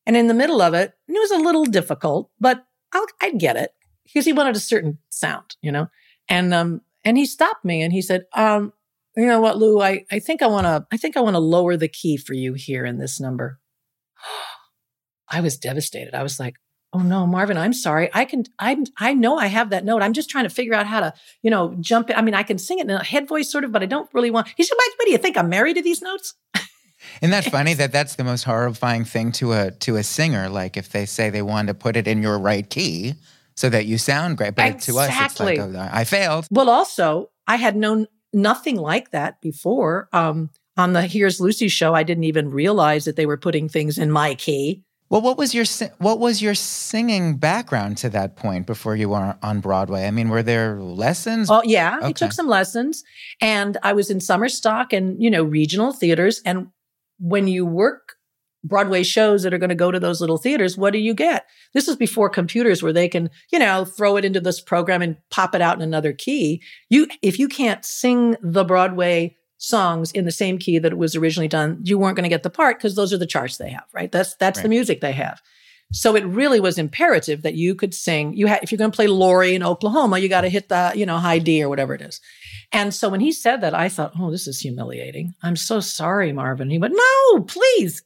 And 0.05 0.15
in 0.15 0.27
the 0.27 0.35
middle 0.35 0.61
of 0.61 0.75
it, 0.75 0.93
it 1.07 1.11
was 1.13 1.31
a 1.31 1.43
little 1.43 1.65
difficult, 1.65 2.29
but 2.39 2.63
I'll, 2.93 3.07
I'd 3.19 3.39
get 3.39 3.55
it 3.55 3.71
because 4.03 4.25
he 4.25 4.33
wanted 4.33 4.55
a 4.55 4.59
certain 4.59 4.99
sound, 5.09 5.55
you 5.59 5.71
know? 5.71 5.87
And, 6.29 6.53
um, 6.53 6.81
and 7.03 7.17
he 7.17 7.25
stopped 7.25 7.65
me 7.65 7.81
and 7.81 7.91
he 7.91 8.03
said, 8.03 8.25
um, 8.35 8.73
you 9.17 9.25
know 9.25 9.41
what, 9.41 9.57
Lou, 9.57 9.81
I, 9.81 10.05
I 10.11 10.19
think 10.19 10.43
I 10.43 10.47
want 10.47 10.65
to, 10.67 10.85
I 10.91 10.97
think 10.97 11.17
I 11.17 11.21
want 11.21 11.33
to 11.33 11.39
lower 11.39 11.77
the 11.77 11.87
key 11.87 12.17
for 12.17 12.35
you 12.35 12.53
here 12.53 12.85
in 12.85 12.99
this 12.99 13.19
number. 13.19 13.59
I 15.27 15.41
was 15.41 15.57
devastated. 15.57 16.13
I 16.13 16.21
was 16.21 16.39
like, 16.39 16.57
oh 16.93 16.99
no, 16.99 17.25
Marvin, 17.25 17.57
I'm 17.57 17.73
sorry. 17.73 18.09
I 18.13 18.25
can, 18.25 18.43
I, 18.59 18.83
I 18.97 19.13
know 19.13 19.37
I 19.37 19.47
have 19.47 19.69
that 19.69 19.85
note. 19.85 20.01
I'm 20.01 20.13
just 20.13 20.29
trying 20.29 20.43
to 20.43 20.49
figure 20.49 20.73
out 20.73 20.87
how 20.87 20.99
to, 20.99 21.13
you 21.41 21.49
know, 21.49 21.75
jump 21.79 22.09
in. 22.09 22.15
I 22.15 22.21
mean, 22.21 22.33
I 22.33 22.43
can 22.43 22.57
sing 22.57 22.79
it 22.79 22.83
in 22.83 22.89
a 22.89 23.03
head 23.03 23.27
voice 23.27 23.51
sort 23.51 23.63
of, 23.63 23.71
but 23.71 23.81
I 23.81 23.85
don't 23.85 24.09
really 24.13 24.31
want, 24.31 24.47
he 24.55 24.63
said, 24.63 24.75
what, 24.75 24.91
what 24.97 25.05
do 25.05 25.11
you 25.11 25.17
think? 25.17 25.37
I'm 25.37 25.49
married 25.49 25.75
to 25.75 25.81
these 25.81 26.01
notes? 26.01 26.35
Isn't 27.21 27.31
that 27.31 27.45
funny 27.51 27.73
that 27.75 27.91
that's 27.91 28.15
the 28.15 28.23
most 28.23 28.43
horrifying 28.43 29.05
thing 29.05 29.31
to 29.33 29.53
a 29.53 29.71
to 29.71 29.95
a 29.95 30.03
singer? 30.03 30.49
Like 30.49 30.77
if 30.77 30.89
they 30.89 31.05
say 31.05 31.29
they 31.29 31.41
want 31.41 31.67
to 31.69 31.73
put 31.73 31.95
it 31.95 32.07
in 32.07 32.21
your 32.21 32.37
right 32.37 32.69
key 32.69 33.15
so 33.55 33.69
that 33.69 33.85
you 33.85 33.97
sound 33.97 34.37
great, 34.37 34.55
but 34.55 34.81
to 34.81 34.99
us 34.99 35.09
it's 35.09 35.39
like 35.39 35.57
Exactly. 35.57 35.79
oh, 35.79 35.89
I 35.91 36.03
failed. 36.03 36.47
Well, 36.51 36.69
also, 36.69 37.31
I 37.47 37.55
had 37.55 37.75
known 37.75 38.07
nothing 38.33 38.75
like 38.75 39.11
that 39.11 39.41
before. 39.41 40.09
Um, 40.13 40.49
on 40.77 40.93
the 40.93 41.01
Here's 41.03 41.41
Lucy 41.41 41.67
show, 41.67 41.93
I 41.93 42.03
didn't 42.03 42.23
even 42.23 42.49
realize 42.49 43.05
that 43.05 43.15
they 43.15 43.25
were 43.25 43.37
putting 43.37 43.67
things 43.67 43.97
in 43.97 44.09
my 44.11 44.35
key. 44.35 44.83
Well, 45.11 45.19
what 45.19 45.37
was 45.37 45.53
your 45.53 45.65
what 45.97 46.19
was 46.19 46.41
your 46.41 46.55
singing 46.55 47.35
background 47.35 47.97
to 47.97 48.09
that 48.11 48.37
point 48.37 48.65
before 48.65 48.95
you 48.95 49.09
were 49.09 49.35
on 49.43 49.59
Broadway? 49.59 50.07
I 50.07 50.11
mean, 50.11 50.29
were 50.29 50.41
there 50.41 50.79
lessons? 50.79 51.51
Oh, 51.51 51.61
yeah, 51.65 51.99
I 52.01 52.13
took 52.13 52.31
some 52.31 52.47
lessons, 52.47 53.03
and 53.41 53.77
I 53.83 53.91
was 53.91 54.09
in 54.09 54.21
summer 54.21 54.47
stock 54.47 54.93
and 54.93 55.21
you 55.21 55.29
know 55.29 55.43
regional 55.43 55.91
theaters. 55.91 56.41
And 56.45 56.67
when 57.19 57.49
you 57.49 57.65
work 57.65 58.13
Broadway 58.63 59.03
shows 59.03 59.43
that 59.43 59.53
are 59.53 59.57
going 59.57 59.67
to 59.67 59.75
go 59.75 59.91
to 59.91 59.99
those 59.99 60.21
little 60.21 60.37
theaters, 60.37 60.77
what 60.77 60.93
do 60.93 60.99
you 60.99 61.13
get? 61.13 61.45
This 61.73 61.89
is 61.89 61.97
before 61.97 62.29
computers 62.29 62.81
where 62.81 62.93
they 62.93 63.09
can, 63.09 63.29
you 63.51 63.59
know, 63.59 63.83
throw 63.83 64.15
it 64.15 64.23
into 64.23 64.39
this 64.39 64.61
program 64.61 65.01
and 65.01 65.17
pop 65.29 65.53
it 65.53 65.61
out 65.61 65.75
in 65.75 65.81
another 65.81 66.13
key. 66.13 66.61
You, 66.89 67.09
if 67.21 67.37
you 67.37 67.49
can't 67.49 67.83
sing 67.83 68.37
the 68.41 68.63
Broadway 68.63 69.35
songs 69.61 70.11
in 70.11 70.25
the 70.25 70.31
same 70.31 70.57
key 70.57 70.79
that 70.79 70.91
it 70.91 70.97
was 70.97 71.15
originally 71.15 71.47
done, 71.47 71.79
you 71.83 71.97
weren't 71.97 72.15
going 72.15 72.23
to 72.23 72.29
get 72.29 72.41
the 72.43 72.49
part 72.49 72.77
because 72.77 72.95
those 72.95 73.13
are 73.13 73.17
the 73.17 73.27
charts 73.27 73.57
they 73.57 73.69
have, 73.69 73.85
right? 73.93 74.11
That's 74.11 74.35
that's 74.35 74.61
the 74.61 74.69
music 74.69 75.01
they 75.01 75.11
have. 75.11 75.39
So 75.93 76.15
it 76.15 76.25
really 76.25 76.59
was 76.59 76.77
imperative 76.77 77.41
that 77.41 77.55
you 77.55 77.75
could 77.75 77.93
sing. 77.93 78.33
You 78.33 78.47
had, 78.47 78.63
if 78.63 78.71
you're 78.71 78.77
going 78.77 78.91
to 78.91 78.95
play 78.95 79.07
Laurey 79.07 79.55
in 79.55 79.61
Oklahoma, 79.61 80.19
you 80.19 80.29
got 80.29 80.41
to 80.41 80.49
hit 80.49 80.69
the, 80.69 80.93
you 80.95 81.05
know, 81.05 81.17
high 81.17 81.39
D 81.39 81.61
or 81.61 81.69
whatever 81.69 81.93
it 81.93 82.01
is. 82.01 82.21
And 82.71 82.93
so 82.93 83.09
when 83.09 83.19
he 83.19 83.33
said 83.33 83.61
that, 83.61 83.75
I 83.75 83.89
thought, 83.89 84.13
oh, 84.17 84.31
this 84.31 84.47
is 84.47 84.61
humiliating. 84.61 85.33
I'm 85.43 85.57
so 85.57 85.81
sorry, 85.81 86.31
Marvin. 86.31 86.69
He 86.69 86.77
went, 86.77 86.95
no, 86.95 87.41
please. 87.43 88.03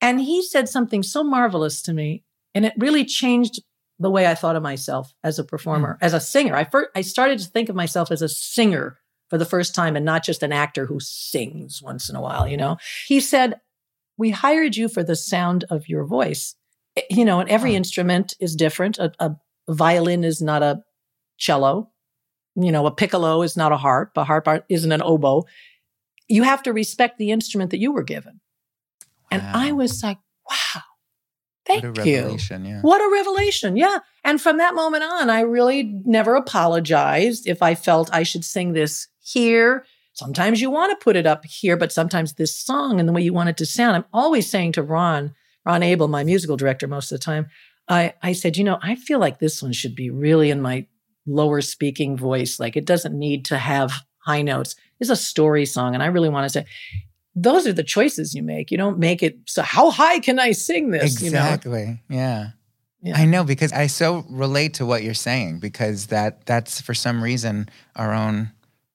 And 0.00 0.20
he 0.20 0.40
said 0.42 0.68
something 0.68 1.02
so 1.02 1.24
marvelous 1.24 1.82
to 1.82 1.92
me. 1.92 2.22
And 2.54 2.64
it 2.64 2.74
really 2.78 3.04
changed 3.04 3.60
the 3.98 4.10
way 4.10 4.28
I 4.28 4.36
thought 4.36 4.56
of 4.56 4.62
myself 4.62 5.12
as 5.24 5.38
a 5.40 5.44
performer, 5.44 5.94
mm. 5.94 6.06
as 6.06 6.14
a 6.14 6.20
singer. 6.20 6.54
I 6.54 6.64
first, 6.64 6.90
I 6.94 7.00
started 7.00 7.40
to 7.40 7.48
think 7.48 7.68
of 7.68 7.74
myself 7.74 8.12
as 8.12 8.22
a 8.22 8.28
singer 8.28 8.98
for 9.28 9.38
the 9.38 9.44
first 9.44 9.74
time 9.74 9.96
and 9.96 10.04
not 10.04 10.24
just 10.24 10.42
an 10.42 10.52
actor 10.52 10.86
who 10.86 11.00
sings 11.00 11.82
once 11.82 12.08
in 12.08 12.16
a 12.16 12.20
while, 12.20 12.46
you 12.46 12.56
know. 12.56 12.76
He 13.06 13.20
said, 13.20 13.54
we 14.16 14.30
hired 14.30 14.76
you 14.76 14.88
for 14.88 15.02
the 15.02 15.16
sound 15.16 15.64
of 15.70 15.88
your 15.88 16.04
voice. 16.04 16.54
Eh, 16.96 17.02
You 17.10 17.24
know, 17.24 17.40
and 17.40 17.50
every 17.50 17.74
instrument 17.74 18.34
is 18.40 18.56
different. 18.56 18.98
A, 18.98 19.12
a 19.18 19.36
violin 19.68 20.24
is 20.24 20.40
not 20.40 20.62
a 20.62 20.82
cello. 21.38 21.90
You 22.54 22.72
know, 22.72 22.86
a 22.86 22.90
piccolo 22.90 23.42
is 23.42 23.56
not 23.56 23.72
a 23.72 23.76
harp. 23.76 24.12
A 24.16 24.24
harp 24.24 24.48
isn't 24.68 24.92
an 24.92 25.02
oboe. 25.02 25.44
You 26.28 26.44
have 26.44 26.62
to 26.62 26.72
respect 26.72 27.18
the 27.18 27.30
instrument 27.30 27.70
that 27.72 27.78
you 27.78 27.92
were 27.92 28.02
given. 28.02 28.40
And 29.30 29.42
I 29.42 29.72
was 29.72 30.02
like, 30.02 30.18
wow, 30.48 30.82
thank 31.66 31.82
what 31.82 31.98
a 31.98 32.08
you. 32.08 32.16
revelation, 32.16 32.64
yeah. 32.64 32.80
What 32.80 33.00
a 33.00 33.12
revelation. 33.12 33.76
Yeah. 33.76 33.98
And 34.24 34.40
from 34.40 34.58
that 34.58 34.74
moment 34.74 35.02
on, 35.04 35.28
I 35.30 35.40
really 35.40 35.82
never 36.04 36.34
apologized 36.36 37.46
if 37.46 37.60
I 37.60 37.74
felt 37.74 38.08
I 38.12 38.22
should 38.22 38.44
sing 38.44 38.72
this 38.72 39.08
here. 39.26 39.84
Sometimes 40.12 40.60
you 40.60 40.70
want 40.70 40.98
to 40.98 41.04
put 41.04 41.16
it 41.16 41.26
up 41.26 41.44
here, 41.44 41.76
but 41.76 41.92
sometimes 41.92 42.34
this 42.34 42.58
song 42.58 42.98
and 42.98 43.08
the 43.08 43.12
way 43.12 43.22
you 43.22 43.34
want 43.34 43.50
it 43.50 43.56
to 43.58 43.66
sound. 43.66 43.96
I'm 43.96 44.04
always 44.12 44.50
saying 44.50 44.72
to 44.72 44.82
Ron, 44.82 45.34
Ron 45.66 45.82
Abel, 45.82 46.08
my 46.08 46.24
musical 46.24 46.56
director, 46.56 46.86
most 46.86 47.12
of 47.12 47.18
the 47.18 47.24
time, 47.24 47.48
I, 47.88 48.14
I 48.22 48.32
said, 48.32 48.56
you 48.56 48.64
know, 48.64 48.78
I 48.82 48.94
feel 48.94 49.18
like 49.18 49.38
this 49.38 49.62
one 49.62 49.72
should 49.72 49.94
be 49.94 50.10
really 50.10 50.50
in 50.50 50.62
my 50.62 50.86
lower 51.26 51.60
speaking 51.60 52.16
voice. 52.16 52.58
Like 52.58 52.76
it 52.76 52.86
doesn't 52.86 53.16
need 53.16 53.44
to 53.46 53.58
have 53.58 53.92
high 54.24 54.42
notes. 54.42 54.74
It's 55.00 55.10
a 55.10 55.16
story 55.16 55.66
song. 55.66 55.94
And 55.94 56.02
I 56.02 56.06
really 56.06 56.28
want 56.28 56.44
to 56.46 56.50
say, 56.50 56.66
those 57.34 57.66
are 57.66 57.72
the 57.72 57.84
choices 57.84 58.34
you 58.34 58.42
make. 58.42 58.70
You 58.70 58.78
don't 58.78 58.98
make 58.98 59.22
it 59.22 59.38
so 59.44 59.60
how 59.60 59.90
high 59.90 60.20
can 60.20 60.38
I 60.38 60.52
sing 60.52 60.90
this? 60.90 61.20
You 61.20 61.30
know? 61.30 61.38
Exactly. 61.38 62.00
Yeah. 62.08 62.50
Yeah. 63.02 63.18
I 63.18 63.26
know 63.26 63.44
because 63.44 63.72
I 63.72 63.86
so 63.86 64.24
relate 64.30 64.74
to 64.74 64.86
what 64.86 65.04
you're 65.04 65.14
saying 65.14 65.60
because 65.60 66.06
that 66.06 66.46
that's 66.46 66.80
for 66.80 66.94
some 66.94 67.22
reason 67.22 67.68
our 67.94 68.12
own 68.12 68.50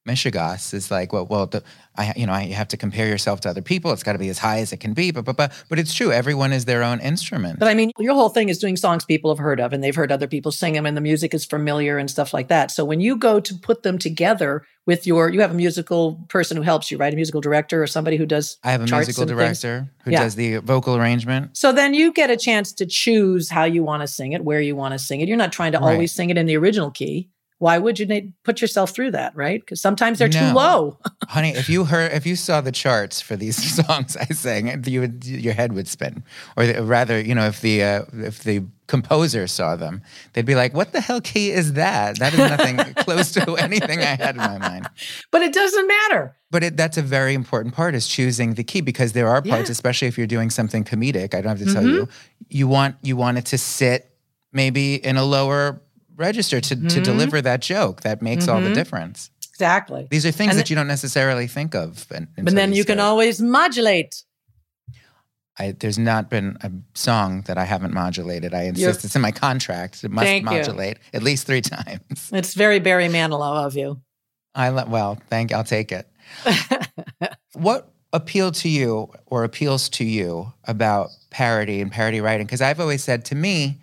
Michigas 0.07 0.73
is 0.73 0.89
like, 0.89 1.13
well, 1.13 1.25
well, 1.27 1.45
the, 1.45 1.63
I, 1.95 2.13
you 2.15 2.25
know, 2.25 2.33
I, 2.33 2.43
you 2.43 2.55
have 2.55 2.67
to 2.69 2.77
compare 2.77 3.07
yourself 3.07 3.41
to 3.41 3.49
other 3.49 3.61
people. 3.61 3.91
It's 3.91 4.01
got 4.01 4.13
to 4.13 4.17
be 4.19 4.29
as 4.29 4.39
high 4.39 4.59
as 4.59 4.73
it 4.73 4.77
can 4.77 4.93
be, 4.93 5.11
but, 5.11 5.25
but, 5.25 5.37
but, 5.37 5.51
but 5.69 5.77
it's 5.77 5.93
true. 5.93 6.11
Everyone 6.11 6.51
is 6.51 6.65
their 6.65 6.81
own 6.81 6.99
instrument. 6.99 7.59
But 7.59 7.67
I 7.67 7.75
mean, 7.75 7.91
your 7.99 8.15
whole 8.15 8.29
thing 8.29 8.49
is 8.49 8.57
doing 8.57 8.75
songs 8.77 9.05
people 9.05 9.29
have 9.29 9.37
heard 9.37 9.59
of 9.59 9.73
and 9.73 9.83
they've 9.83 9.95
heard 9.95 10.11
other 10.11 10.27
people 10.27 10.51
sing 10.51 10.73
them 10.73 10.87
and 10.87 10.97
the 10.97 11.01
music 11.01 11.33
is 11.35 11.45
familiar 11.45 11.99
and 11.99 12.09
stuff 12.09 12.33
like 12.33 12.47
that. 12.47 12.71
So 12.71 12.83
when 12.83 12.99
you 12.99 13.15
go 13.15 13.39
to 13.39 13.53
put 13.55 13.83
them 13.83 13.99
together 13.99 14.63
with 14.87 15.05
your, 15.05 15.29
you 15.29 15.41
have 15.41 15.51
a 15.51 15.55
musical 15.55 16.25
person 16.29 16.57
who 16.57 16.63
helps 16.63 16.89
you, 16.89 16.97
right? 16.97 17.13
A 17.13 17.15
musical 17.15 17.41
director 17.41 17.83
or 17.83 17.87
somebody 17.87 18.17
who 18.17 18.25
does. 18.25 18.57
I 18.63 18.71
have 18.71 18.81
a 18.81 18.87
musical 18.87 19.21
and 19.23 19.29
things. 19.29 19.37
director 19.61 19.87
who 20.03 20.11
Yeah. 20.11 20.23
does 20.23 20.33
the 20.33 20.57
vocal 20.57 20.95
arrangement. 20.95 21.55
So 21.55 21.71
then 21.71 21.93
you 21.93 22.11
get 22.11 22.31
a 22.31 22.37
chance 22.37 22.73
to 22.73 22.87
choose 22.87 23.51
how 23.51 23.65
you 23.65 23.83
want 23.83 24.01
to 24.01 24.07
sing 24.07 24.31
it, 24.31 24.43
where 24.43 24.61
you 24.61 24.75
want 24.75 24.93
to 24.93 24.99
sing 24.99 25.21
it. 25.21 25.27
You're 25.27 25.37
not 25.37 25.51
trying 25.51 25.73
to 25.73 25.77
Right. 25.79 25.93
always 25.93 26.11
sing 26.11 26.31
it 26.31 26.37
in 26.39 26.47
the 26.47 26.57
original 26.57 26.89
key. 26.89 27.29
Why 27.61 27.77
would 27.77 27.99
you 27.99 28.33
put 28.43 28.59
yourself 28.59 28.89
through 28.89 29.11
that, 29.11 29.35
right? 29.35 29.59
Because 29.61 29.79
sometimes 29.79 30.17
they're 30.17 30.29
too 30.29 30.51
low. 30.51 30.97
Honey, 31.29 31.51
if 31.51 31.69
you 31.69 31.83
heard, 31.83 32.11
if 32.11 32.25
you 32.25 32.35
saw 32.35 32.59
the 32.59 32.71
charts 32.71 33.21
for 33.21 33.35
these 33.35 33.55
songs 33.85 34.17
I 34.17 34.25
sang, 34.33 34.83
you 34.87 35.01
would, 35.01 35.23
your 35.23 35.53
head 35.53 35.73
would 35.73 35.87
spin. 35.87 36.23
Or 36.57 36.65
the, 36.65 36.81
rather, 36.81 37.21
you 37.21 37.35
know, 37.35 37.45
if 37.45 37.61
the 37.61 37.83
uh, 37.83 38.05
if 38.13 38.41
the 38.43 38.63
composer 38.87 39.45
saw 39.45 39.75
them, 39.75 40.01
they'd 40.33 40.43
be 40.43 40.55
like, 40.55 40.73
"What 40.73 40.91
the 40.91 41.01
hell 41.01 41.21
key 41.21 41.51
is 41.51 41.73
that? 41.73 42.17
That 42.17 42.33
is 42.33 42.39
nothing 42.39 42.77
close 43.05 43.31
to 43.33 43.53
anything 43.57 43.99
I 43.99 44.15
had 44.15 44.31
in 44.31 44.37
my 44.37 44.57
mind." 44.57 44.89
But 45.29 45.43
it 45.43 45.53
doesn't 45.53 45.87
matter. 45.87 46.35
But 46.49 46.63
it, 46.63 46.77
that's 46.77 46.97
a 46.97 47.03
very 47.03 47.35
important 47.35 47.75
part 47.75 47.93
is 47.93 48.07
choosing 48.07 48.55
the 48.55 48.63
key 48.63 48.81
because 48.81 49.13
there 49.13 49.27
are 49.27 49.35
parts, 49.35 49.45
Yeah. 49.45 49.57
Mm-hmm. 49.57 49.71
especially 49.71 50.07
if 50.07 50.17
you're 50.17 50.25
doing 50.25 50.49
something 50.49 50.83
comedic. 50.83 51.35
I 51.35 51.41
don't 51.41 51.55
have 51.59 51.67
to 51.67 51.71
tell 51.71 51.85
you, 51.85 52.09
you 52.49 52.67
want 52.67 52.95
you 53.03 53.15
want 53.15 53.37
it 53.37 53.45
to 53.53 53.59
sit 53.59 54.07
maybe 54.51 54.95
in 54.95 55.15
a 55.15 55.23
lower 55.23 55.79
register 56.21 56.61
to, 56.61 56.75
to 56.75 56.99
Mhm. 56.99 57.03
deliver 57.03 57.41
that 57.41 57.61
joke. 57.61 58.01
That 58.01 58.21
makes 58.21 58.47
all 58.47 58.61
the 58.61 58.69
Mhm. 58.69 58.75
difference. 58.75 59.29
Exactly. 59.53 60.07
These 60.09 60.25
are 60.25 60.31
things 60.31 60.51
And 60.51 60.59
that 60.59 60.69
you 60.69 60.75
don't 60.75 60.87
necessarily 60.87 61.47
think 61.47 61.75
of. 61.75 62.05
un- 62.15 62.27
But 62.37 62.55
then 62.55 62.71
you 62.73 62.85
can 62.85 62.99
always 62.99 63.41
modulate. 63.41 64.23
I, 65.59 65.73
there's 65.77 65.99
not 65.99 66.29
been 66.29 66.57
a 66.61 66.71
song 66.97 67.41
that 67.47 67.57
I 67.57 67.65
haven't 67.65 67.93
modulated. 67.93 68.53
I 68.53 68.59
You're- 68.63 68.69
insist 68.69 69.03
it's 69.05 69.15
in 69.15 69.21
my 69.21 69.31
contract. 69.31 70.03
It 70.03 70.09
must 70.09 70.25
Thank 70.25 70.45
you. 70.49 70.57
modulate 70.57 70.97
at 71.13 71.21
least 71.21 71.45
three 71.45 71.61
times. 71.77 72.29
It's 72.31 72.53
very 72.53 72.79
Barry 72.79 73.09
Manilow 73.09 73.65
of 73.65 73.75
you. 73.75 74.01
I 74.55 74.69
let 74.69 74.87
well, 74.89 75.19
thank. 75.29 75.51
I'll 75.51 75.63
take 75.65 75.91
it. 75.91 76.07
what 77.53 77.91
appealed 78.13 78.55
to 78.55 78.69
you 78.69 79.09
or 79.27 79.43
appeals 79.43 79.89
to 79.89 80.03
you 80.03 80.51
about 80.65 81.09
parody 81.29 81.81
and 81.81 81.91
parody 81.91 82.21
writing? 82.21 82.45
Because 82.45 82.61
I've 82.61 82.79
always 82.79 83.03
said 83.03 83.25
to 83.25 83.35
me, 83.35 83.80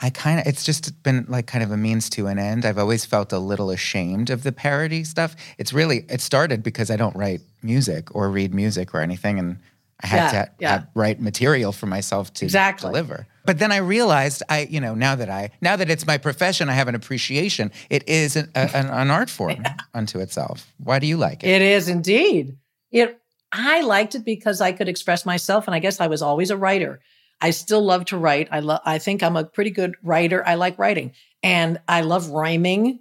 I 0.00 0.10
kind 0.10 0.40
of 0.40 0.46
it's 0.46 0.64
just 0.64 1.02
been 1.02 1.24
like 1.28 1.46
kind 1.46 1.62
of 1.62 1.70
a 1.70 1.76
means 1.76 2.10
to 2.10 2.26
an 2.26 2.38
end. 2.38 2.64
I've 2.64 2.78
always 2.78 3.04
felt 3.04 3.32
a 3.32 3.38
little 3.38 3.70
ashamed 3.70 4.28
of 4.30 4.42
the 4.42 4.52
parody 4.52 5.04
stuff. 5.04 5.36
It's 5.56 5.72
really 5.72 6.04
it 6.08 6.20
started 6.20 6.62
because 6.62 6.90
I 6.90 6.96
don't 6.96 7.14
write 7.16 7.40
music 7.62 8.14
or 8.14 8.28
read 8.30 8.52
music 8.54 8.92
or 8.94 9.00
anything, 9.00 9.38
and 9.38 9.58
I 10.02 10.06
had 10.08 10.16
Yeah, 10.16 10.30
to 10.30 10.38
uh, 10.38 10.46
yeah. 10.58 10.70
have- 10.70 10.88
write 10.94 11.20
material 11.20 11.72
for 11.72 11.86
myself 11.86 12.32
to 12.34 12.44
Exactly. 12.44 12.88
deliver. 12.88 13.26
But 13.46 13.58
then 13.58 13.70
I 13.72 13.76
realized 13.76 14.42
I, 14.48 14.62
you 14.70 14.80
know, 14.80 14.94
now 14.94 15.14
that 15.14 15.30
I 15.30 15.50
now 15.60 15.76
that 15.76 15.88
it's 15.88 16.06
my 16.06 16.18
profession, 16.18 16.68
I 16.68 16.72
have 16.72 16.88
an 16.88 16.94
appreciation. 16.96 17.70
It 17.88 18.06
is 18.08 18.34
an, 18.36 18.50
a, 18.56 18.70
an, 18.74 18.86
an 18.86 19.10
art 19.10 19.30
form 19.30 19.62
unto 19.94 20.18
itself. 20.18 20.66
Why 20.78 20.98
do 20.98 21.06
you 21.06 21.16
like 21.16 21.44
it? 21.44 21.48
It 21.50 21.62
is 21.62 21.88
indeed. 21.88 22.56
It 22.90 23.20
I 23.52 23.82
liked 23.82 24.16
it 24.16 24.24
because 24.24 24.60
I 24.60 24.72
could 24.72 24.88
express 24.88 25.24
myself 25.24 25.68
and 25.68 25.74
I 25.74 25.78
guess 25.78 26.00
I 26.00 26.08
was 26.08 26.20
always 26.20 26.50
a 26.50 26.56
writer. 26.56 27.00
I 27.40 27.50
still 27.50 27.82
love 27.82 28.06
to 28.06 28.16
write. 28.16 28.48
I 28.50 28.60
love 28.60 28.80
I 28.84 28.98
think 28.98 29.22
I'm 29.22 29.36
a 29.36 29.44
pretty 29.44 29.70
good 29.70 29.94
writer. 30.02 30.46
I 30.46 30.54
like 30.54 30.78
writing 30.78 31.12
and 31.42 31.80
I 31.88 32.00
love 32.00 32.30
rhyming 32.30 33.00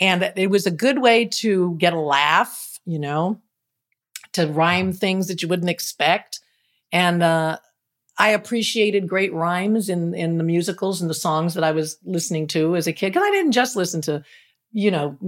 and 0.00 0.32
it 0.36 0.50
was 0.50 0.66
a 0.66 0.70
good 0.70 1.00
way 1.00 1.26
to 1.26 1.76
get 1.78 1.92
a 1.92 2.00
laugh, 2.00 2.78
you 2.84 2.98
know, 2.98 3.40
to 4.32 4.46
rhyme 4.46 4.92
things 4.92 5.28
that 5.28 5.42
you 5.42 5.48
wouldn't 5.48 5.70
expect. 5.70 6.40
And 6.92 7.22
uh 7.22 7.58
I 8.16 8.30
appreciated 8.30 9.08
great 9.08 9.32
rhymes 9.32 9.88
in 9.88 10.14
in 10.14 10.38
the 10.38 10.44
musicals 10.44 11.00
and 11.00 11.10
the 11.10 11.14
songs 11.14 11.54
that 11.54 11.64
I 11.64 11.72
was 11.72 11.98
listening 12.04 12.46
to 12.48 12.76
as 12.76 12.86
a 12.86 12.92
kid 12.92 13.10
because 13.12 13.26
I 13.26 13.30
didn't 13.30 13.52
just 13.52 13.76
listen 13.76 14.00
to, 14.02 14.22
you 14.72 14.90
know, 14.90 15.18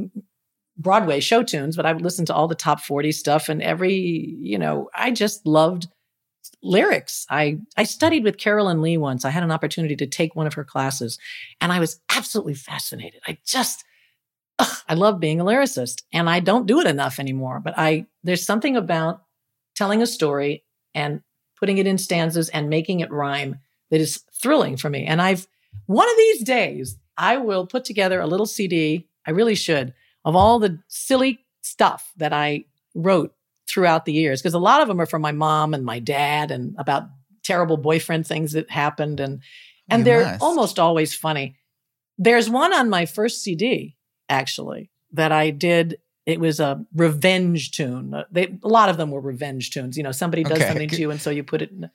Broadway 0.79 1.21
show 1.21 1.43
tunes, 1.43 1.77
but 1.77 1.87
I 1.87 1.93
would 1.93 2.03
listen 2.03 2.27
to 2.27 2.35
all 2.35 2.49
the 2.49 2.55
top 2.55 2.81
40 2.81 3.11
stuff 3.13 3.49
and 3.49 3.63
every, 3.63 3.95
you 3.95 4.59
know, 4.59 4.91
I 4.95 5.11
just 5.11 5.47
loved 5.47 5.89
lyrics. 6.63 7.27
I 7.31 7.59
I 7.77 7.85
studied 7.85 8.25
with 8.25 8.39
Carolyn 8.39 8.83
Leigh 8.83 8.97
once. 8.97 9.25
I 9.25 9.31
had 9.31 9.43
an 9.43 9.51
opportunity 9.51 9.97
to 9.97 10.07
take 10.07 10.35
one 10.35 10.47
of 10.47 10.55
her 10.55 10.65
classes 10.65 11.19
and 11.61 11.73
I 11.73 11.81
was 11.81 12.01
absolutely 12.15 12.55
fascinated. 12.55 13.21
I 13.27 13.39
just 13.45 13.85
ugh, 14.59 14.77
I 14.89 14.95
love 14.95 15.21
being 15.21 15.41
a 15.41 15.45
lyricist 15.45 16.03
and 16.13 16.29
I 16.29 16.41
don't 16.41 16.67
do 16.67 16.81
it 16.81 16.87
enough 16.87 17.19
anymore, 17.19 17.61
but 17.61 17.75
I 17.77 18.07
there's 18.23 18.45
something 18.45 18.77
about 18.77 19.23
telling 19.75 20.03
a 20.03 20.07
story 20.07 20.65
and 20.95 21.21
putting 21.59 21.79
it 21.79 21.87
in 21.87 21.99
stanzas 21.99 22.49
and 22.51 22.69
making 22.69 23.01
it 23.01 23.11
rhyme 23.11 23.61
that 23.91 24.01
is 24.01 24.23
thrilling 24.41 24.77
for 24.77 24.91
me. 24.91 25.05
And 25.05 25.23
I've 25.23 25.47
one 25.87 26.09
of 26.09 26.17
these 26.17 26.43
days 26.43 26.97
I 27.17 27.39
will 27.39 27.67
put 27.67 27.85
together 27.85 28.21
a 28.21 28.27
little 28.27 28.47
CD. 28.47 29.09
I 29.27 29.31
really 29.31 29.55
should 29.55 29.95
of 30.25 30.35
all 30.37 30.59
the 30.59 30.79
silly 30.89 31.41
stuff 31.63 32.13
that 32.17 32.33
I 32.33 32.65
wrote 32.95 33.33
throughout 33.69 34.05
the 34.05 34.13
years 34.13 34.41
because 34.41 34.55
a 34.55 34.59
lot 34.59 34.81
of 34.83 34.89
them 34.89 35.01
are 35.01 35.07
from 35.07 35.23
my 35.23 35.33
mom 35.33 35.75
and 35.75 35.85
my 35.85 35.99
dad 35.99 36.51
and 36.51 36.75
about 36.79 37.05
terrible 37.43 37.77
boyfriend 37.77 38.27
things 38.27 38.53
that 38.53 38.71
happened 38.71 39.21
and 39.21 39.41
and 39.89 40.01
You 40.01 40.05
they're 40.05 40.25
must. 40.25 40.43
almost 40.43 40.79
always 40.79 41.15
funny. 41.15 41.57
There's 42.19 42.49
one 42.51 42.73
on 42.73 42.89
my 42.91 43.07
first 43.07 43.43
CD 43.43 43.97
actually 44.29 44.91
that 45.13 45.33
I 45.33 45.51
did 45.51 45.99
it 46.27 46.41
was 46.41 46.59
a 46.59 46.85
revenge 46.93 47.71
tune. 47.71 48.13
Uh, 48.13 48.25
They, 48.33 48.59
a 48.65 48.67
lot 48.69 48.89
of 48.89 48.97
them 48.97 49.13
were 49.13 49.21
revenge 49.21 49.71
tunes. 49.71 49.97
You 49.97 50.03
know, 50.03 50.11
somebody 50.11 50.43
does 50.43 50.59
Okay. 50.59 50.67
something 50.67 50.89
to 50.89 51.01
you, 51.01 51.13
and 51.13 51.21
so 51.21 51.31
you 51.31 51.45
put 51.45 51.63
it. 51.63 51.71
in 51.71 51.89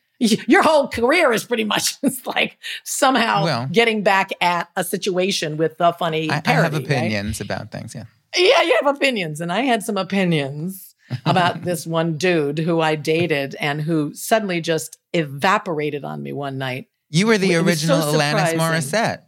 Your 0.47 0.63
whole 0.63 0.87
career 0.87 1.33
is 1.33 1.43
pretty 1.43 1.65
much 1.65 1.95
like 2.25 2.57
somehow 2.85 3.43
Well- 3.43 3.67
getting 3.69 4.03
back 4.03 4.29
at 4.39 4.69
a 4.77 4.85
situation 4.85 5.57
with 5.57 5.75
a 5.81 5.91
funny 5.91 6.29
I, 6.29 6.37
I 6.37 6.39
parody. 6.39 6.63
have 6.63 6.73
right? 6.89 6.97
opinions 6.97 7.41
about 7.41 7.71
things. 7.73 7.93
Yeah. 7.93 8.05
Yeah, 8.37 8.61
you 8.61 8.79
have 8.81 8.95
opinions. 8.95 9.41
And 9.41 9.51
I 9.51 9.63
had 9.63 9.83
some 9.83 9.97
opinions 9.97 10.90
about 11.25 11.63
this 11.63 11.85
one 11.85 12.17
dude 12.17 12.59
who 12.59 12.81
I 12.81 12.95
dated 12.95 13.55
and 13.59 13.81
who 13.81 14.13
suddenly 14.13 14.61
just 14.61 14.97
evaporated 15.13 16.03
on 16.03 16.23
me 16.23 16.33
one 16.33 16.57
night. 16.57 16.87
You 17.09 17.27
were 17.27 17.37
the 17.37 17.53
It 17.53 17.63
was 17.63 17.81
so 17.81 17.95
original 17.95 18.13
Alanis. 18.13 18.53
Morissette. 18.53 19.23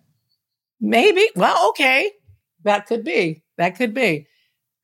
Maybe. 0.80 1.28
Well, 1.36 1.70
okay. 1.70 2.12
That 2.64 2.88
could 2.88 3.04
be. 3.04 3.44
That 3.58 3.76
could 3.76 3.94
be. 3.94 4.28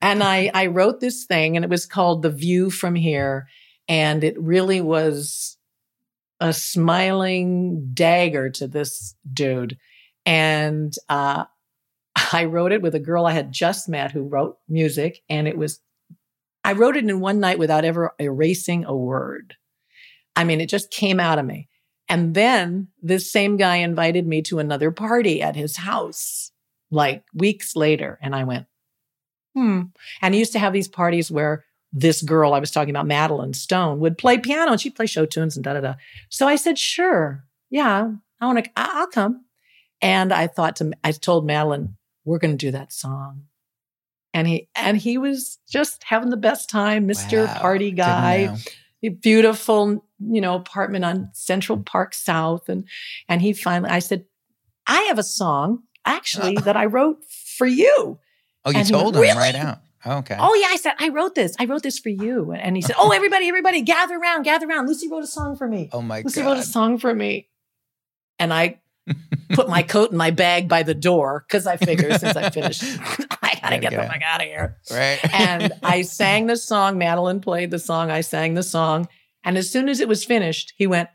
And 0.00 0.22
I 0.22 0.50
I 0.54 0.66
wrote 0.66 1.00
this 1.00 1.24
thing 1.24 1.56
and 1.56 1.64
it 1.64 1.70
was 1.70 1.86
called 1.86 2.22
The 2.22 2.30
View 2.30 2.70
from 2.70 2.94
Here 2.94 3.48
and 3.88 4.24
it 4.24 4.40
really 4.40 4.80
was 4.80 5.56
a 6.40 6.52
smiling 6.52 7.90
dagger 7.92 8.50
to 8.50 8.66
this 8.66 9.14
dude. 9.32 9.76
And 10.24 10.94
uh 11.08 11.44
I 12.32 12.44
wrote 12.44 12.72
it 12.72 12.82
with 12.82 12.94
a 12.94 13.00
girl 13.00 13.26
I 13.26 13.32
had 13.32 13.52
just 13.52 13.88
met 13.88 14.10
who 14.10 14.22
wrote 14.22 14.58
music 14.68 15.22
and 15.28 15.46
it 15.48 15.56
was 15.56 15.80
I 16.70 16.74
wrote 16.74 16.96
it 16.96 17.02
in 17.02 17.18
one 17.18 17.40
night 17.40 17.58
without 17.58 17.84
ever 17.84 18.14
erasing 18.20 18.84
a 18.84 18.94
word. 18.94 19.56
I 20.36 20.44
mean, 20.44 20.60
it 20.60 20.68
just 20.68 20.92
came 20.92 21.18
out 21.18 21.40
of 21.40 21.44
me. 21.44 21.68
And 22.08 22.32
then 22.32 22.86
this 23.02 23.32
same 23.32 23.56
guy 23.56 23.78
invited 23.78 24.24
me 24.24 24.40
to 24.42 24.60
another 24.60 24.92
party 24.92 25.42
at 25.42 25.56
his 25.56 25.78
house, 25.78 26.52
like 26.88 27.24
weeks 27.34 27.74
later. 27.74 28.20
And 28.22 28.36
I 28.36 28.44
went, 28.44 28.66
hmm. 29.52 29.82
And 30.22 30.32
he 30.32 30.38
used 30.38 30.52
to 30.52 30.60
have 30.60 30.72
these 30.72 30.86
parties 30.86 31.28
where 31.28 31.64
this 31.92 32.22
girl 32.22 32.54
I 32.54 32.60
was 32.60 32.70
talking 32.70 32.90
about, 32.90 33.08
Madeline 33.08 33.54
Stone, 33.54 33.98
would 33.98 34.16
play 34.16 34.38
piano 34.38 34.70
and 34.70 34.80
she'd 34.80 34.94
play 34.94 35.06
show 35.06 35.26
tunes 35.26 35.56
and 35.56 35.64
da 35.64 35.72
da 35.72 35.80
da. 35.80 35.94
So 36.28 36.46
I 36.46 36.54
said, 36.54 36.78
sure. 36.78 37.42
Yeah, 37.68 38.12
I 38.40 38.46
want 38.46 38.64
to, 38.64 38.70
I'll 38.76 39.08
come. 39.08 39.44
And 40.00 40.32
I 40.32 40.46
thought 40.46 40.76
to, 40.76 40.92
I 41.02 41.10
told 41.10 41.44
Madeline, 41.46 41.96
we're 42.24 42.38
going 42.38 42.56
to 42.56 42.66
do 42.66 42.70
that 42.70 42.92
song. 42.92 43.46
And 44.32 44.46
he, 44.46 44.68
and 44.76 44.96
he 44.96 45.18
was 45.18 45.58
just 45.68 46.04
having 46.04 46.30
the 46.30 46.36
best 46.36 46.70
time, 46.70 47.08
Mr. 47.08 47.46
Wow. 47.46 47.58
Party 47.58 47.90
guy 47.90 48.56
beautiful, 49.08 50.04
you 50.18 50.40
know, 50.40 50.54
apartment 50.54 51.04
on 51.04 51.30
Central 51.32 51.78
Park 51.78 52.12
South. 52.12 52.68
And 52.68 52.86
and 53.28 53.40
he 53.40 53.52
finally 53.52 53.90
I 53.90 54.00
said, 54.00 54.26
I 54.86 55.00
have 55.02 55.18
a 55.18 55.22
song 55.22 55.84
actually 56.04 56.56
oh. 56.58 56.60
that 56.60 56.76
I 56.76 56.86
wrote 56.86 57.24
for 57.56 57.66
you. 57.66 58.18
Oh, 58.64 58.70
you 58.70 58.78
And 58.78 58.88
told 58.88 59.14
went, 59.14 59.26
him 59.26 59.38
right 59.38 59.54
"Really?" 59.54 59.66
out. 59.66 59.78
Oh, 60.04 60.18
okay. 60.18 60.36
Oh 60.38 60.54
yeah, 60.54 60.68
I 60.70 60.76
said, 60.76 60.94
I 60.98 61.08
wrote 61.08 61.34
this. 61.34 61.54
I 61.58 61.66
wrote 61.66 61.82
this 61.82 61.98
for 61.98 62.08
you. 62.08 62.52
And 62.52 62.76
he 62.76 62.82
said, 62.82 62.96
Oh, 62.98 63.10
everybody, 63.10 63.48
everybody, 63.48 63.82
gather 63.82 64.16
around, 64.16 64.42
gather 64.44 64.66
around. 64.66 64.86
Lucie 64.86 65.10
wrote 65.10 65.24
a 65.24 65.26
song 65.26 65.56
for 65.56 65.66
me. 65.66 65.88
Oh 65.92 66.02
my 66.02 66.20
Lucie 66.22 66.42
god. 66.42 66.48
wrote 66.48 66.58
a 66.58 66.62
song 66.62 66.98
for 66.98 67.14
me. 67.14 67.48
And 68.38 68.52
I 68.52 68.80
put 69.50 69.68
my 69.68 69.82
coat 69.82 70.10
in 70.10 70.16
my 70.16 70.30
bag 70.30 70.68
by 70.68 70.82
the 70.82 70.94
door 70.94 71.44
because 71.46 71.66
I 71.66 71.76
figured 71.76 72.20
since 72.20 72.36
I 72.36 72.50
finished, 72.50 72.82
I 73.42 73.58
gotta 73.60 73.78
get 73.78 73.90
the 73.90 74.02
fuck 74.02 74.22
out 74.22 74.40
of 74.40 74.46
here. 74.46 74.78
Right. 74.90 75.18
And 75.32 75.72
I 75.82 76.02
sang 76.02 76.46
the 76.46 76.56
song. 76.56 76.98
Madeline 76.98 77.40
played 77.40 77.70
the 77.70 77.78
song. 77.78 78.10
I 78.10 78.20
sang 78.20 78.54
the 78.54 78.62
song. 78.62 79.08
And 79.44 79.56
as 79.56 79.70
soon 79.70 79.88
as 79.88 80.00
it 80.00 80.08
was 80.08 80.24
finished, 80.24 80.74
he 80.76 80.86
went, 80.86 81.08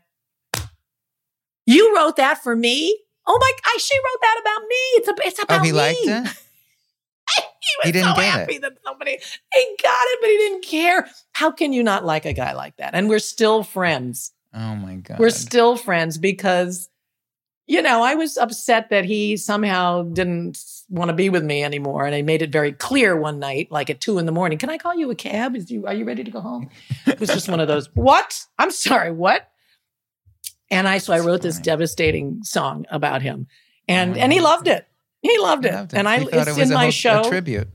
You 1.64 1.94
wrote 1.96 2.16
that 2.16 2.42
for 2.42 2.56
me? 2.56 2.98
Oh 3.26 3.38
my 3.40 3.52
I 3.64 3.78
she 3.80 3.96
wrote 3.98 4.20
that 4.20 4.40
about 4.40 4.68
me. 4.68 4.76
It's 4.76 5.08
a, 5.08 5.14
it's 5.26 5.40
oh, 5.40 5.42
about 5.42 5.60
oh, 5.60 5.64
he 5.64 5.72
me. 5.72 5.78
liked 5.78 5.98
it. 6.02 6.06
he 7.36 7.72
was 7.78 7.84
He 7.84 7.92
didn't 7.92 8.14
so 8.14 8.20
get 8.20 8.32
happy 8.32 8.54
it. 8.56 8.62
that 8.62 8.72
somebody 8.84 9.12
he 9.12 9.76
got 9.82 10.04
it, 10.04 10.18
but 10.20 10.30
he 10.30 10.36
didn't 10.36 10.64
care. 10.64 11.08
How 11.32 11.50
can 11.50 11.72
you 11.72 11.82
not 11.82 12.04
like 12.04 12.24
a 12.24 12.32
guy 12.32 12.52
like 12.52 12.76
that? 12.76 12.94
And 12.94 13.08
we're 13.08 13.18
still 13.18 13.62
friends. 13.62 14.32
Oh 14.54 14.74
my 14.76 14.96
god. 14.96 15.18
We're 15.18 15.30
still 15.30 15.76
friends 15.76 16.16
because, 16.16 16.88
you 17.66 17.82
know, 17.82 18.02
I 18.02 18.14
was 18.14 18.36
upset 18.36 18.90
that 18.90 19.04
he 19.04 19.36
somehow 19.36 20.02
didn't 20.04 20.58
want 20.88 21.08
to 21.08 21.14
be 21.14 21.28
with 21.30 21.44
me 21.44 21.64
anymore. 21.64 22.06
And 22.06 22.14
I 22.14 22.22
made 22.22 22.42
it 22.42 22.50
very 22.52 22.72
clear 22.72 23.16
one 23.16 23.38
night, 23.40 23.72
like 23.72 23.90
at 23.90 24.00
two 24.00 24.18
in 24.18 24.26
the 24.26 24.32
morning, 24.32 24.56
can 24.58 24.70
I 24.70 24.78
call 24.78 24.94
you 24.94 25.10
a 25.10 25.14
cab? 25.16 25.56
Is 25.56 25.70
you 25.70 25.86
are 25.86 25.94
you 25.94 26.04
ready 26.04 26.22
to 26.24 26.30
go 26.30 26.40
home? 26.40 26.70
It 27.06 27.18
was 27.18 27.28
just 27.30 27.48
one 27.48 27.58
of 27.60 27.66
those, 27.68 27.88
what? 27.94 28.44
I'm 28.58 28.70
sorry, 28.70 29.10
what? 29.10 29.50
And 30.70 30.88
I 30.88 30.98
so 30.98 31.12
I 31.12 31.20
wrote 31.20 31.42
this 31.42 31.58
devastating 31.58 32.42
song 32.42 32.86
about 32.90 33.22
him. 33.22 33.46
And 33.88 34.16
Oh, 34.16 34.20
and 34.20 34.32
he 34.32 34.40
loved 34.40 34.68
it. 34.68 34.86
He 35.22 35.36
loved 35.38 35.64
it. 35.64 35.72
loved 35.72 35.92
it. 35.92 35.96
And 35.98 36.08
I 36.08 36.20
He 36.20 36.24
it's 36.26 36.48
it 36.48 36.56
was 36.56 36.70
in 36.70 36.74
my 36.74 36.90
show. 36.90 37.22
A 37.22 37.28
tribute. 37.28 37.68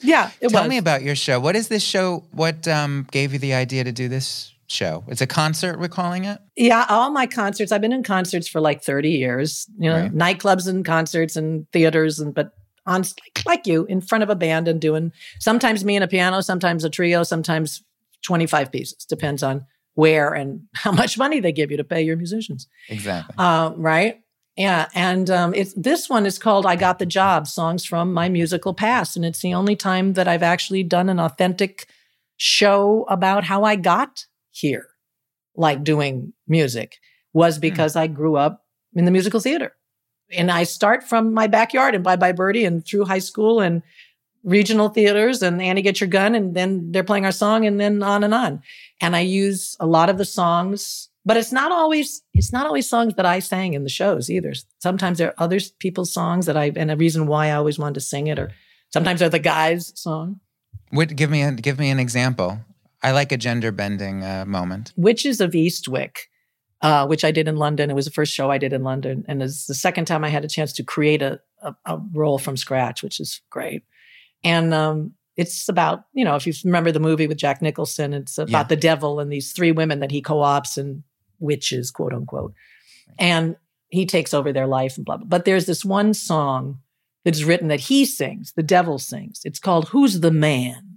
Yeah, 0.00 0.30
it 0.40 0.48
Tell 0.50 0.62
was. 0.62 0.70
me 0.70 0.78
about 0.78 1.02
your 1.02 1.16
show. 1.16 1.40
What 1.40 1.56
is 1.56 1.68
this 1.68 1.82
show? 1.82 2.24
What 2.30 2.68
um, 2.68 3.06
gave 3.10 3.32
you 3.32 3.38
the 3.38 3.54
idea 3.54 3.82
to 3.84 3.92
do 3.92 4.08
this 4.08 4.52
show? 4.68 5.04
It's 5.08 5.20
a 5.20 5.26
concert, 5.26 5.78
we're 5.80 5.88
calling 5.88 6.24
it? 6.24 6.38
Yeah, 6.56 6.86
all 6.88 7.10
my 7.10 7.26
concerts. 7.26 7.72
I've 7.72 7.80
been 7.80 7.92
in 7.92 8.02
concerts 8.02 8.46
for 8.48 8.60
like 8.60 8.82
30 8.82 9.10
years, 9.10 9.66
you 9.78 9.90
know, 9.90 10.02
Right. 10.02 10.14
nightclubs 10.14 10.68
and 10.68 10.84
concerts 10.84 11.36
and 11.36 11.66
theaters 11.72 12.20
and 12.20 12.34
but 12.34 12.52
on 12.86 13.04
like, 13.44 13.66
you 13.66 13.84
in 13.86 14.00
front 14.00 14.24
of 14.24 14.30
a 14.30 14.34
band 14.34 14.66
and 14.66 14.80
doing 14.80 15.12
sometimes 15.40 15.84
me 15.84 15.94
and 15.96 16.04
a 16.04 16.08
piano, 16.08 16.40
sometimes 16.40 16.84
a 16.84 16.90
trio, 16.90 17.22
sometimes 17.22 17.82
25 18.22 18.72
pieces. 18.72 19.04
Depends 19.04 19.42
on 19.42 19.66
where 19.94 20.32
and 20.32 20.62
how 20.74 20.92
much 20.92 21.18
money 21.18 21.40
they 21.40 21.52
give 21.52 21.70
you 21.70 21.76
to 21.76 21.84
pay 21.84 22.00
your 22.02 22.16
musicians. 22.16 22.66
Exactly. 22.88 23.34
Um, 23.38 23.80
right? 23.80 24.20
Yeah, 24.56 24.88
and 24.92 25.30
um, 25.30 25.54
it's 25.54 25.72
this 25.74 26.08
one 26.08 26.26
is 26.26 26.36
called 26.36 26.66
"I 26.66 26.74
Got 26.74 26.98
the 26.98 27.06
Job: 27.06 27.46
Songs 27.46 27.84
from 27.84 28.12
My 28.12 28.28
Musical 28.28 28.74
Past," 28.74 29.14
and 29.14 29.24
it's 29.24 29.40
the 29.40 29.54
only 29.54 29.76
time 29.76 30.14
that 30.14 30.26
I've 30.26 30.42
actually 30.42 30.82
done 30.82 31.08
an 31.08 31.20
authentic 31.20 31.88
show 32.38 33.04
about 33.08 33.44
how 33.44 33.62
I 33.62 33.76
got 33.76 34.24
here, 34.58 34.88
like 35.56 35.84
doing 35.84 36.32
music, 36.46 36.98
was 37.32 37.56
hmm. 37.56 37.60
because 37.60 37.96
I 37.96 38.06
grew 38.06 38.36
up 38.36 38.64
in 38.94 39.04
the 39.04 39.10
musical 39.10 39.40
theater, 39.40 39.74
and 40.30 40.50
I 40.50 40.64
start 40.64 41.04
from 41.04 41.32
my 41.32 41.46
backyard 41.46 41.94
and 41.94 42.04
Bye 42.04 42.16
Bye 42.16 42.32
Birdie 42.32 42.64
and 42.64 42.84
through 42.84 43.04
high 43.04 43.18
school 43.18 43.60
and 43.60 43.82
regional 44.44 44.88
theaters 44.88 45.42
and 45.42 45.60
Annie 45.60 45.82
Get 45.82 46.00
Your 46.00 46.08
Gun, 46.08 46.34
and 46.34 46.54
then 46.54 46.92
they're 46.92 47.04
playing 47.04 47.24
our 47.24 47.32
song, 47.32 47.66
and 47.66 47.80
then 47.80 48.02
on 48.02 48.24
and 48.24 48.34
on. 48.34 48.62
And 49.00 49.14
I 49.14 49.20
use 49.20 49.76
a 49.80 49.86
lot 49.86 50.10
of 50.10 50.18
the 50.18 50.24
songs, 50.24 51.08
but 51.24 51.36
it's 51.36 51.52
not 51.52 51.72
always 51.72 52.22
it's 52.34 52.52
not 52.52 52.66
always 52.66 52.88
songs 52.88 53.14
that 53.14 53.26
I 53.26 53.38
sang 53.40 53.74
in 53.74 53.84
the 53.84 53.90
shows 53.90 54.30
either. 54.30 54.54
Sometimes 54.80 55.18
there 55.18 55.28
are 55.28 55.44
other 55.44 55.58
people's 55.78 56.12
songs 56.12 56.46
that 56.46 56.56
I 56.56 56.72
and 56.74 56.90
a 56.90 56.96
reason 56.96 57.26
why 57.26 57.48
I 57.48 57.52
always 57.52 57.78
wanted 57.78 57.94
to 57.94 58.00
sing 58.00 58.26
it, 58.26 58.38
or 58.38 58.52
sometimes 58.92 59.20
they're 59.20 59.28
the 59.28 59.38
guys' 59.38 59.92
song. 59.94 60.40
What, 60.90 61.14
give 61.14 61.30
me 61.30 61.42
a, 61.42 61.52
give 61.52 61.78
me 61.78 61.90
an 61.90 61.98
example. 61.98 62.60
I 63.02 63.12
like 63.12 63.32
a 63.32 63.36
gender 63.36 63.70
bending 63.72 64.24
uh, 64.24 64.44
moment. 64.46 64.92
Witches 64.96 65.40
of 65.40 65.52
Eastwick, 65.52 66.16
uh, 66.82 67.06
which 67.06 67.24
I 67.24 67.30
did 67.30 67.46
in 67.48 67.56
London. 67.56 67.90
It 67.90 67.94
was 67.94 68.06
the 68.06 68.10
first 68.10 68.32
show 68.34 68.50
I 68.50 68.58
did 68.58 68.72
in 68.72 68.82
London, 68.82 69.24
and 69.28 69.42
it's 69.42 69.66
the 69.66 69.74
second 69.74 70.06
time 70.06 70.24
I 70.24 70.28
had 70.28 70.44
a 70.44 70.48
chance 70.48 70.72
to 70.74 70.82
create 70.84 71.22
a, 71.22 71.40
a, 71.62 71.74
a 71.86 71.98
role 72.12 72.38
from 72.38 72.56
scratch, 72.56 73.02
which 73.02 73.20
is 73.20 73.40
great. 73.50 73.82
And 74.44 74.72
um, 74.74 75.12
it's 75.36 75.68
about 75.68 76.04
you 76.12 76.24
know 76.24 76.34
if 76.36 76.46
you 76.46 76.52
remember 76.64 76.90
the 76.92 77.00
movie 77.00 77.26
with 77.26 77.38
Jack 77.38 77.62
Nicholson, 77.62 78.12
it's 78.14 78.38
about 78.38 78.50
Yeah. 78.50 78.62
the 78.64 78.76
devil 78.76 79.20
and 79.20 79.30
these 79.32 79.52
three 79.52 79.72
women 79.72 80.00
that 80.00 80.10
he 80.10 80.20
co-ops 80.20 80.76
and 80.76 81.02
witches, 81.38 81.90
quote 81.92 82.12
unquote, 82.12 82.52
and 83.18 83.56
he 83.90 84.04
takes 84.06 84.34
over 84.34 84.52
their 84.52 84.66
life 84.66 84.96
and 84.96 85.04
blah 85.06 85.16
blah. 85.18 85.26
But 85.26 85.44
there's 85.44 85.66
this 85.66 85.84
one 85.84 86.14
song 86.14 86.80
that's 87.24 87.42
written 87.44 87.68
that 87.68 87.80
he 87.80 88.04
sings, 88.04 88.52
the 88.54 88.62
devil 88.62 88.98
sings. 88.98 89.40
It's 89.44 89.58
called 89.60 89.88
"Who's 89.90 90.20
the 90.20 90.30
Man," 90.32 90.87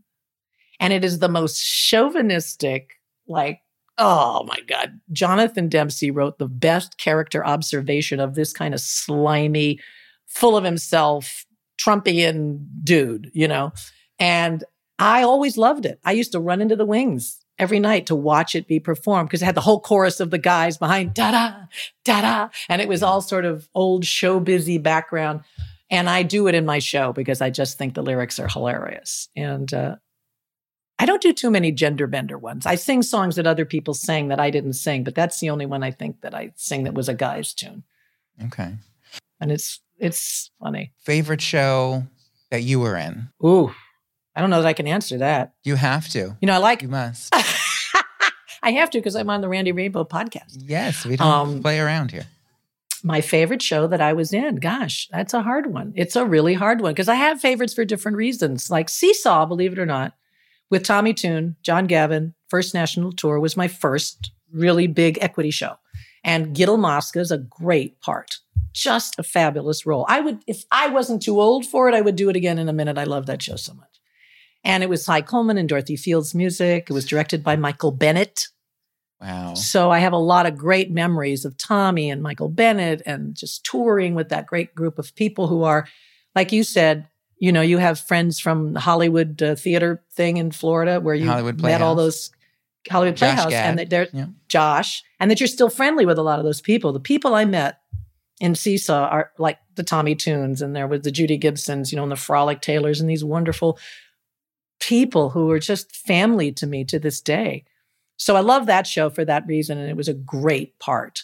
and 0.82 0.92
it 0.92 1.06
is 1.06 1.20
the 1.20 1.30
most 1.30 1.62
chauvinistic, 1.62 3.00
like 3.28 3.62
Oh 3.98 4.44
my 4.46 4.58
God. 4.68 5.00
Jonathan 5.12 5.70
Dempsey 5.70 6.10
wrote 6.10 6.40
the 6.40 6.48
best 6.48 6.98
character 6.98 7.46
observation 7.46 8.20
of 8.20 8.34
this 8.34 8.52
kind 8.52 8.74
of 8.74 8.80
slimy, 8.80 9.80
full 10.28 10.58
of 10.58 10.64
himself, 10.64 11.46
Trumpian 11.80 12.66
dude, 12.84 13.30
you 13.34 13.48
know? 13.48 13.74
And 14.18 14.64
I 14.98 15.22
always 15.22 15.56
loved 15.56 15.86
it. 15.86 16.00
I 16.04 16.14
used 16.14 16.32
to 16.32 16.40
run 16.40 16.62
into 16.62 16.76
the 16.76 16.86
wings 16.86 17.46
every 17.60 17.80
night 17.80 18.08
to 18.08 18.16
watch 18.16 18.56
it 18.56 18.68
be 18.68 18.80
performed 18.80 19.30
because 19.30 19.44
it 19.44 19.46
had 19.46 19.56
the 19.56 19.62
whole 19.62 19.82
chorus 19.82 20.20
of 20.20 20.32
the 20.32 20.40
guys 20.40 20.80
behind 20.80 21.14
da 21.14 21.32
da, 21.32 21.54
da 22.04 22.22
da. 22.22 22.50
And 22.70 22.82
it 22.82 22.88
was 22.88 23.04
all 23.04 23.22
sort 23.22 23.46
of 23.46 23.68
old 23.76 24.04
show 24.04 24.40
busy 24.40 24.80
background. 24.80 25.42
And 25.92 26.10
I 26.10 26.24
do 26.24 26.48
it 26.48 26.56
in 26.56 26.66
my 26.66 26.80
show 26.80 27.14
because 27.14 27.42
I 27.42 27.52
just 27.52 27.78
think 27.78 27.94
the 27.94 28.02
lyrics 28.02 28.40
are 28.40 28.48
hilarious. 28.48 29.30
And 29.36 29.72
uh, 29.74 29.98
I 31.02 31.06
don't 31.06 31.22
do 31.22 31.34
too 31.34 31.50
many 31.50 31.72
gender 31.72 32.06
bender 32.06 32.38
ones. 32.38 32.68
I 32.68 32.76
sing 32.76 33.02
songs 33.02 33.36
that 33.38 33.48
other 33.48 33.66
people 33.66 33.96
sang 33.96 34.28
that 34.28 34.40
I 34.40 34.52
didn't 34.52 34.74
sing, 34.74 35.04
but 35.04 35.16
that's 35.16 35.40
the 35.40 35.50
only 35.50 35.66
one 35.66 35.82
I 35.82 35.90
think 35.90 36.22
that 36.22 36.36
I 36.36 36.52
sing 36.56 36.84
that 36.84 36.94
was 36.94 37.10
a 37.10 37.16
guy's 37.16 37.56
tune. 37.56 37.84
Okay. 38.46 38.76
And 39.40 39.52
it's 39.52 39.80
it's 39.98 40.52
funny. 40.62 40.94
Favorite 41.04 41.42
show 41.42 42.04
that 42.52 42.62
you 42.62 42.80
were 42.80 42.96
in? 42.96 43.30
Ooh. 43.44 43.74
I 44.36 44.42
don't 44.42 44.52
know 44.52 44.62
that 44.62 44.68
I 44.68 44.74
can 44.74 44.88
answer 44.88 45.18
that. 45.18 45.54
You 45.64 45.76
have 45.76 46.08
to. 46.10 46.38
You 46.40 46.46
know, 46.46 46.54
I 46.54 46.58
like 46.58 46.84
You 46.84 46.88
must. 46.90 47.34
I 48.64 48.74
have 48.74 48.92
to 48.92 49.00
because 49.00 49.16
I'm 49.16 49.30
on 49.32 49.42
the 49.42 49.50
Randy 49.50 49.72
Rainbow 49.72 50.04
podcast. 50.04 50.56
Yes, 50.60 51.04
we 51.04 51.16
don't 51.16 51.28
Um, 51.28 51.62
play 51.64 51.80
around 51.80 52.12
here. 52.12 52.28
My 53.04 53.22
favorite 53.22 53.64
show 53.64 53.88
that 53.88 54.02
I 54.02 54.14
was 54.14 54.32
in, 54.32 54.58
gosh, 54.58 55.08
that's 55.12 55.34
a 55.34 55.42
hard 55.42 55.74
one. 55.74 55.94
It's 55.96 56.16
a 56.16 56.24
really 56.24 56.54
hard 56.54 56.80
one 56.82 56.94
because 56.94 57.10
I 57.10 57.16
have 57.16 57.42
favorites 57.42 57.74
for 57.74 57.84
different 57.86 58.18
reasons. 58.18 58.70
Like 58.70 58.88
Seesaw, 58.90 59.48
believe 59.48 59.74
it 59.74 59.80
or 59.80 59.88
not, 59.88 60.14
with 60.72 60.84
Tommy 60.84 61.14
Tune, 61.14 61.56
John 61.62 61.86
Gavin, 61.86 62.34
First 62.50 62.74
National 62.74 63.12
Tour 63.12 63.40
was 63.40 63.56
my 63.56 63.68
first 63.68 64.32
really 64.52 64.88
big 64.88 65.20
equity 65.22 65.52
show. 65.52 65.76
And 66.24 66.56
Gittel 66.56 66.80
Mosca 66.80 67.20
is 67.20 67.32
a 67.32 67.38
great 67.38 68.00
part. 68.02 68.40
Just 68.74 69.20
a 69.20 69.24
fabulous 69.24 69.86
role. 69.86 70.06
I 70.08 70.22
would, 70.22 70.40
if 70.48 70.64
I 70.72 70.88
wasn't 70.88 71.22
too 71.22 71.40
old 71.40 71.66
for 71.66 71.90
it, 71.90 71.96
I 71.96 72.02
would 72.02 72.16
do 72.16 72.30
it 72.30 72.36
again 72.36 72.58
in 72.58 72.70
a 72.70 72.74
minute. 72.74 72.98
I 72.98 73.04
love 73.04 73.26
that 73.26 73.42
show 73.42 73.56
so 73.56 73.74
much. 73.74 73.88
And 74.64 74.84
it 74.84 74.90
was 74.90 75.04
Cy 75.04 75.22
Coleman 75.22 75.58
and 75.58 75.68
Dorothy 75.68 75.96
Fields 75.96 76.34
music. 76.34 76.88
It 76.90 76.94
was 76.94 77.06
directed 77.06 77.44
by 77.44 77.56
Michael 77.56 77.92
Bennett. 77.92 78.48
Wow. 79.20 79.56
So 79.56 79.92
I 79.92 80.00
have 80.00 80.14
a 80.14 80.18
lot 80.18 80.46
of 80.46 80.58
great 80.58 80.90
memories 80.90 81.46
of 81.46 81.58
Tommy 81.58 82.10
and 82.10 82.24
Michael 82.24 82.50
Bennett 82.50 83.02
and 83.06 83.36
just 83.36 83.66
touring 83.66 84.16
with 84.16 84.30
that 84.30 84.48
great 84.48 84.74
group 84.74 85.00
of 85.00 85.16
people 85.16 85.48
who 85.48 85.64
are, 85.64 85.88
like 86.36 86.52
you 86.52 86.64
said, 86.64 87.08
you 87.42 87.52
know, 87.52 87.62
you 87.62 87.80
have 87.80 88.00
friends 88.00 88.40
from 88.40 88.76
Hollywood 88.76 89.42
uh, 89.42 89.56
theater 89.56 90.04
thing 90.14 90.38
in 90.38 90.52
Florida 90.52 91.02
where 91.02 91.16
you 91.16 91.28
Hollywood 91.28 91.60
met 91.60 91.82
all 91.82 91.96
Playhouse. 91.96 91.98
those 91.98 92.32
Hollywood 92.92 93.18
Josh 93.18 93.36
Playhouse 93.36 93.54
and 93.54 93.80
that 93.80 93.90
they're 93.90 94.08
Yeah. 94.14 94.28
Josh, 94.48 95.04
and 95.20 95.32
that 95.32 95.40
you're 95.40 95.48
still 95.48 95.72
friendly 95.72 96.06
with 96.06 96.20
a 96.20 96.22
lot 96.22 96.38
of 96.38 96.46
those 96.46 96.62
people. 96.62 96.94
The 96.94 97.00
people 97.00 97.34
I 97.34 97.46
met 97.46 97.80
in 98.40 98.54
Seesaw 98.54 99.08
are 99.08 99.32
like 99.40 99.58
the 99.74 99.82
Tommy 99.82 100.14
Tunes, 100.14 100.62
and 100.62 100.76
there 100.76 100.88
was 100.88 101.02
the 101.02 101.10
Judy 101.12 101.38
Gibsons, 101.38 101.92
you 101.92 101.96
know, 101.96 102.04
and 102.04 102.12
the 102.12 102.16
Frolic 102.16 102.62
Taylors, 102.62 103.02
and 103.02 103.10
these 103.10 103.24
wonderful 103.24 103.80
people 104.80 105.32
who 105.32 105.50
are 105.50 105.60
just 105.60 105.96
family 105.96 106.52
to 106.52 106.68
me 106.68 106.84
to 106.86 107.00
this 107.00 107.22
day. 107.22 107.66
So 108.18 108.36
I 108.36 108.42
love 108.42 108.68
that 108.68 108.86
show 108.86 109.10
for 109.10 109.26
that 109.26 109.48
reason, 109.48 109.80
and 109.80 109.90
it 109.90 109.98
was 109.98 110.08
a 110.08 110.14
great 110.14 110.78
part. 110.78 111.24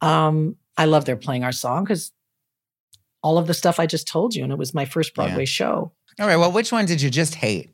Um, 0.00 0.56
I 0.78 0.86
love 0.86 1.04
they're 1.04 1.16
playing 1.16 1.44
our 1.44 1.52
song 1.52 1.84
because 1.84 2.12
all 3.22 3.38
of 3.38 3.46
the 3.46 3.54
stuff 3.54 3.80
I 3.80 3.86
just 3.86 4.06
told 4.08 4.34
you, 4.34 4.42
and 4.44 4.52
it 4.52 4.58
was 4.58 4.74
my 4.74 4.84
first 4.84 5.14
Broadway 5.14 5.42
Yeah. 5.42 5.46
show. 5.46 5.92
All 6.20 6.26
right. 6.26 6.36
Well, 6.36 6.52
which 6.52 6.72
one 6.72 6.86
did 6.86 7.00
you 7.02 7.10
just 7.10 7.34
hate? 7.36 7.70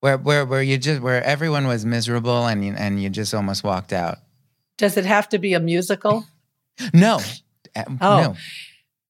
Where 0.00 0.18
where 0.18 0.44
where 0.44 0.62
you 0.62 0.76
just 0.78 1.00
where 1.02 1.22
everyone 1.24 1.66
was 1.66 1.84
miserable 1.86 2.46
and 2.46 2.64
you, 2.64 2.74
and 2.76 3.02
you 3.02 3.08
just 3.10 3.34
almost 3.34 3.64
walked 3.64 3.92
out? 3.92 4.18
Does 4.78 4.96
it 4.96 5.06
have 5.06 5.28
to 5.30 5.38
be 5.38 5.54
a 5.54 5.60
musical? 5.60 6.24
No. 6.92 7.20
Uh, 7.74 7.84
Oh. 8.02 8.36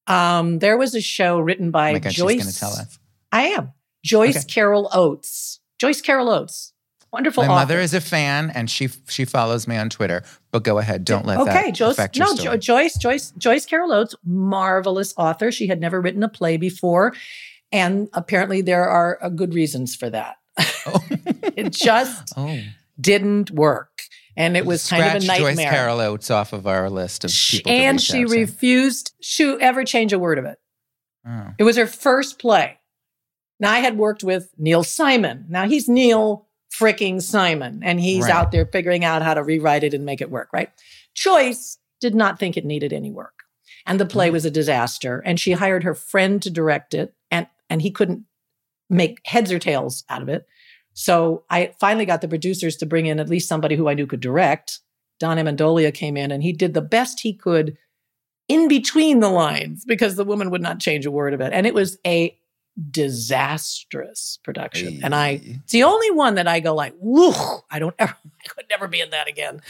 No. 0.08 0.14
Um, 0.14 0.60
there 0.60 0.76
was 0.76 0.94
a 0.94 1.00
show 1.00 1.40
written 1.40 1.72
by 1.72 1.94
Oh 1.94 1.98
God, 1.98 2.12
Joyce. 2.12 2.34
she's 2.34 2.42
going 2.44 2.52
to 2.52 2.58
tell 2.60 2.72
us. 2.72 2.98
I 3.32 3.42
am 3.48 3.72
Joyce 4.04 4.36
Okay. 4.36 4.44
Carol 4.46 4.88
Oates. 4.92 5.58
Joyce 5.80 6.00
Carol 6.00 6.30
Oates, 6.30 6.72
wonderful. 7.12 7.44
My 7.44 7.48
mother 7.48 7.80
is 7.80 7.94
a 7.94 8.00
fan 8.00 8.50
and 8.54 8.70
she 8.70 8.88
she 9.08 9.24
follows 9.24 9.66
me 9.66 9.76
on 9.76 9.90
Twitter. 9.90 10.22
But 10.50 10.64
go 10.64 10.78
ahead. 10.78 11.04
Don't 11.04 11.26
let 11.26 11.38
okay, 11.40 11.52
that 11.52 11.74
Joyce. 11.74 11.92
affect 11.92 12.16
your 12.16 12.26
No, 12.26 12.34
story. 12.34 12.58
Jo- 12.58 12.60
Joyce. 12.60 12.96
Joyce. 12.96 13.30
Joyce 13.38 13.66
Carol 13.66 13.92
Oates, 13.92 14.14
marvelous 14.24 15.14
author. 15.16 15.50
She 15.50 15.66
had 15.66 15.80
never 15.80 16.00
written 16.00 16.22
a 16.22 16.28
play 16.28 16.56
before, 16.56 17.14
and 17.72 18.08
apparently 18.12 18.62
there 18.62 18.88
are 18.88 19.18
uh, 19.22 19.28
good 19.28 19.54
reasons 19.54 19.94
for 19.94 20.10
that. 20.10 20.36
Oh. 20.86 21.04
it 21.56 21.72
just 21.72 22.32
oh. 22.36 22.60
didn't 23.00 23.50
work, 23.50 24.02
and 24.36 24.56
it 24.56 24.66
was 24.66 24.88
kind 24.88 25.16
of 25.16 25.22
a 25.22 25.26
nightmare. 25.26 25.54
Joyce 25.54 25.64
Carol 25.64 26.00
Oates 26.00 26.30
off 26.30 26.52
of 26.52 26.66
our 26.66 26.88
list 26.90 27.24
of 27.24 27.30
people. 27.30 27.70
to 27.70 27.76
and 27.76 28.00
she 28.00 28.24
refused 28.24 29.12
to 29.36 29.60
ever 29.60 29.84
change 29.84 30.12
a 30.12 30.18
word 30.18 30.38
of 30.38 30.44
it. 30.44 30.58
Oh. 31.26 31.52
It 31.58 31.64
was 31.64 31.76
her 31.76 31.86
first 31.86 32.38
play. 32.38 32.78
Now 33.58 33.72
I 33.72 33.78
had 33.78 33.96
worked 33.96 34.22
with 34.22 34.50
Neil 34.58 34.84
Simon. 34.84 35.46
Now 35.48 35.66
he's 35.66 35.88
Neil 35.88 36.45
fricking 36.72 37.22
Simon, 37.22 37.80
and 37.82 38.00
he's 38.00 38.24
Right. 38.24 38.34
out 38.34 38.52
there 38.52 38.66
figuring 38.66 39.04
out 39.04 39.22
how 39.22 39.34
to 39.34 39.42
rewrite 39.42 39.84
it 39.84 39.94
and 39.94 40.04
make 40.04 40.20
it 40.20 40.30
work, 40.30 40.48
right? 40.52 40.70
Joyce 41.14 41.78
did 42.00 42.14
not 42.14 42.38
think 42.38 42.56
it 42.56 42.64
needed 42.64 42.92
any 42.92 43.10
work. 43.10 43.44
And 43.86 44.00
the 44.00 44.06
play 44.06 44.26
mm-hmm. 44.26 44.34
was 44.34 44.44
a 44.44 44.50
disaster. 44.50 45.22
And 45.24 45.38
she 45.38 45.52
hired 45.52 45.84
her 45.84 45.94
friend 45.94 46.42
to 46.42 46.50
direct 46.50 46.92
it, 46.92 47.14
and, 47.30 47.46
and 47.70 47.80
he 47.80 47.90
couldn't 47.90 48.24
make 48.90 49.20
heads 49.24 49.52
or 49.52 49.58
tails 49.58 50.04
out 50.08 50.22
of 50.22 50.28
it. 50.28 50.46
So 50.92 51.44
I 51.50 51.72
finally 51.78 52.06
got 52.06 52.20
the 52.20 52.28
producers 52.28 52.76
to 52.76 52.86
bring 52.86 53.06
in 53.06 53.20
at 53.20 53.28
least 53.28 53.48
somebody 53.48 53.76
who 53.76 53.88
I 53.88 53.94
knew 53.94 54.06
could 54.06 54.20
direct. 54.20 54.80
Don 55.18 55.36
Amendolia 55.36 55.92
came 55.92 56.16
in 56.16 56.30
and 56.30 56.42
he 56.42 56.52
did 56.52 56.74
the 56.74 56.82
best 56.82 57.20
he 57.20 57.32
could 57.32 57.76
in 58.48 58.68
between 58.68 59.20
the 59.20 59.28
lines 59.28 59.84
because 59.84 60.16
the 60.16 60.24
woman 60.24 60.50
would 60.50 60.62
not 60.62 60.78
change 60.78 61.04
a 61.04 61.10
word 61.10 61.34
of 61.34 61.40
it. 61.40 61.52
And 61.52 61.66
it 61.66 61.74
was 61.74 61.98
a 62.06 62.38
disastrous 62.90 64.38
production. 64.44 65.00
And 65.02 65.14
I, 65.14 65.40
it's 65.42 65.72
the 65.72 65.84
only 65.84 66.10
one 66.10 66.34
that 66.34 66.46
I 66.46 66.60
go 66.60 66.74
like, 66.74 66.94
woo, 66.98 67.32
I 67.70 67.78
don't 67.78 67.94
ever, 67.98 68.14
I 68.44 68.48
could 68.48 68.66
never 68.68 68.88
be 68.88 69.00
in 69.00 69.10
that 69.10 69.28
again. 69.28 69.60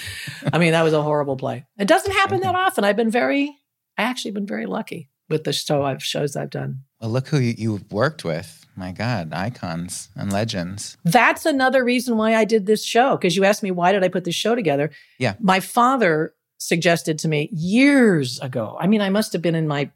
I 0.53 0.59
mean, 0.59 0.73
that 0.73 0.83
was 0.83 0.93
a 0.93 1.03
horrible 1.03 1.37
play. 1.37 1.67
It 1.79 1.89
doesn't 1.89 2.13
happen 2.13 2.41
that 2.41 2.55
often. 2.55 2.85
I've 2.85 2.97
been 2.97 3.11
very, 3.11 3.57
I 3.97 4.03
actually 4.03 4.33
been 4.33 4.47
very 4.47 4.67
lucky 4.67 5.09
with 5.29 5.45
the 5.45 5.53
show 5.53 5.83
I've 5.83 6.03
shows 6.03 6.37
I've 6.37 6.51
done. 6.51 6.85
Well, 7.01 7.11
look 7.11 7.29
who 7.29 7.39
you, 7.39 7.55
you've 7.57 7.93
worked 7.93 8.25
with. 8.25 8.65
My 8.79 8.93
God, 8.93 9.33
icons 9.33 10.11
and 10.15 10.31
legends. 10.31 10.99
That's 11.03 11.47
another 11.47 11.83
reason 11.83 12.19
why 12.19 12.35
I 12.35 12.45
did 12.45 12.67
this 12.67 12.85
show. 12.85 13.17
Because 13.17 13.35
you 13.35 13.45
asked 13.45 13.63
me, 13.63 13.71
why 13.71 13.91
did 13.93 14.05
I 14.05 14.09
put 14.09 14.25
this 14.25 14.35
show 14.35 14.55
together? 14.55 14.91
Yeah. 15.19 15.35
My 15.41 15.61
father 15.61 16.35
suggested 16.59 17.19
to 17.21 17.29
me 17.29 17.49
years 17.53 18.39
ago. 18.41 18.77
I 18.79 18.87
mean, 18.87 19.01
I 19.01 19.09
must 19.09 19.33
have 19.33 19.41
been 19.41 19.55
in 19.55 19.67
my 19.67 19.91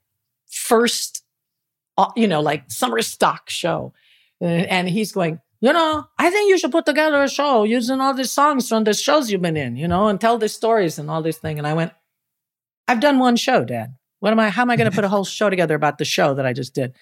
first, 0.50 1.22
you 2.16 2.28
know, 2.28 2.40
like 2.40 2.70
summer 2.70 3.02
stock 3.02 3.50
show. 3.50 3.92
Uh, 4.42 4.46
And 4.46 4.88
he's 4.88 5.12
going, 5.12 5.40
you 5.60 5.72
know, 5.72 6.06
I 6.18 6.30
think 6.30 6.48
you 6.48 6.58
should 6.58 6.72
put 6.72 6.86
together 6.86 7.22
a 7.22 7.28
show 7.28 7.64
using 7.64 8.00
all 8.00 8.14
these 8.14 8.30
songs 8.30 8.68
from 8.68 8.84
the 8.84 8.94
shows 8.94 9.30
you've 9.30 9.42
been 9.42 9.56
in, 9.56 9.76
you 9.76 9.86
know, 9.86 10.08
and 10.08 10.18
tell 10.20 10.38
these 10.38 10.54
stories 10.54 10.98
and 10.98 11.10
all 11.10 11.22
this 11.22 11.38
thing. 11.38 11.58
And 11.58 11.66
I 11.66 11.74
went, 11.74 11.92
I've 12.88 13.00
done 13.00 13.18
one 13.18 13.36
show, 13.36 13.64
Dad. 13.64 13.94
What 14.20 14.32
am 14.32 14.40
I? 14.40 14.48
How 14.50 14.62
am 14.62 14.70
I 14.70 14.76
going 14.76 14.90
to 14.90 14.94
put 14.94 15.04
a 15.04 15.08
whole 15.08 15.24
show 15.24 15.50
together 15.50 15.74
about 15.74 15.98
the 15.98 16.04
show 16.04 16.34
that 16.34 16.46
I 16.46 16.52
just 16.52 16.74
did? 16.74 16.94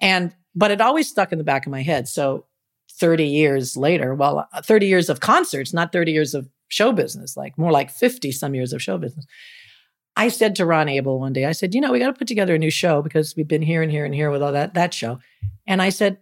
And 0.00 0.34
but 0.54 0.70
it 0.70 0.80
always 0.80 1.08
stuck 1.08 1.30
in 1.32 1.38
the 1.38 1.44
back 1.44 1.66
of 1.66 1.70
my 1.70 1.82
head. 1.82 2.08
So 2.08 2.46
30 2.98 3.24
years 3.24 3.76
later, 3.76 4.14
well, 4.14 4.48
uh, 4.52 4.62
30 4.62 4.86
years 4.86 5.08
of 5.08 5.20
concerts, 5.20 5.72
not 5.72 5.92
30 5.92 6.12
years 6.12 6.34
of 6.34 6.48
show 6.68 6.92
business, 6.92 7.36
like 7.36 7.56
more 7.56 7.70
like 7.70 7.90
50 7.90 8.32
some 8.32 8.54
years 8.54 8.72
of 8.72 8.82
show 8.82 8.98
business. 8.98 9.26
I 10.16 10.28
said 10.28 10.56
to 10.56 10.66
Ron 10.66 10.88
Abel 10.88 11.18
one 11.18 11.32
day, 11.32 11.44
I 11.46 11.52
said, 11.52 11.74
you 11.74 11.80
know, 11.80 11.92
we 11.92 11.98
got 11.98 12.08
to 12.08 12.18
put 12.18 12.28
together 12.28 12.54
a 12.54 12.58
new 12.58 12.70
show 12.70 13.00
because 13.00 13.34
we've 13.36 13.48
been 13.48 13.62
here 13.62 13.82
and 13.82 13.90
here 13.90 14.04
and 14.04 14.14
here 14.14 14.30
with 14.30 14.42
all 14.42 14.52
that 14.52 14.74
that 14.74 14.92
show. 14.92 15.20
And 15.66 15.80
I 15.80 15.90
said, 15.90 16.18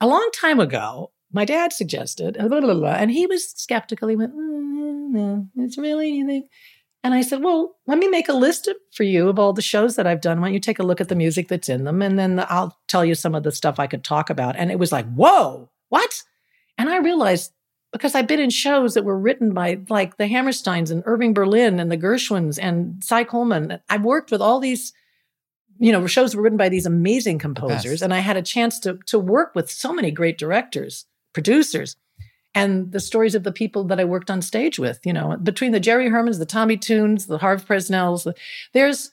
a 0.00 0.06
long 0.06 0.28
time 0.34 0.60
ago, 0.60 1.12
my 1.32 1.44
dad 1.44 1.72
suggested, 1.72 2.36
blah, 2.38 2.48
blah, 2.48 2.74
blah, 2.74 2.94
and 2.94 3.10
he 3.10 3.26
was 3.26 3.48
skeptical. 3.50 4.08
He 4.08 4.16
went, 4.16 4.34
mm, 4.34 5.48
it's 5.56 5.78
really 5.78 6.18
anything. 6.20 6.48
And 7.02 7.12
I 7.12 7.20
said, 7.20 7.42
well, 7.42 7.76
let 7.86 7.98
me 7.98 8.08
make 8.08 8.30
a 8.30 8.34
list 8.34 8.68
for 8.94 9.02
you 9.02 9.28
of 9.28 9.38
all 9.38 9.52
the 9.52 9.60
shows 9.60 9.96
that 9.96 10.06
I've 10.06 10.22
done. 10.22 10.40
Why 10.40 10.46
don't 10.48 10.54
you 10.54 10.60
take 10.60 10.78
a 10.78 10.84
look 10.84 11.02
at 11.02 11.08
the 11.08 11.14
music 11.14 11.48
that's 11.48 11.68
in 11.68 11.84
them? 11.84 12.00
And 12.00 12.18
then 12.18 12.42
I'll 12.48 12.78
tell 12.88 13.04
you 13.04 13.14
some 13.14 13.34
of 13.34 13.42
the 13.42 13.52
stuff 13.52 13.78
I 13.78 13.86
could 13.86 14.02
talk 14.02 14.30
about. 14.30 14.56
And 14.56 14.70
it 14.70 14.78
was 14.78 14.90
like, 14.90 15.06
whoa, 15.12 15.70
what? 15.90 16.22
And 16.78 16.88
I 16.88 16.96
realized 16.98 17.52
because 17.94 18.16
I've 18.16 18.26
been 18.26 18.40
in 18.40 18.50
shows 18.50 18.94
that 18.94 19.04
were 19.04 19.18
written 19.18 19.54
by 19.54 19.78
like 19.88 20.16
the 20.16 20.26
Hammersteins 20.26 20.90
and 20.90 21.04
Irving 21.06 21.32
Berlin 21.32 21.78
and 21.78 21.90
the 21.92 21.96
Gershwins 21.96 22.58
and 22.60 23.02
Cy 23.02 23.22
Coleman. 23.22 23.78
I've 23.88 24.04
worked 24.04 24.32
with 24.32 24.42
all 24.42 24.58
these, 24.58 24.92
you 25.78 25.92
know, 25.92 26.04
shows 26.08 26.34
were 26.34 26.42
written 26.42 26.58
by 26.58 26.68
these 26.68 26.86
amazing 26.86 27.38
composers. 27.38 27.84
best. 27.84 28.02
And 28.02 28.12
I 28.12 28.18
had 28.18 28.36
a 28.36 28.42
chance 28.42 28.80
to, 28.80 28.98
to 29.06 29.18
work 29.18 29.54
with 29.54 29.70
so 29.70 29.92
many 29.92 30.10
great 30.10 30.38
directors, 30.38 31.06
producers 31.32 31.96
and 32.52 32.90
the 32.90 32.98
stories 33.00 33.36
of 33.36 33.44
the 33.44 33.52
people 33.52 33.84
that 33.84 34.00
I 34.00 34.04
worked 34.04 34.30
on 34.30 34.42
stage 34.42 34.76
with, 34.78 34.98
you 35.04 35.12
know, 35.12 35.36
between 35.36 35.70
the 35.70 35.80
Jerry 35.80 36.10
Hermans, 36.10 36.38
the 36.38 36.46
Tommy 36.46 36.76
Tunes, 36.76 37.26
the 37.26 37.38
Harve 37.38 37.64
Presnells, 37.64 38.24
the- 38.24 38.34
there's 38.72 39.12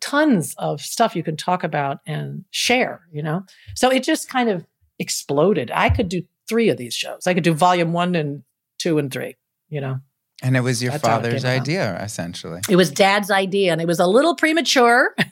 tons 0.00 0.54
of 0.56 0.80
stuff 0.80 1.14
you 1.14 1.22
can 1.22 1.36
talk 1.36 1.62
about 1.62 1.98
and 2.06 2.46
share, 2.50 3.02
you 3.12 3.22
know? 3.22 3.44
So 3.74 3.90
it 3.90 4.02
just 4.02 4.30
kind 4.30 4.48
of 4.48 4.66
exploded. 4.98 5.70
I 5.74 5.90
could 5.90 6.08
do 6.08 6.22
three 6.48 6.68
of 6.68 6.76
these 6.76 6.94
shows. 6.94 7.26
I 7.26 7.34
could 7.34 7.44
do 7.44 7.54
volume 7.54 7.92
one 7.92 8.14
and 8.14 8.42
two 8.78 8.98
and 8.98 9.12
three, 9.12 9.36
you 9.68 9.80
know? 9.80 9.98
And 10.42 10.56
it 10.56 10.60
was 10.60 10.82
your 10.82 10.92
That's 10.92 11.04
father's 11.04 11.44
about. 11.44 11.60
idea, 11.62 11.98
essentially. 12.02 12.60
It 12.68 12.76
was 12.76 12.90
dad's 12.90 13.30
idea 13.30 13.72
and 13.72 13.80
it 13.80 13.86
was 13.86 14.00
a 14.00 14.06
little 14.06 14.34
premature. 14.36 15.14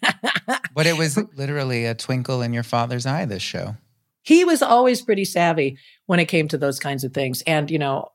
But 0.75 0.87
it 0.87 0.97
was 0.97 1.19
literally 1.37 1.85
a 1.85 1.95
twinkle 1.95 2.41
in 2.41 2.53
your 2.55 2.63
father's 2.63 3.05
eye, 3.05 3.27
this 3.27 3.43
show. 3.43 3.77
he 4.23 4.43
was 4.45 4.63
always 4.63 5.03
pretty 5.03 5.25
savvy 5.27 5.77
when 6.07 6.19
it 6.19 6.27
came 6.27 6.49
to 6.49 6.57
those 6.59 6.79
kinds 6.79 7.05
of 7.05 7.13
things. 7.13 7.43
And, 7.47 7.71
you 7.71 7.79
know, 7.79 8.09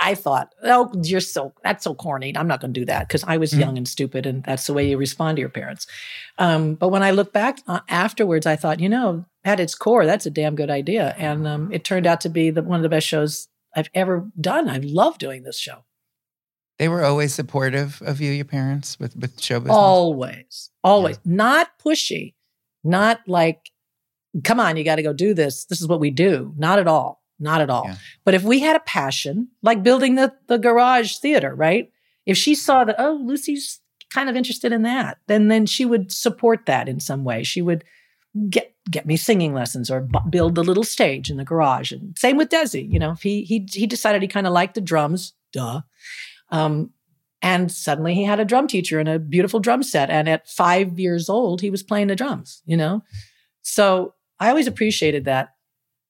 I 0.00 0.14
thought, 0.14 0.54
oh, 0.64 0.92
you're 1.02 1.20
so, 1.20 1.52
that's 1.64 1.84
so 1.84 1.94
corny. 1.94 2.36
I'm 2.36 2.46
not 2.46 2.60
going 2.60 2.72
to 2.74 2.80
do 2.80 2.86
that 2.86 3.08
because 3.08 3.24
I 3.26 3.36
was 3.38 3.52
Mhm. 3.52 3.60
young 3.60 3.78
and 3.78 3.88
stupid 3.88 4.26
and 4.26 4.44
that's 4.44 4.66
the 4.66 4.74
way 4.74 4.88
you 4.88 4.96
respond 4.98 5.36
to 5.36 5.40
your 5.40 5.48
parents. 5.48 5.86
Um, 6.38 6.74
but 6.74 6.88
when 6.90 7.02
I 7.02 7.10
look 7.10 7.32
back 7.32 7.60
uh, 7.66 7.80
afterwards, 7.88 8.46
I 8.46 8.54
thought, 8.56 8.80
you 8.80 8.88
know, 8.88 9.24
at 9.44 9.60
its 9.60 9.74
core, 9.74 10.04
that's 10.04 10.26
a 10.26 10.30
damn 10.30 10.54
good 10.56 10.70
idea. 10.70 11.14
And 11.18 11.46
um, 11.46 11.72
it 11.72 11.84
turned 11.84 12.06
out 12.06 12.20
to 12.22 12.28
be 12.28 12.50
the, 12.50 12.62
one 12.62 12.78
of 12.78 12.82
the 12.82 12.88
best 12.90 13.06
shows 13.06 13.48
I've 13.74 13.88
ever 13.94 14.28
done. 14.40 14.68
I 14.68 14.78
love 14.78 15.18
doing 15.18 15.42
this 15.42 15.58
show. 15.58 15.84
They 16.78 16.88
were 16.88 17.04
always 17.04 17.34
supportive 17.34 18.00
of 18.02 18.20
you, 18.20 18.30
your 18.30 18.44
parents, 18.44 19.00
with, 19.00 19.16
with 19.16 19.40
show 19.40 19.58
business. 19.58 19.76
Always, 19.76 20.70
always. 20.84 21.18
Not 21.24 21.70
pushy, 21.84 22.34
not 22.84 23.20
like, 23.26 23.70
come 24.44 24.60
on, 24.60 24.76
you 24.76 24.84
got 24.84 24.96
to 24.96 25.02
go 25.02 25.12
do 25.12 25.34
this. 25.34 25.64
This 25.64 25.80
is 25.80 25.88
what 25.88 25.98
we 25.98 26.10
do. 26.10 26.54
Not 26.56 26.78
at 26.78 26.86
all. 26.86 27.17
Not 27.38 27.60
at 27.60 27.70
all. 27.70 27.84
Yeah. 27.86 27.96
But 28.24 28.34
if 28.34 28.42
we 28.42 28.60
had 28.60 28.76
a 28.76 28.80
passion, 28.80 29.48
like 29.62 29.82
building 29.82 30.16
the, 30.16 30.34
the 30.48 30.58
garage 30.58 31.16
theater, 31.16 31.54
right? 31.54 31.90
If 32.26 32.36
she 32.36 32.54
saw 32.54 32.84
that, 32.84 32.96
oh, 32.98 33.20
Lucie's 33.22 33.80
kind 34.10 34.28
of 34.28 34.36
interested 34.36 34.72
in 34.72 34.82
that, 34.82 35.18
then 35.26 35.48
then 35.48 35.66
she 35.66 35.84
would 35.84 36.10
support 36.10 36.66
that 36.66 36.88
in 36.88 37.00
some 37.00 37.24
way. 37.24 37.42
She 37.42 37.62
would 37.62 37.84
get 38.50 38.74
get 38.90 39.06
me 39.06 39.16
singing 39.16 39.54
lessons 39.54 39.90
or 39.90 40.00
bu- 40.00 40.30
build 40.30 40.54
the 40.54 40.64
little 40.64 40.84
stage 40.84 41.30
in 41.30 41.36
the 41.36 41.44
garage. 41.44 41.92
And 41.92 42.16
same 42.18 42.36
with 42.36 42.48
Desi. 42.48 42.90
You 42.90 42.98
know, 42.98 43.12
if 43.12 43.22
he 43.22 43.42
he 43.42 43.66
he 43.72 43.86
decided 43.86 44.22
he 44.22 44.28
kind 44.28 44.46
of 44.46 44.52
liked 44.52 44.74
the 44.74 44.80
drums, 44.80 45.34
duh. 45.52 45.82
Um, 46.50 46.90
and 47.40 47.70
suddenly 47.70 48.14
he 48.14 48.24
had 48.24 48.40
a 48.40 48.44
drum 48.44 48.66
teacher 48.66 48.98
and 48.98 49.08
a 49.08 49.18
beautiful 49.18 49.60
drum 49.60 49.82
set. 49.82 50.10
And 50.10 50.28
at 50.28 50.48
five 50.48 50.98
years 50.98 51.28
old, 51.28 51.60
he 51.60 51.70
was 51.70 51.82
playing 51.82 52.08
the 52.08 52.16
drums, 52.16 52.62
you 52.66 52.76
know? 52.76 53.02
So 53.62 54.14
I 54.40 54.48
always 54.48 54.66
appreciated 54.66 55.24
that. 55.26 55.50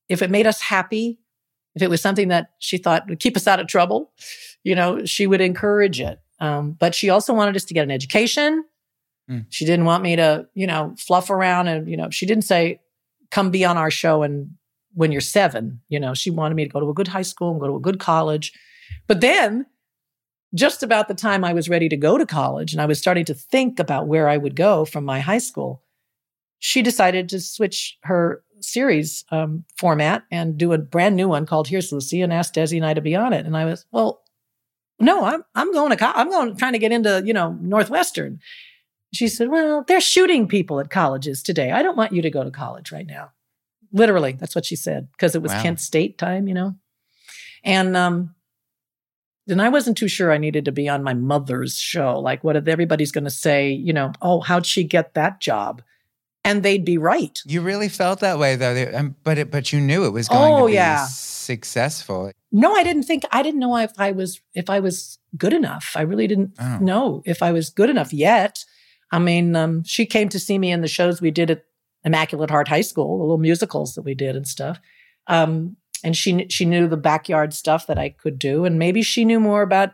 If 0.09 0.23
it 0.23 0.31
made 0.31 0.47
us 0.47 0.61
happy, 0.61 1.19
if 1.75 1.83
it 1.83 1.91
was 1.91 2.01
something 2.01 2.29
that 2.29 2.53
she 2.59 2.79
thought 2.79 3.09
would 3.09 3.21
keep 3.21 3.37
us 3.37 3.47
out 3.47 3.61
of 3.61 3.67
trouble, 3.67 4.13
you 4.65 4.75
know, 4.75 5.05
she 5.05 5.27
would 5.27 5.41
encourage 5.41 6.01
it. 6.01 6.21
Um, 6.41 6.73
but 6.73 6.95
she 6.95 7.11
also 7.11 7.35
wanted 7.35 7.57
us 7.57 7.65
to 7.67 7.75
get 7.75 7.83
an 7.83 7.91
education. 7.91 8.65
Mm. 9.31 9.47
She 9.51 9.65
didn't 9.65 9.85
want 9.85 10.03
me 10.03 10.17
to, 10.17 10.47
you 10.55 10.67
know, 10.67 10.95
fluff 10.99 11.31
around 11.31 11.69
and, 11.69 11.89
you 11.89 11.97
know, 11.97 12.11
she 12.11 12.27
didn't 12.27 12.45
say, 12.45 12.81
come 13.31 13.51
be 13.51 13.65
on 13.65 13.77
our 13.77 13.91
show 13.91 14.23
and 14.23 14.51
when 14.95 15.13
you're 15.13 15.21
seven, 15.21 15.81
you 15.89 16.01
know, 16.01 16.15
she 16.15 16.31
wanted 16.31 16.55
me 16.55 16.65
to 16.65 16.71
go 16.71 16.81
to 16.81 16.89
a 16.89 16.95
good 16.95 17.09
high 17.09 17.23
school 17.23 17.53
and 17.53 17.61
go 17.61 17.67
to 17.67 17.77
a 17.77 17.81
good 17.81 18.01
college. 18.01 18.53
But 19.07 19.21
then 19.21 19.67
just 20.55 20.83
about 20.83 21.09
the 21.09 21.15
time 21.15 21.45
I 21.45 21.53
was 21.53 21.69
ready 21.69 21.89
to 21.91 21.97
go 21.97 22.17
to 22.19 22.27
college 22.27 22.73
and 22.73 22.81
I 22.81 22.87
was 22.87 22.99
starting 22.99 23.25
to 23.27 23.35
think 23.35 23.79
about 23.79 24.09
where 24.09 24.29
I 24.29 24.37
would 24.37 24.57
go 24.57 24.85
from 24.85 25.05
my 25.05 25.21
high 25.21 25.39
school, 25.39 25.83
she 26.59 26.83
decided 26.83 27.29
to 27.29 27.41
switch 27.41 27.99
her 28.03 28.43
series 28.61 29.25
um, 29.31 29.65
format 29.77 30.25
and 30.31 30.59
do 30.59 30.73
a 30.73 30.79
brand 30.79 31.17
new 31.17 31.29
one 31.29 31.47
called 31.47 31.69
Here's 31.69 31.93
Lucy 31.93 32.23
and 32.23 32.33
asked 32.33 32.55
Desi 32.55 32.77
and 32.77 32.87
I 32.87 32.95
to 32.95 33.01
be 33.01 33.15
on 33.17 33.33
it. 33.33 33.47
And 33.47 33.57
I 33.57 33.65
was, 33.65 33.87
well, 33.93 34.23
no, 35.01 35.25
I'm 35.25 35.45
I'm 35.55 35.73
going 35.73 35.91
to 35.91 35.97
co- 35.97 36.13
I'm 36.15 36.31
going 36.31 36.57
trying 36.57 36.73
to 36.73 36.79
get 36.79 36.93
into 36.93 37.23
you 37.25 37.33
know 37.33 37.53
Northwestern. 37.61 38.41
She 39.13 39.29
said, 39.29 39.49
well, 39.49 39.85
they're 39.87 40.01
shooting 40.01 40.49
people 40.49 40.81
at 40.81 40.91
colleges 40.91 41.43
today. 41.43 41.71
I 41.71 41.83
don't 41.83 41.97
want 41.97 42.13
you 42.13 42.21
to 42.23 42.31
go 42.31 42.45
to 42.45 42.51
college 42.51 42.93
right 42.93 43.07
now. 43.07 43.31
Literally, 43.93 44.33
that's 44.33 44.55
what 44.55 44.67
she 44.67 44.77
said 44.77 45.09
because 45.13 45.35
it 45.35 45.41
was 45.43 45.53
Wow. 45.53 45.63
Kent 45.63 45.81
State 45.81 46.19
time, 46.19 46.47
you 46.47 46.55
know. 46.55 46.75
And 47.65 47.97
um, 47.97 48.35
then 49.47 49.61
I 49.61 49.71
wasn't 49.71 49.97
too 49.97 50.09
sure 50.09 50.31
I 50.31 50.39
needed 50.39 50.67
to 50.67 50.73
be 50.73 50.89
on 50.91 51.03
my 51.03 51.15
mother's 51.15 51.79
show. 51.79 52.21
Like, 52.21 52.45
what 52.45 52.57
if 52.57 52.69
everybody's 52.69 53.13
going 53.13 53.25
to 53.25 53.31
say, 53.31 53.71
you 53.71 53.95
know, 53.95 54.13
oh, 54.21 54.41
how'd 54.41 54.67
she 54.67 54.85
get 54.85 55.15
that 55.15 55.41
job? 55.41 55.83
And 56.49 56.63
they'd 56.63 56.85
be 56.85 56.99
right. 56.99 57.39
You 57.47 57.61
really 57.61 57.89
felt 57.89 58.21
that 58.21 58.39
way, 58.39 58.57
though. 58.57 58.75
They- 58.75 58.93
um, 58.95 59.15
but 59.25 59.39
it, 59.39 59.51
but 59.51 59.73
you 59.73 59.81
knew 59.81 60.05
it 60.07 60.11
was 60.13 60.29
going 60.29 60.53
Oh, 60.55 60.61
to 60.63 60.67
be 60.67 60.73
yeah. 60.75 61.07
successful. 61.07 62.31
No, 62.53 62.75
I 62.75 62.83
didn't 62.85 63.03
think 63.05 63.25
I 63.33 63.43
didn't 63.43 63.61
know 63.61 63.77
if 63.77 63.93
I 63.99 64.13
was 64.13 64.41
if 64.55 64.71
I 64.71 64.81
was 64.81 65.19
good 65.37 65.53
enough. 65.53 65.93
I 65.97 66.03
really 66.03 66.27
didn't 66.27 66.53
Oh. 66.59 66.79
know 66.79 67.23
if 67.27 67.43
I 67.43 67.53
was 67.53 67.71
good 67.71 67.91
enough 67.91 68.13
yet. 68.13 68.65
I 69.13 69.19
mean, 69.19 69.57
um, 69.57 69.85
she 69.85 70.07
came 70.07 70.29
to 70.31 70.39
see 70.39 70.59
me 70.59 70.71
in 70.73 70.81
the 70.81 70.89
shows 70.89 71.21
we 71.21 71.31
did 71.31 71.51
at 71.51 71.65
Immaculate 72.05 72.51
Heart 72.51 72.69
High 72.69 72.83
School, 72.83 73.19
the 73.19 73.25
little 73.25 73.39
musicals 73.39 73.95
that 73.95 74.03
we 74.03 74.15
did 74.15 74.37
and 74.37 74.47
stuff. 74.47 74.79
Um, 75.27 75.77
and 76.05 76.17
she 76.17 76.47
she 76.49 76.65
knew 76.65 76.89
the 76.89 76.97
backyard 76.97 77.53
stuff 77.53 77.87
that 77.89 77.99
I 77.99 78.11
could 78.11 78.39
do, 78.39 78.65
and 78.65 78.79
maybe 78.79 79.03
she 79.03 79.25
knew 79.25 79.41
more 79.41 79.63
about 79.63 79.91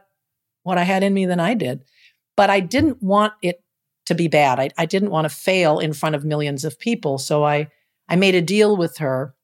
what 0.62 0.78
I 0.78 0.84
had 0.84 1.02
in 1.02 1.14
me 1.14 1.26
than 1.26 1.40
I 1.40 1.54
did. 1.54 1.82
But 2.36 2.50
I 2.50 2.60
didn't 2.60 3.02
want 3.02 3.32
it 3.42 3.63
to 4.06 4.14
be 4.14 4.28
bad. 4.28 4.60
I, 4.60 4.70
I 4.76 4.86
didn't 4.86 5.10
want 5.10 5.24
to 5.24 5.34
fail 5.34 5.78
in 5.78 5.92
front 5.92 6.14
of 6.14 6.24
millions 6.24 6.64
of 6.64 6.78
people. 6.78 7.18
So 7.18 7.44
I 7.44 7.68
I 8.08 8.16
made 8.16 8.34
a 8.34 8.42
deal 8.42 8.76
with 8.76 8.98
her 8.98 9.34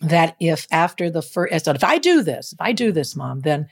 that 0.00 0.36
if 0.40 0.66
after 0.70 1.10
the 1.10 1.22
first, 1.22 1.52
I 1.52 1.58
said, 1.58 1.76
if 1.76 1.84
I 1.84 1.98
do 1.98 2.22
this, 2.22 2.52
if 2.52 2.60
I 2.60 2.72
do 2.72 2.92
this, 2.92 3.16
mom, 3.16 3.40
then 3.40 3.68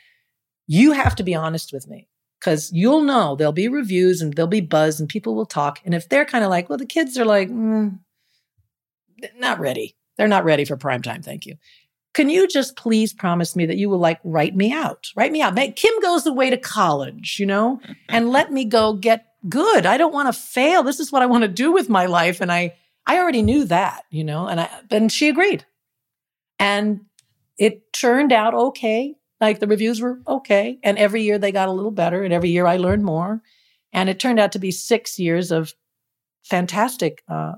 you 0.67 0.93
have 0.93 1.15
to 1.17 1.23
be 1.23 1.35
honest 1.35 1.73
with 1.73 1.87
me 1.87 2.09
because 2.41 2.73
you'll 2.73 3.03
know 3.03 3.37
there'll 3.37 3.53
be 3.53 3.69
reviews 3.69 4.21
and 4.21 4.35
there'll 4.35 4.49
be 4.49 4.61
buzz 4.61 4.99
and 4.99 5.09
people 5.09 5.35
will 5.35 5.47
talk. 5.47 5.81
And 5.85 5.95
if 5.95 6.09
they're 6.09 6.25
kind 6.25 6.45
of 6.45 6.51
like, 6.51 6.69
well, 6.69 6.79
the 6.79 6.87
kids 6.87 7.17
are 7.19 7.25
like, 7.25 7.49
mm, 7.49 7.99
not 9.37 9.61
ready. 9.61 9.97
They're 10.17 10.29
not 10.29 10.45
ready 10.45 10.65
for 10.65 10.77
prime 10.77 11.03
time. 11.03 11.23
Thank 11.23 11.47
you. 11.47 11.57
Can 12.15 12.31
you 12.31 12.49
just 12.49 12.77
please 12.77 13.13
promise 13.13 13.55
me 13.55 13.67
that 13.67 13.77
you 13.77 13.91
will 13.91 13.99
like 13.99 14.21
write 14.25 14.57
me 14.57 14.73
out? 14.73 15.09
Write 15.17 15.33
me 15.33 15.43
out. 15.43 15.55
Make, 15.55 15.77
Kim 15.77 15.93
goes 16.01 16.27
away 16.27 16.49
to 16.49 16.57
college, 16.57 17.37
you 17.39 17.47
know, 17.47 17.81
and 18.09 18.31
let 18.31 18.51
me 18.51 18.65
go 18.65 18.95
get 18.95 19.27
good. 19.49 19.87
I 19.87 19.97
don't 19.97 20.15
want 20.15 20.33
to 20.33 20.39
fail. 20.39 20.83
This 20.83 21.01
is 21.01 21.13
what 21.13 21.23
I 21.23 21.27
want 21.27 21.43
to 21.43 21.49
do 21.49 21.73
with 21.73 21.89
my 21.89 22.07
life. 22.07 22.41
And 22.41 22.51
I, 22.51 22.75
I 23.07 23.19
already 23.19 23.43
knew 23.43 23.65
that, 23.65 24.05
you 24.11 24.25
know, 24.25 24.47
and 24.47 24.61
I, 24.61 24.71
and 24.91 25.11
she 25.11 25.29
agreed. 25.29 25.65
And 26.59 27.03
it 27.59 27.93
turned 27.93 28.33
out 28.33 28.55
okay. 28.55 29.15
Like 29.41 29.61
the 29.61 29.67
reviews 29.67 30.01
were 30.01 30.21
okay. 30.27 30.79
And 30.83 30.99
every 30.99 31.23
year 31.23 31.39
they 31.39 31.53
got 31.53 31.69
a 31.69 31.73
little 31.73 31.91
better. 31.91 32.23
And 32.23 32.33
every 32.33 32.51
year 32.51 32.67
I 32.67 32.79
learned 32.79 33.05
more. 33.05 33.43
And 33.93 34.09
it 34.09 34.19
turned 34.19 34.41
out 34.41 34.53
to 34.53 34.59
be 34.59 34.71
six 34.71 35.19
years 35.19 35.51
of 35.51 35.75
fantastic 36.43 37.23
uh, 37.29 37.53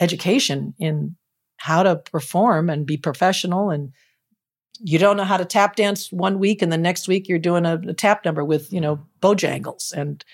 education 0.00 0.74
in 0.78 1.16
how 1.56 1.82
to 1.82 1.96
perform 1.96 2.68
and 2.68 2.86
be 2.86 2.96
professional. 2.96 3.70
And 3.70 3.92
you 4.80 4.98
don't 4.98 5.16
know 5.16 5.24
how 5.24 5.36
to 5.36 5.44
tap 5.44 5.76
dance 5.76 6.10
one 6.10 6.38
week, 6.38 6.60
and 6.60 6.72
the 6.72 6.76
next 6.76 7.06
week 7.06 7.28
you're 7.28 7.38
doing 7.38 7.64
a, 7.64 7.80
a 7.88 7.94
tap 7.94 8.24
number 8.24 8.44
with, 8.44 8.72
you 8.72 8.80
know, 8.80 9.06
Bojangles. 9.20 9.92
And 9.92 10.24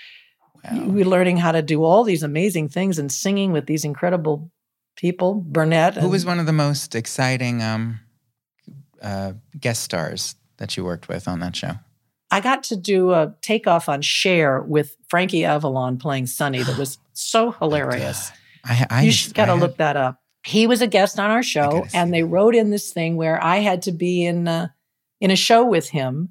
Wow. 0.64 0.84
we're 0.86 1.04
learning 1.04 1.38
how 1.38 1.52
to 1.52 1.62
do 1.62 1.84
all 1.84 2.04
these 2.04 2.22
amazing 2.22 2.68
things 2.68 2.98
and 2.98 3.10
singing 3.10 3.52
with 3.52 3.66
these 3.66 3.84
incredible 3.84 4.50
people. 4.96 5.34
Burnett. 5.34 5.94
Who 5.94 6.08
was 6.08 6.26
one 6.26 6.38
of 6.38 6.46
the 6.46 6.52
most 6.52 6.94
exciting 6.94 7.62
um, 7.62 8.00
uh, 9.00 9.32
guest 9.58 9.82
stars 9.82 10.36
that 10.58 10.76
you 10.76 10.84
worked 10.84 11.08
with 11.08 11.26
on 11.26 11.40
that 11.40 11.56
show? 11.56 11.72
I 12.30 12.40
got 12.40 12.62
to 12.64 12.76
do 12.76 13.12
a 13.12 13.34
takeoff 13.40 13.88
on 13.88 14.02
Cher 14.02 14.62
with 14.62 14.96
Frankie 15.08 15.44
Avalon 15.44 15.98
playing 15.98 16.26
Sonny 16.26 16.62
that 16.62 16.78
was 16.78 16.98
so 17.12 17.50
hilarious. 17.50 18.30
I, 18.64 18.86
I 18.90 19.02
you 19.02 19.10
just 19.10 19.34
got 19.34 19.46
to 19.46 19.54
look 19.54 19.78
that 19.78 19.96
up. 19.96 20.20
He 20.44 20.66
was 20.66 20.80
a 20.80 20.86
guest 20.86 21.18
on 21.18 21.30
our 21.30 21.42
show, 21.42 21.86
and 21.92 22.14
they 22.14 22.22
wrote 22.22 22.54
in 22.54 22.70
this 22.70 22.92
thing 22.92 23.16
where 23.16 23.42
I 23.42 23.58
had 23.58 23.82
to 23.82 23.92
be 23.92 24.24
in 24.24 24.48
uh, 24.48 24.68
in 25.20 25.30
a 25.30 25.36
show 25.36 25.64
with 25.64 25.90
him, 25.90 26.30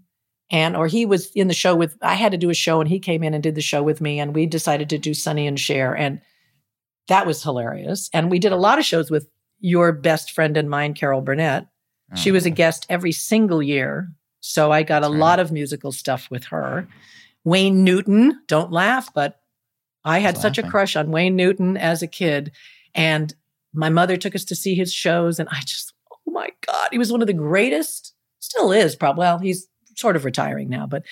and 0.52 0.76
or 0.76 0.88
he 0.88 1.06
was 1.06 1.32
in 1.32 1.48
the 1.48 1.54
show 1.54 1.76
with. 1.76 1.98
I 2.02 2.16
had 2.16 2.32
to 2.32 2.38
do 2.38 2.50
a 2.50 2.54
show, 2.56 2.80
and 2.80 2.90
he 2.90 3.00
came 3.00 3.24
in 3.24 3.34
and 3.34 3.44
did 3.44 3.56
the 3.56 3.62
show 3.62 3.84
with 3.84 4.02
me, 4.02 4.20
and 4.20 4.34
we 4.36 4.46
decided 4.46 4.90
to 4.90 4.98
do 4.98 5.14
Sonny 5.14 5.48
and 5.48 5.60
Cher, 5.60 5.96
and 5.96 6.22
that 7.08 7.26
was 7.26 7.44
hilarious. 7.44 8.10
And 8.14 8.30
we 8.30 8.40
did 8.40 8.52
a 8.52 8.58
lot 8.58 8.80
of 8.80 8.86
shows 8.86 9.10
with 9.10 9.28
your 9.60 9.92
best 9.92 10.32
friend 10.32 10.56
and 10.58 10.70
mine, 10.70 10.94
Carol 10.94 11.22
Burnett. 11.22 11.68
She 12.16 12.32
was 12.32 12.46
a 12.46 12.50
Oh, 12.52 12.54
guest 12.54 12.86
every 12.90 13.12
single 13.12 13.62
year. 13.62 14.10
So 14.42 14.72
I 14.72 14.84
got 14.84 15.02
That's 15.02 15.10
a 15.10 15.14
right. 15.14 15.20
lot 15.20 15.40
of 15.40 15.52
musical 15.52 15.92
stuff 15.92 16.30
with 16.32 16.46
her. 16.46 16.88
Wayne 17.44 17.84
Newton, 17.84 18.42
don't 18.48 18.72
laugh, 18.72 19.14
but 19.14 19.40
I 20.04 20.20
had 20.20 20.38
such 20.38 20.58
a 20.58 20.64
crush 20.64 20.96
on 20.96 21.12
Wayne 21.12 21.36
Newton 21.36 21.78
as 21.78 22.02
a 22.02 22.08
kid. 22.08 22.52
And 22.96 23.34
my 23.74 23.90
mother 23.90 24.18
took 24.18 24.34
us 24.34 24.46
to 24.46 24.56
see 24.56 24.74
his 24.76 24.92
shows. 24.94 25.40
And 25.40 25.50
I 25.52 25.60
just, 25.62 25.94
oh 26.12 26.32
my 26.32 26.50
God, 26.66 26.90
he 26.92 26.98
was 26.98 27.12
one 27.12 27.22
of 27.22 27.28
the 27.28 27.34
greatest, 27.34 28.14
still 28.40 28.72
is 28.72 28.96
probably. 28.96 29.20
Well, 29.22 29.38
he's 29.40 29.68
sort 30.00 30.16
of 30.16 30.26
retiring 30.26 30.70
now, 30.70 30.88
but 30.88 31.04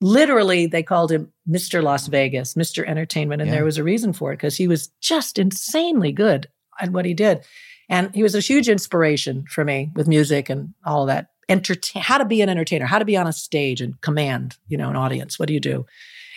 literally 0.00 0.66
they 0.66 0.82
called 0.82 1.12
him 1.12 1.32
Mr. 1.48 1.82
Las 1.82 2.06
Vegas, 2.08 2.54
Mr. 2.54 2.86
Entertainment. 2.86 3.40
And 3.42 3.48
Yeah. 3.50 3.56
there 3.56 3.64
was 3.64 3.78
a 3.78 3.84
reason 3.84 4.12
for 4.12 4.32
it 4.32 4.36
because 4.36 4.56
he 4.56 4.68
was 4.68 4.88
just 5.00 5.38
insanely 5.38 6.12
good 6.12 6.48
at 6.80 6.90
what 6.90 7.04
he 7.04 7.14
did. 7.14 7.44
And 7.88 8.14
he 8.14 8.22
was 8.22 8.34
a 8.34 8.40
huge 8.40 8.68
inspiration 8.68 9.44
for 9.48 9.64
me 9.64 9.90
with 9.94 10.08
music 10.08 10.48
and 10.48 10.74
all 10.84 11.06
that. 11.06 11.28
Entertain, 11.48 12.02
how 12.02 12.18
to 12.18 12.24
be 12.24 12.40
an 12.40 12.48
entertainer, 12.48 12.86
how 12.86 12.98
to 12.98 13.04
be 13.04 13.16
on 13.16 13.26
a 13.26 13.32
stage 13.32 13.80
and 13.80 14.00
command, 14.00 14.56
you 14.68 14.78
know, 14.78 14.88
an 14.88 14.96
audience. 14.96 15.38
What 15.38 15.48
do 15.48 15.54
you 15.54 15.60
do? 15.60 15.84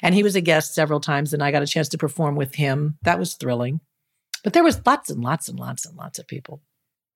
And 0.01 0.13
he 0.13 0.23
was 0.23 0.35
a 0.35 0.41
guest 0.41 0.73
several 0.75 0.99
times, 0.99 1.33
and 1.33 1.41
I 1.41 1.51
got 1.51 1.63
a 1.63 1.67
chance 1.67 1.87
to 1.89 1.97
perform 1.97 2.35
with 2.35 2.55
him. 2.55 2.97
That 3.03 3.19
was 3.19 3.35
thrilling. 3.35 3.79
But 4.43 4.53
there 4.53 4.63
was 4.63 4.81
lots 4.85 5.09
and 5.09 5.23
lots 5.23 5.47
and 5.47 5.59
lots 5.59 5.85
and 5.85 5.95
lots 5.95 6.19
of 6.19 6.27
people. 6.27 6.61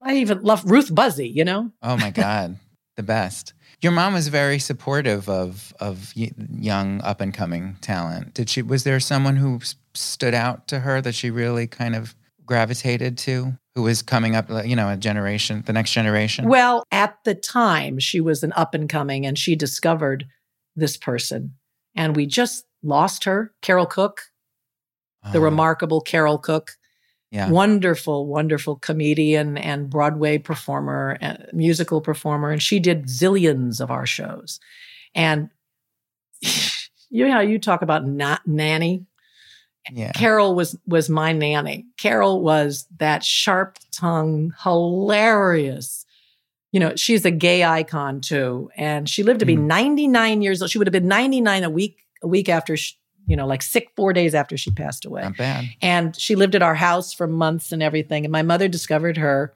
I 0.02 0.16
even 0.18 0.42
love 0.44 0.64
Ruth 0.66 0.90
Buzzi, 0.94 1.32
you 1.34 1.44
know? 1.44 1.72
Oh 1.84 1.98
my 1.98 2.10
God, 2.12 2.58
the 2.96 3.04
best. 3.04 3.54
Your 3.82 3.92
mom 3.94 4.14
was 4.14 4.28
very 4.28 4.60
supportive 4.60 5.30
of 5.30 5.74
of 5.80 6.14
young 6.16 7.02
up 7.02 7.22
and 7.22 7.34
coming 7.34 7.78
talent. 7.82 8.34
Did 8.34 8.50
she? 8.50 8.62
Was 8.62 8.84
there 8.84 9.00
someone 9.00 9.38
who 9.38 9.60
stood 9.94 10.34
out 10.34 10.68
to 10.68 10.80
her 10.80 11.02
that 11.02 11.16
she 11.16 11.32
really 11.32 11.66
kind 11.68 11.96
of 11.96 12.16
gravitated 12.46 13.18
to, 13.20 13.54
who 13.76 13.84
was 13.84 14.02
coming 14.02 14.36
up? 14.36 14.50
You 14.66 14.76
know, 14.76 14.90
a 14.90 14.98
generation, 14.98 15.64
the 15.66 15.74
next 15.74 15.92
generation. 15.94 16.50
Well, 16.50 16.84
at 16.92 17.18
the 17.24 17.36
time, 17.36 18.00
she 18.00 18.20
was 18.20 18.44
an 18.44 18.52
up 18.56 18.74
and 18.74 18.90
coming, 18.90 19.26
and 19.26 19.38
she 19.38 19.56
discovered 19.56 20.26
this 20.76 20.98
person. 20.98 21.56
And 21.96 22.16
we 22.16 22.26
just 22.26 22.66
lost 22.84 23.24
her, 23.24 23.54
Carole 23.62 23.86
Cook, 23.86 24.22
the 25.32 25.40
Oh, 25.40 25.42
remarkable 25.42 26.02
Carole 26.02 26.38
Cook. 26.38 26.72
Yeah. 27.32 27.50
wonderful, 27.52 28.26
wonderful 28.26 28.78
comedian 28.78 29.56
and 29.58 29.88
Broadway 29.90 30.40
performer, 30.40 31.18
uh, 31.22 31.36
musical 31.54 32.02
performer, 32.02 32.50
and 32.50 32.62
she 32.62 32.80
did 32.80 33.06
zillions 33.06 33.80
of 33.80 33.92
our 33.92 34.08
shows. 34.08 34.60
And 35.14 35.50
you 36.42 37.28
know 37.28 37.32
how 37.34 37.42
you 37.42 37.60
talk 37.60 37.82
about 37.82 38.06
not 38.08 38.48
nanny. 38.48 39.06
Yeah. 39.92 40.12
Carol 40.12 40.56
was 40.56 40.78
was 40.88 41.10
my 41.10 41.32
nanny. 41.32 41.86
Carol 41.98 42.42
was 42.42 42.88
that 42.98 43.24
sharp 43.24 43.78
tongued, 43.92 44.54
hilarious. 44.64 46.06
You 46.72 46.80
know, 46.80 46.96
she's 46.96 47.26
a 47.26 47.32
gay 47.32 47.64
icon 47.64 48.22
too, 48.22 48.70
and 48.76 49.10
she 49.10 49.24
lived 49.24 49.40
to 49.40 49.46
be 49.46 49.56
Mhm. 49.56 49.64
99 49.66 50.42
years 50.42 50.62
old. 50.62 50.70
She 50.70 50.78
would 50.78 50.86
have 50.88 50.92
been 50.94 51.08
99 51.08 51.64
a 51.64 51.70
week 51.70 52.06
a 52.22 52.28
week 52.28 52.50
after, 52.50 52.76
she, 52.78 52.96
you 53.30 53.36
know, 53.38 53.48
like 53.48 53.62
sick 53.62 53.90
four 53.96 54.12
days 54.12 54.34
after 54.36 54.58
she 54.58 54.72
passed 54.72 55.06
away 55.06 55.22
Not 55.22 55.38
bad. 55.38 55.66
and 55.82 56.16
she 56.20 56.36
lived 56.36 56.56
at 56.56 56.64
our 56.64 56.76
house 56.76 57.14
for 57.14 57.28
months 57.28 57.72
and 57.72 57.82
everything. 57.84 58.26
And 58.26 58.32
my 58.32 58.42
mother 58.42 58.68
discovered 58.68 59.18
her 59.18 59.54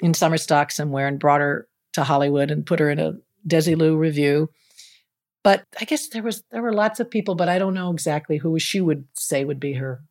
in 0.00 0.14
summer 0.14 0.38
stock 0.38 0.72
somewhere 0.72 1.06
and 1.06 1.20
brought 1.20 1.40
her 1.42 1.68
to 1.92 2.02
Hollywood 2.04 2.50
and 2.50 2.64
put 2.66 2.80
her 2.80 2.90
in 2.90 2.98
a 2.98 3.18
Desilu 3.46 3.96
revue. 3.98 4.48
But 5.44 5.64
I 5.80 5.84
guess 5.84 6.08
there 6.08 6.22
was 6.22 6.42
there 6.50 6.62
were 6.62 6.72
lots 6.72 6.98
of 7.00 7.10
people, 7.10 7.34
but 7.34 7.48
I 7.48 7.58
don't 7.58 7.74
know 7.74 7.90
exactly 7.92 8.38
who 8.38 8.58
she 8.58 8.80
would 8.80 9.06
say 9.14 9.44
would 9.44 9.60
be 9.60 9.74
her 9.74 10.02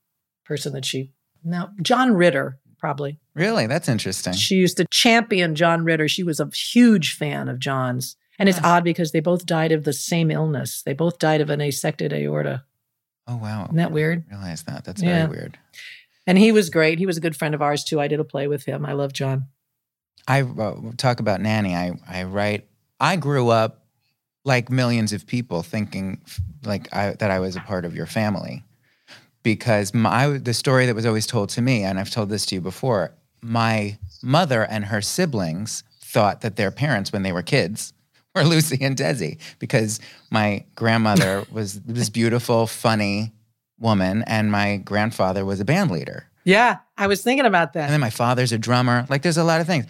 person 0.45 0.74
that 0.74 0.86
she. 0.86 1.14
No, 1.43 1.70
John 1.82 2.14
Ritter 2.14 2.59
probably. 2.78 3.20
Really, 3.34 3.66
that's 3.68 3.88
interesting. 3.88 4.34
She 4.34 4.55
used 4.55 4.78
to 4.78 4.86
champion 4.91 5.55
John 5.55 5.84
Ritter. 5.84 6.07
She 6.07 6.24
was 6.24 6.39
a 6.39 6.49
huge 6.53 7.16
fan 7.16 7.47
of 7.49 7.59
John's. 7.59 8.18
And 8.39 8.49
it's 8.49 8.59
odd 8.63 8.84
because 8.84 9.11
they 9.11 9.19
both 9.19 9.45
died 9.45 9.71
of 9.71 9.84
the 9.84 9.93
same 9.93 10.32
illness. 10.32 10.82
They 10.82 10.93
both 10.93 11.19
died 11.19 11.41
of 11.41 11.49
an 11.49 11.61
asected 11.61 12.11
aorta. 12.13 12.63
oh 13.27 13.36
wow. 13.38 13.65
Isn't 13.65 13.75
that 13.77 13.91
weird? 13.91 14.23
I 14.32 14.36
Realize 14.36 14.63
that. 14.63 14.84
That's 14.84 15.01
Yeah. 15.01 15.27
very 15.27 15.38
weird. 15.38 15.57
And 16.27 16.38
he 16.38 16.51
was 16.51 16.69
great. 16.69 16.97
He 16.99 17.05
was 17.05 17.17
a 17.17 17.21
good 17.21 17.36
friend 17.36 17.53
of 17.55 17.61
ours 17.61 17.84
too. 17.84 17.99
I 17.99 18.07
did 18.07 18.19
a 18.19 18.23
play 18.23 18.47
with 18.47 18.65
him. 18.65 18.86
I 18.86 18.93
love 18.93 19.13
John. 19.13 19.45
I 20.27 20.41
uh, 20.43 20.75
talk 20.97 21.19
about 21.19 21.41
nanny. 21.41 21.75
I 21.75 21.93
I 22.07 22.23
write. 22.23 22.67
I 22.99 23.15
grew 23.15 23.49
up 23.49 23.86
like 24.45 24.69
millions 24.71 25.13
of 25.13 25.25
people 25.27 25.61
thinking 25.63 26.21
like 26.63 26.91
I, 26.93 27.13
that 27.13 27.32
I 27.32 27.39
was 27.39 27.55
a 27.55 27.59
part 27.61 27.86
of 27.86 27.95
your 27.95 28.05
family 28.07 28.63
because 29.43 29.93
my 29.93 30.27
the 30.38 30.53
story 30.53 30.86
that 30.86 30.95
was 30.95 31.05
always 31.05 31.25
told 31.27 31.49
to 31.49 31.61
me, 31.61 31.84
and 31.84 31.99
I've 31.99 32.09
told 32.11 32.29
this 32.29 32.45
to 32.47 32.55
you 32.55 32.61
before. 32.61 33.13
My 33.41 33.97
mother 34.21 34.63
and 34.63 34.86
her 34.86 35.01
siblings 35.01 35.84
thought 35.99 36.41
that 36.41 36.55
their 36.55 36.69
parents, 36.71 37.11
when 37.11 37.23
they 37.23 37.32
were 37.32 37.41
kids, 37.41 37.93
were 38.36 38.43
Lucy 38.43 38.77
and 38.82 38.95
Desi 38.95 39.39
because 39.59 39.99
my 40.29 40.65
grandmother 40.75 41.45
was 41.51 41.82
this 41.82 42.09
beautiful, 42.09 42.67
funny 42.67 43.34
woman, 43.79 44.23
and 44.27 44.51
my 44.51 44.77
grandfather 44.77 45.43
was 45.43 45.59
a 45.59 45.65
band 45.65 45.91
leader. 45.91 46.27
Yeah, 46.43 46.79
I 46.97 47.07
was 47.07 47.21
thinking 47.23 47.45
about 47.45 47.73
that. 47.73 47.84
And 47.86 47.93
then 47.93 47.99
my 47.99 48.09
father's 48.09 48.51
a 48.51 48.57
drummer. 48.57 49.05
Like 49.09 49.21
there's 49.21 49.38
a 49.38 49.43
lot 49.43 49.61
of 49.61 49.67
things. 49.67 49.86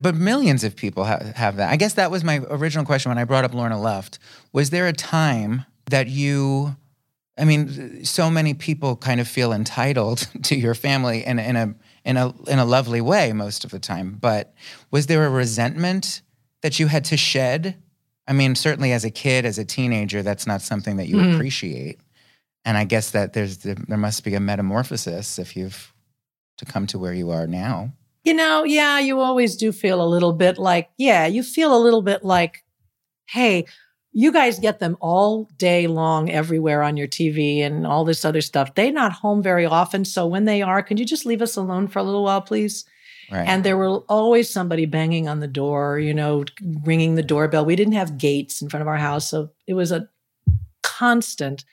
But 0.00 0.14
millions 0.14 0.64
of 0.64 0.76
people 0.76 1.04
ha- 1.04 1.32
have 1.34 1.56
that. 1.56 1.70
I 1.70 1.76
guess 1.76 1.94
that 1.94 2.10
was 2.10 2.24
my 2.24 2.40
original 2.48 2.84
question 2.84 3.10
when 3.10 3.18
I 3.18 3.24
brought 3.24 3.44
up 3.44 3.54
Lorna 3.54 3.80
Luft. 3.80 4.18
Was 4.52 4.70
there 4.70 4.86
a 4.86 4.92
time 4.92 5.64
that 5.86 6.08
you, 6.08 6.76
I 7.38 7.44
mean, 7.44 8.04
so 8.04 8.30
many 8.30 8.54
people 8.54 8.96
kind 8.96 9.20
of 9.20 9.28
feel 9.28 9.52
entitled 9.52 10.28
to 10.44 10.56
your 10.56 10.74
family 10.74 11.24
in, 11.24 11.38
in 11.38 11.56
a 11.56 11.74
in 12.04 12.18
a 12.18 12.34
in 12.48 12.58
a 12.58 12.64
lovely 12.64 13.00
way 13.00 13.32
most 13.32 13.64
of 13.64 13.70
the 13.70 13.78
time. 13.78 14.16
But 14.20 14.54
was 14.90 15.06
there 15.06 15.24
a 15.24 15.30
resentment 15.30 16.22
that 16.64 16.80
you 16.80 16.86
had 16.86 17.04
to 17.04 17.16
shed? 17.16 17.76
I 18.26 18.32
mean, 18.32 18.54
certainly 18.54 18.90
as 18.92 19.04
a 19.04 19.10
kid, 19.10 19.44
as 19.44 19.58
a 19.58 19.66
teenager, 19.66 20.22
that's 20.22 20.46
not 20.46 20.62
something 20.62 20.96
that 20.96 21.08
you 21.08 21.16
Mhm. 21.16 21.34
appreciate. 21.34 22.00
And 22.64 22.78
I 22.78 22.84
guess 22.84 23.10
that 23.10 23.34
there's 23.34 23.58
there 23.58 23.76
must 23.98 24.24
be 24.24 24.34
a 24.34 24.40
metamorphosis 24.40 25.38
if 25.38 25.54
you've 25.56 25.92
to 26.56 26.64
come 26.64 26.86
to 26.86 26.98
where 26.98 27.12
you 27.12 27.30
are 27.30 27.46
now. 27.46 27.92
You 28.24 28.32
know, 28.32 28.64
yeah, 28.64 28.98
you 28.98 29.20
always 29.20 29.56
do 29.56 29.72
feel 29.72 30.00
a 30.00 30.08
little 30.08 30.32
bit 30.32 30.56
like, 30.56 30.88
yeah, 30.96 31.26
you 31.26 31.42
feel 31.42 31.76
a 31.76 31.84
little 31.84 32.00
bit 32.00 32.24
like, 32.24 32.64
hey, 33.28 33.66
you 34.12 34.32
guys 34.32 34.58
get 34.58 34.78
them 34.78 34.96
all 35.02 35.50
day 35.58 35.86
long 35.86 36.30
everywhere 36.30 36.82
on 36.82 36.96
your 36.96 37.08
TV 37.08 37.60
and 37.60 37.86
all 37.86 38.06
this 38.06 38.24
other 38.24 38.40
stuff. 38.40 38.74
They're 38.74 38.90
not 38.90 39.12
home 39.12 39.42
very 39.42 39.66
often. 39.66 40.06
So 40.06 40.26
when 40.26 40.46
they 40.46 40.62
are, 40.62 40.82
can 40.82 40.96
you 40.96 41.04
just 41.04 41.26
leave 41.26 41.42
us 41.42 41.56
alone 41.56 41.88
for 41.88 41.98
a 41.98 42.02
little 42.04 42.24
while, 42.24 42.40
please? 42.40 42.86
Right. 43.30 43.48
And 43.48 43.64
there 43.64 43.76
were 43.76 43.98
always 44.08 44.50
somebody 44.50 44.86
banging 44.86 45.28
on 45.28 45.40
the 45.40 45.48
door, 45.48 45.98
you 45.98 46.14
know, 46.14 46.44
ringing 46.82 47.14
the 47.14 47.22
doorbell. 47.22 47.64
We 47.64 47.76
didn't 47.76 47.94
have 47.94 48.18
gates 48.18 48.62
in 48.62 48.68
front 48.68 48.82
of 48.82 48.88
our 48.88 48.96
house. 48.96 49.28
So 49.28 49.50
it 49.66 49.74
was 49.74 49.92
a 49.92 50.08
constant 50.82 51.64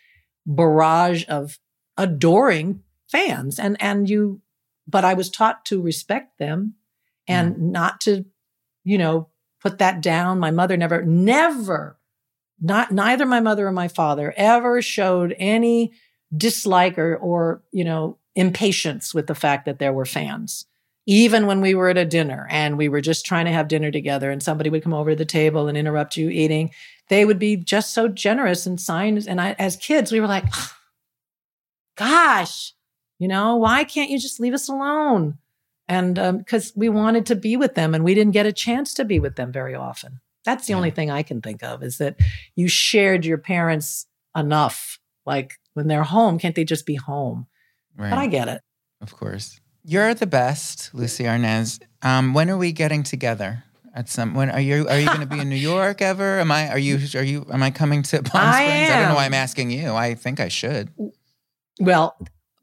barrage 0.46 1.26
of 1.28 1.60
adoring 1.98 2.84
fans. 3.10 3.60
And, 3.60 3.78
and 3.82 4.10
you, 4.10 4.42
but 4.88 5.06
I 5.06 5.14
was 5.14 5.30
taught 5.30 5.66
to 5.66 5.82
respect 5.82 6.40
them 6.40 6.76
and 7.28 7.54
mm-hmm. 7.54 7.72
not 7.72 8.02
to, 8.02 8.26
you 8.84 8.98
know, 8.98 9.28
put 9.62 9.78
that 9.80 10.02
down. 10.02 10.40
My 10.40 10.52
mother 10.52 10.78
never, 10.78 11.04
never, 11.04 12.00
not, 12.60 12.92
neither 12.92 13.26
my 13.26 13.40
mother 13.40 13.68
or 13.68 13.72
my 13.72 13.88
father 13.88 14.34
ever 14.38 14.82
showed 14.82 15.36
any 15.38 15.94
dislike 16.36 16.98
or, 16.98 17.16
or, 17.18 17.62
you 17.72 17.84
know, 17.84 18.18
impatience 18.36 19.14
with 19.14 19.28
the 19.28 19.36
fact 19.36 19.66
that 19.66 19.78
there 19.78 19.94
were 19.94 20.06
fans 20.06 20.66
even 21.12 21.46
when 21.46 21.60
we 21.60 21.76
were 21.76 21.90
at 21.90 21.98
a 21.98 22.06
dinner 22.06 22.48
and 22.50 22.78
we 22.78 22.88
were 22.88 23.02
just 23.02 23.26
trying 23.26 23.44
to 23.44 23.52
have 23.52 23.68
dinner 23.68 23.92
together 23.92 24.32
and 24.32 24.42
somebody 24.42 24.70
would 24.70 24.82
come 24.82 24.94
over 24.94 25.10
to 25.10 25.16
the 25.16 25.26
table 25.26 25.68
and 25.68 25.78
interrupt 25.78 26.16
you 26.16 26.30
eating 26.30 26.72
they 27.10 27.26
would 27.26 27.40
be 27.40 27.58
just 27.58 27.94
so 27.94 28.08
generous 28.08 28.66
and 28.66 28.80
signs 28.80 29.28
and 29.28 29.42
I, 29.42 29.56
as 29.60 29.76
kids 29.76 30.12
we 30.12 30.22
were 30.22 30.28
like 30.28 30.46
gosh 31.98 32.74
you 33.22 33.28
know 33.28 33.56
why 33.56 33.84
can't 33.84 34.10
you 34.10 34.18
just 34.18 34.40
leave 34.40 34.56
us 34.56 34.68
alone? 34.68 35.38
And 35.88 36.18
um, 36.18 36.38
because 36.40 36.74
we 36.76 36.90
wanted 36.90 37.28
to 37.28 37.36
be 37.36 37.56
with 37.56 37.76
them 37.76 37.94
and 37.94 38.04
we 38.04 38.16
didn't 38.16 38.34
get 38.34 38.48
a 38.48 38.52
chance 38.52 38.96
to 38.96 39.06
be 39.06 39.20
with 39.20 39.36
them 39.36 39.52
very 39.52 39.76
often. 39.76 40.22
That's 40.44 40.66
the 40.66 40.74
only 40.74 40.90
thing 40.90 41.12
i 41.12 41.22
can 41.22 41.40
think 41.40 41.62
of 41.62 41.84
is 41.84 42.00
that 42.00 42.16
you 42.56 42.68
shared 42.68 43.24
your 43.24 43.38
parents 43.38 44.08
enough 44.36 44.98
like 45.24 45.60
when 45.76 45.88
they're 45.88 46.02
home 46.02 46.40
can't 46.40 46.56
they 46.56 46.64
just 46.64 46.88
be 46.88 46.96
home? 46.96 47.46
Right. 47.96 48.10
but 48.10 48.18
i 48.18 48.26
get 48.26 48.48
it. 48.48 48.62
Of 49.02 49.16
course. 49.16 49.61
You're 49.84 50.14
the 50.14 50.28
best, 50.28 50.94
Lucie 50.94 51.24
Arnaz. 51.24 51.82
Um, 52.02 52.34
when 52.34 52.50
are 52.50 52.58
we 52.58 52.72
getting 52.72 53.04
together? 53.04 53.64
At 53.94 54.08
some 54.08 54.36
when 54.36 54.50
are 54.50 54.62
you 54.62 54.88
are 54.88 54.98
you 54.98 55.06
going 55.06 55.20
to 55.20 55.26
be 55.26 55.40
in 55.40 55.50
New 55.50 55.56
York 55.56 56.02
ever? 56.02 56.40
Am 56.40 56.50
I 56.50 56.70
are 56.70 56.80
you 56.80 56.98
are 57.14 57.24
you 57.24 57.46
am 57.52 57.62
I 57.62 57.72
coming 57.72 58.04
to 58.04 58.24
Palm 58.24 58.42
I 58.42 58.64
Springs? 58.64 58.90
I 58.90 59.00
don't 59.00 59.10
know 59.10 59.16
why. 59.16 59.26
I'm 59.26 59.34
asking 59.34 59.70
you. 59.72 59.94
I 59.94 60.16
think 60.16 60.40
I 60.40 60.48
should. 60.48 60.90
Well, 61.80 62.16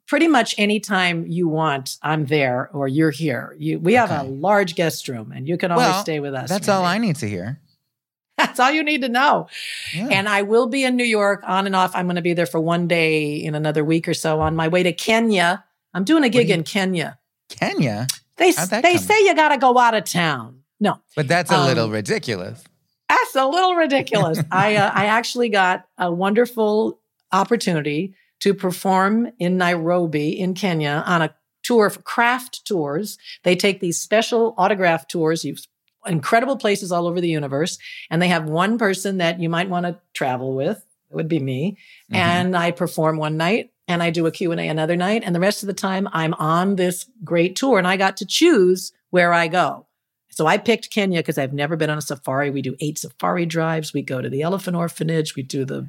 pretty 0.06 0.26
much 0.26 0.54
anytime 0.58 1.26
you 1.26 1.46
want, 1.46 1.98
I'm 2.02 2.24
there 2.24 2.70
or 2.72 2.88
you're 2.88 3.10
here. 3.10 3.54
You, 3.58 3.78
we 3.78 3.92
have 3.94 4.10
a 4.10 4.22
large 4.22 4.74
guest 4.74 5.06
room 5.06 5.32
and 5.32 5.46
you 5.46 5.58
can 5.58 5.70
always 5.70 5.88
Well, 5.88 6.02
stay 6.02 6.18
with 6.18 6.34
us. 6.34 6.48
That's 6.48 6.68
all 6.68 6.84
I 6.84 6.96
need 6.96 7.16
to 7.16 7.28
hear. 7.28 7.60
That's 8.38 8.58
all 8.58 8.70
you 8.70 8.82
need 8.82 9.02
to 9.02 9.08
know. 9.08 9.48
Yeah. 9.92 10.08
And 10.10 10.28
I 10.28 10.42
will 10.42 10.68
be 10.68 10.84
in 10.84 10.96
New 10.96 11.04
York 11.04 11.42
on 11.46 11.66
and 11.66 11.76
off. 11.76 11.94
I'm 11.94 12.06
going 12.06 12.16
to 12.16 12.22
be 12.22 12.34
there 12.34 12.46
for 12.46 12.60
one 12.60 12.86
day 12.88 13.34
in 13.34 13.54
another 13.54 13.84
week 13.84 14.08
or 14.08 14.14
so 14.14 14.40
on 14.40 14.56
my 14.56 14.68
way 14.68 14.82
to 14.84 14.92
Kenya. 14.92 15.64
I'm 15.98 16.04
doing 16.04 16.22
a 16.22 16.28
gig 16.28 16.48
you- 16.48 16.54
in 16.54 16.62
Kenya. 16.62 17.18
Kenya, 17.48 18.06
They, 18.36 18.52
they 18.52 18.96
say 18.98 19.18
you 19.24 19.34
got 19.34 19.48
to 19.48 19.58
go 19.58 19.76
out 19.78 19.94
of 19.94 20.04
town. 20.04 20.60
No, 20.78 21.00
but 21.16 21.26
that's 21.26 21.50
a 21.50 21.56
Um, 21.56 21.66
little 21.66 21.90
ridiculous. 21.90 22.62
That's 23.08 23.34
a 23.34 23.46
little 23.46 23.74
ridiculous. 23.74 24.38
I 24.52 24.76
uh, 24.76 24.90
I 24.94 25.06
actually 25.06 25.48
got 25.48 25.86
a 25.98 26.12
wonderful 26.12 27.00
opportunity 27.32 28.14
to 28.40 28.54
perform 28.54 29.32
in 29.40 29.56
Nairobi 29.56 30.38
in 30.38 30.54
Kenya 30.54 31.02
on 31.04 31.22
a 31.22 31.34
tour 31.64 31.90
for 31.90 32.00
craft 32.02 32.64
tours. 32.64 33.18
They 33.42 33.56
take 33.56 33.80
these 33.80 33.98
special 33.98 34.54
autograph 34.56 35.08
tours. 35.08 35.44
You've 35.44 35.66
incredible 36.06 36.56
places 36.56 36.92
all 36.92 37.08
over 37.08 37.20
the 37.20 37.28
universe, 37.28 37.76
and 38.10 38.22
they 38.22 38.28
have 38.28 38.44
one 38.44 38.78
person 38.78 39.18
that 39.18 39.40
you 39.40 39.48
might 39.48 39.68
want 39.68 39.84
to 39.86 39.98
travel 40.14 40.54
with. 40.54 40.78
It 41.10 41.16
would 41.16 41.28
be 41.28 41.40
me, 41.40 41.78
Mhm. 42.12 42.16
and 42.16 42.56
I 42.56 42.70
perform 42.70 43.16
one 43.16 43.36
night. 43.36 43.72
And 43.88 44.02
I 44.02 44.10
do 44.10 44.26
a 44.26 44.30
Q&A 44.30 44.68
another 44.68 44.96
night. 44.96 45.22
And 45.24 45.34
the 45.34 45.40
rest 45.40 45.62
of 45.62 45.66
the 45.66 45.72
time 45.72 46.08
I'm 46.12 46.34
on 46.34 46.76
this 46.76 47.08
great 47.24 47.56
tour 47.56 47.78
and 47.78 47.88
I 47.88 47.96
got 47.96 48.16
to 48.18 48.26
choose 48.26 48.92
where 49.10 49.32
I 49.32 49.48
go. 49.48 49.86
So 50.30 50.46
I 50.46 50.58
picked 50.58 50.90
Kenya 50.90 51.20
because 51.20 51.38
I've 51.38 51.54
never 51.54 51.74
been 51.74 51.90
on 51.90 51.98
a 51.98 52.02
safari. 52.02 52.50
We 52.50 52.62
do 52.62 52.76
eight 52.80 52.98
safari 52.98 53.46
drives. 53.46 53.92
We 53.92 54.02
go 54.02 54.20
to 54.20 54.28
the 54.28 54.42
elephant 54.42 54.76
orphanage. 54.76 55.34
We 55.34 55.42
do 55.42 55.64
the 55.64 55.88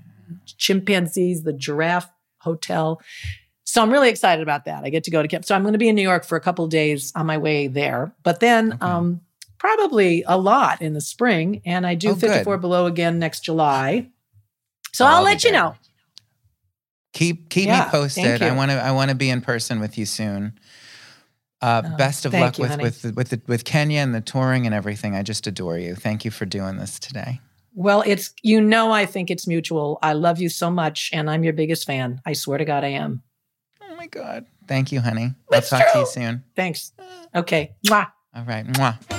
chimpanzees, 0.58 1.44
the 1.44 1.54
giraffe 1.54 2.10
hotel. 2.40 3.02
So 3.64 3.82
I'm 3.84 3.92
really 3.92 4.10
excited 4.10 4.42
about 4.42 4.66
that. 4.66 4.84
I 4.84 4.90
get 4.90 5.04
to 5.04 5.12
go 5.12 5.22
to 5.22 5.28
Kenya. 5.28 5.44
So 5.44 5.54
I'm 5.56 5.62
going 5.62 5.74
to 5.74 5.78
be 5.80 5.90
in 5.90 5.96
New 5.96 6.02
York 6.02 6.24
for 6.26 6.36
a 6.36 6.42
couple 6.42 6.66
of 6.66 6.72
days 6.72 7.12
on 7.16 7.26
my 7.26 7.38
way 7.38 7.68
there. 7.68 8.14
But 8.24 8.40
then 8.40 8.74
Okay. 8.74 8.86
um, 8.86 9.22
probably 9.60 10.24
a 10.26 10.38
lot 10.38 10.82
in 10.82 10.94
the 10.94 11.02
spring. 11.02 11.62
And 11.66 11.86
I 11.86 11.94
do 11.96 12.12
Oh, 12.12 12.16
good. 12.16 12.22
54 12.32 12.58
Below 12.58 12.86
again 12.88 13.20
next 13.20 13.42
July. 13.42 14.08
So 14.94 15.06
I'll 15.06 15.18
I'll, 15.18 15.24
let 15.24 15.44
you 15.44 15.52
there. 15.52 15.60
know. 15.62 15.76
Keep 17.14 17.50
keep 17.50 17.68
Yeah, 17.68 17.86
me 17.86 17.92
posted. 17.92 18.42
I 18.42 18.56
want 18.56 18.72
to 18.72 18.78
I 18.78 18.92
want 18.92 19.10
to 19.10 19.16
be 19.16 19.30
in 19.30 19.42
person 19.42 19.80
with 19.80 19.98
you 19.98 20.06
soon. 20.06 20.60
Uh, 21.62 21.82
Oh, 21.86 21.98
best 21.98 22.26
of 22.26 22.34
luck 22.34 22.58
you, 22.58 22.62
with 22.64 22.72
honey. 22.72 22.84
with 22.84 23.02
the, 23.02 23.12
with 23.14 23.30
the, 23.30 23.42
with 23.48 23.66
Kenya 23.66 24.00
and 24.00 24.16
the 24.16 24.22
touring 24.22 24.66
and 24.66 24.74
everything. 24.74 25.14
I 25.16 25.24
just 25.24 25.46
adore 25.46 25.78
you. 25.78 25.94
Thank 25.94 26.24
you 26.24 26.32
for 26.32 26.46
doing 26.46 26.78
this 26.78 27.00
today. 27.00 27.42
Well, 27.74 28.02
it's, 28.06 28.34
you 28.44 28.62
know, 28.62 28.92
I 28.92 29.06
think 29.06 29.30
it's 29.30 29.46
mutual. 29.46 30.00
I 30.02 30.14
love 30.14 30.40
you 30.40 30.48
so 30.48 30.72
much 30.72 31.10
and 31.12 31.30
I'm 31.30 31.44
your 31.44 31.54
biggest 31.54 31.86
fan. 31.86 32.22
I 32.26 32.32
swear 32.34 32.58
to 32.60 32.66
God, 32.66 32.84
I 32.86 32.90
am. 32.90 33.24
Oh 33.82 33.96
my 33.96 34.08
God. 34.08 34.46
Thank 34.68 34.92
you, 34.94 35.02
honey. 35.02 35.34
That's 35.50 35.74
I'll 35.74 35.82
talk 35.82 35.92
to 35.94 36.00
you 36.00 36.06
soon. 36.06 36.44
Thanks. 36.56 36.94
Okay. 37.36 37.76
Mwah. 37.88 38.08
All 38.36 38.44
right. 38.46 38.66
Mwah. 38.66 39.19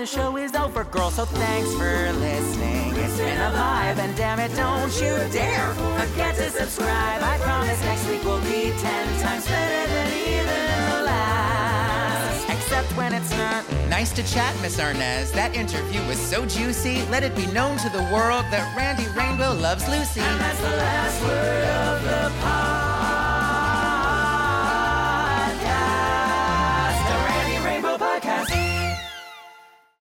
The 0.00 0.06
show 0.06 0.38
is 0.38 0.54
over, 0.54 0.84
girl, 0.84 1.10
so 1.10 1.26
thanks 1.26 1.74
for 1.74 2.12
listening. 2.20 2.96
It's 2.96 3.18
been 3.18 3.36
a 3.36 3.50
vibe, 3.50 3.98
and 3.98 4.16
damn 4.16 4.40
it, 4.40 4.48
don't 4.56 4.90
you 4.94 5.12
dare 5.30 5.74
forget 5.74 6.36
to 6.36 6.48
subscribe. 6.48 7.22
I 7.22 7.36
promise 7.42 7.78
next 7.82 8.08
week 8.08 8.24
will 8.24 8.40
be 8.40 8.72
ten 8.80 9.20
times 9.20 9.46
better 9.46 9.92
than 9.92 10.12
even 10.26 10.90
the 10.90 11.02
last. 11.04 12.48
Except 12.48 12.88
when 12.96 13.12
it's 13.12 13.30
not. 13.32 13.62
Nice 13.90 14.10
to 14.12 14.22
chat, 14.22 14.58
Miss 14.62 14.80
Arnaz. 14.80 15.32
That 15.32 15.54
interview 15.54 16.02
was 16.06 16.18
so 16.18 16.46
juicy. 16.46 17.04
Let 17.10 17.22
it 17.22 17.36
be 17.36 17.44
known 17.48 17.76
to 17.76 17.90
the 17.90 18.02
world 18.04 18.46
that 18.50 18.74
Randy 18.74 19.04
Rainbow 19.14 19.52
loves 19.52 19.86
Lucy. 19.86 20.22
And 20.22 20.40
that's 20.40 20.60
the 20.62 20.76
last 20.78 21.22
word 21.24 21.64
of 21.68 22.02
the 22.04 22.40
pod. 22.40 22.79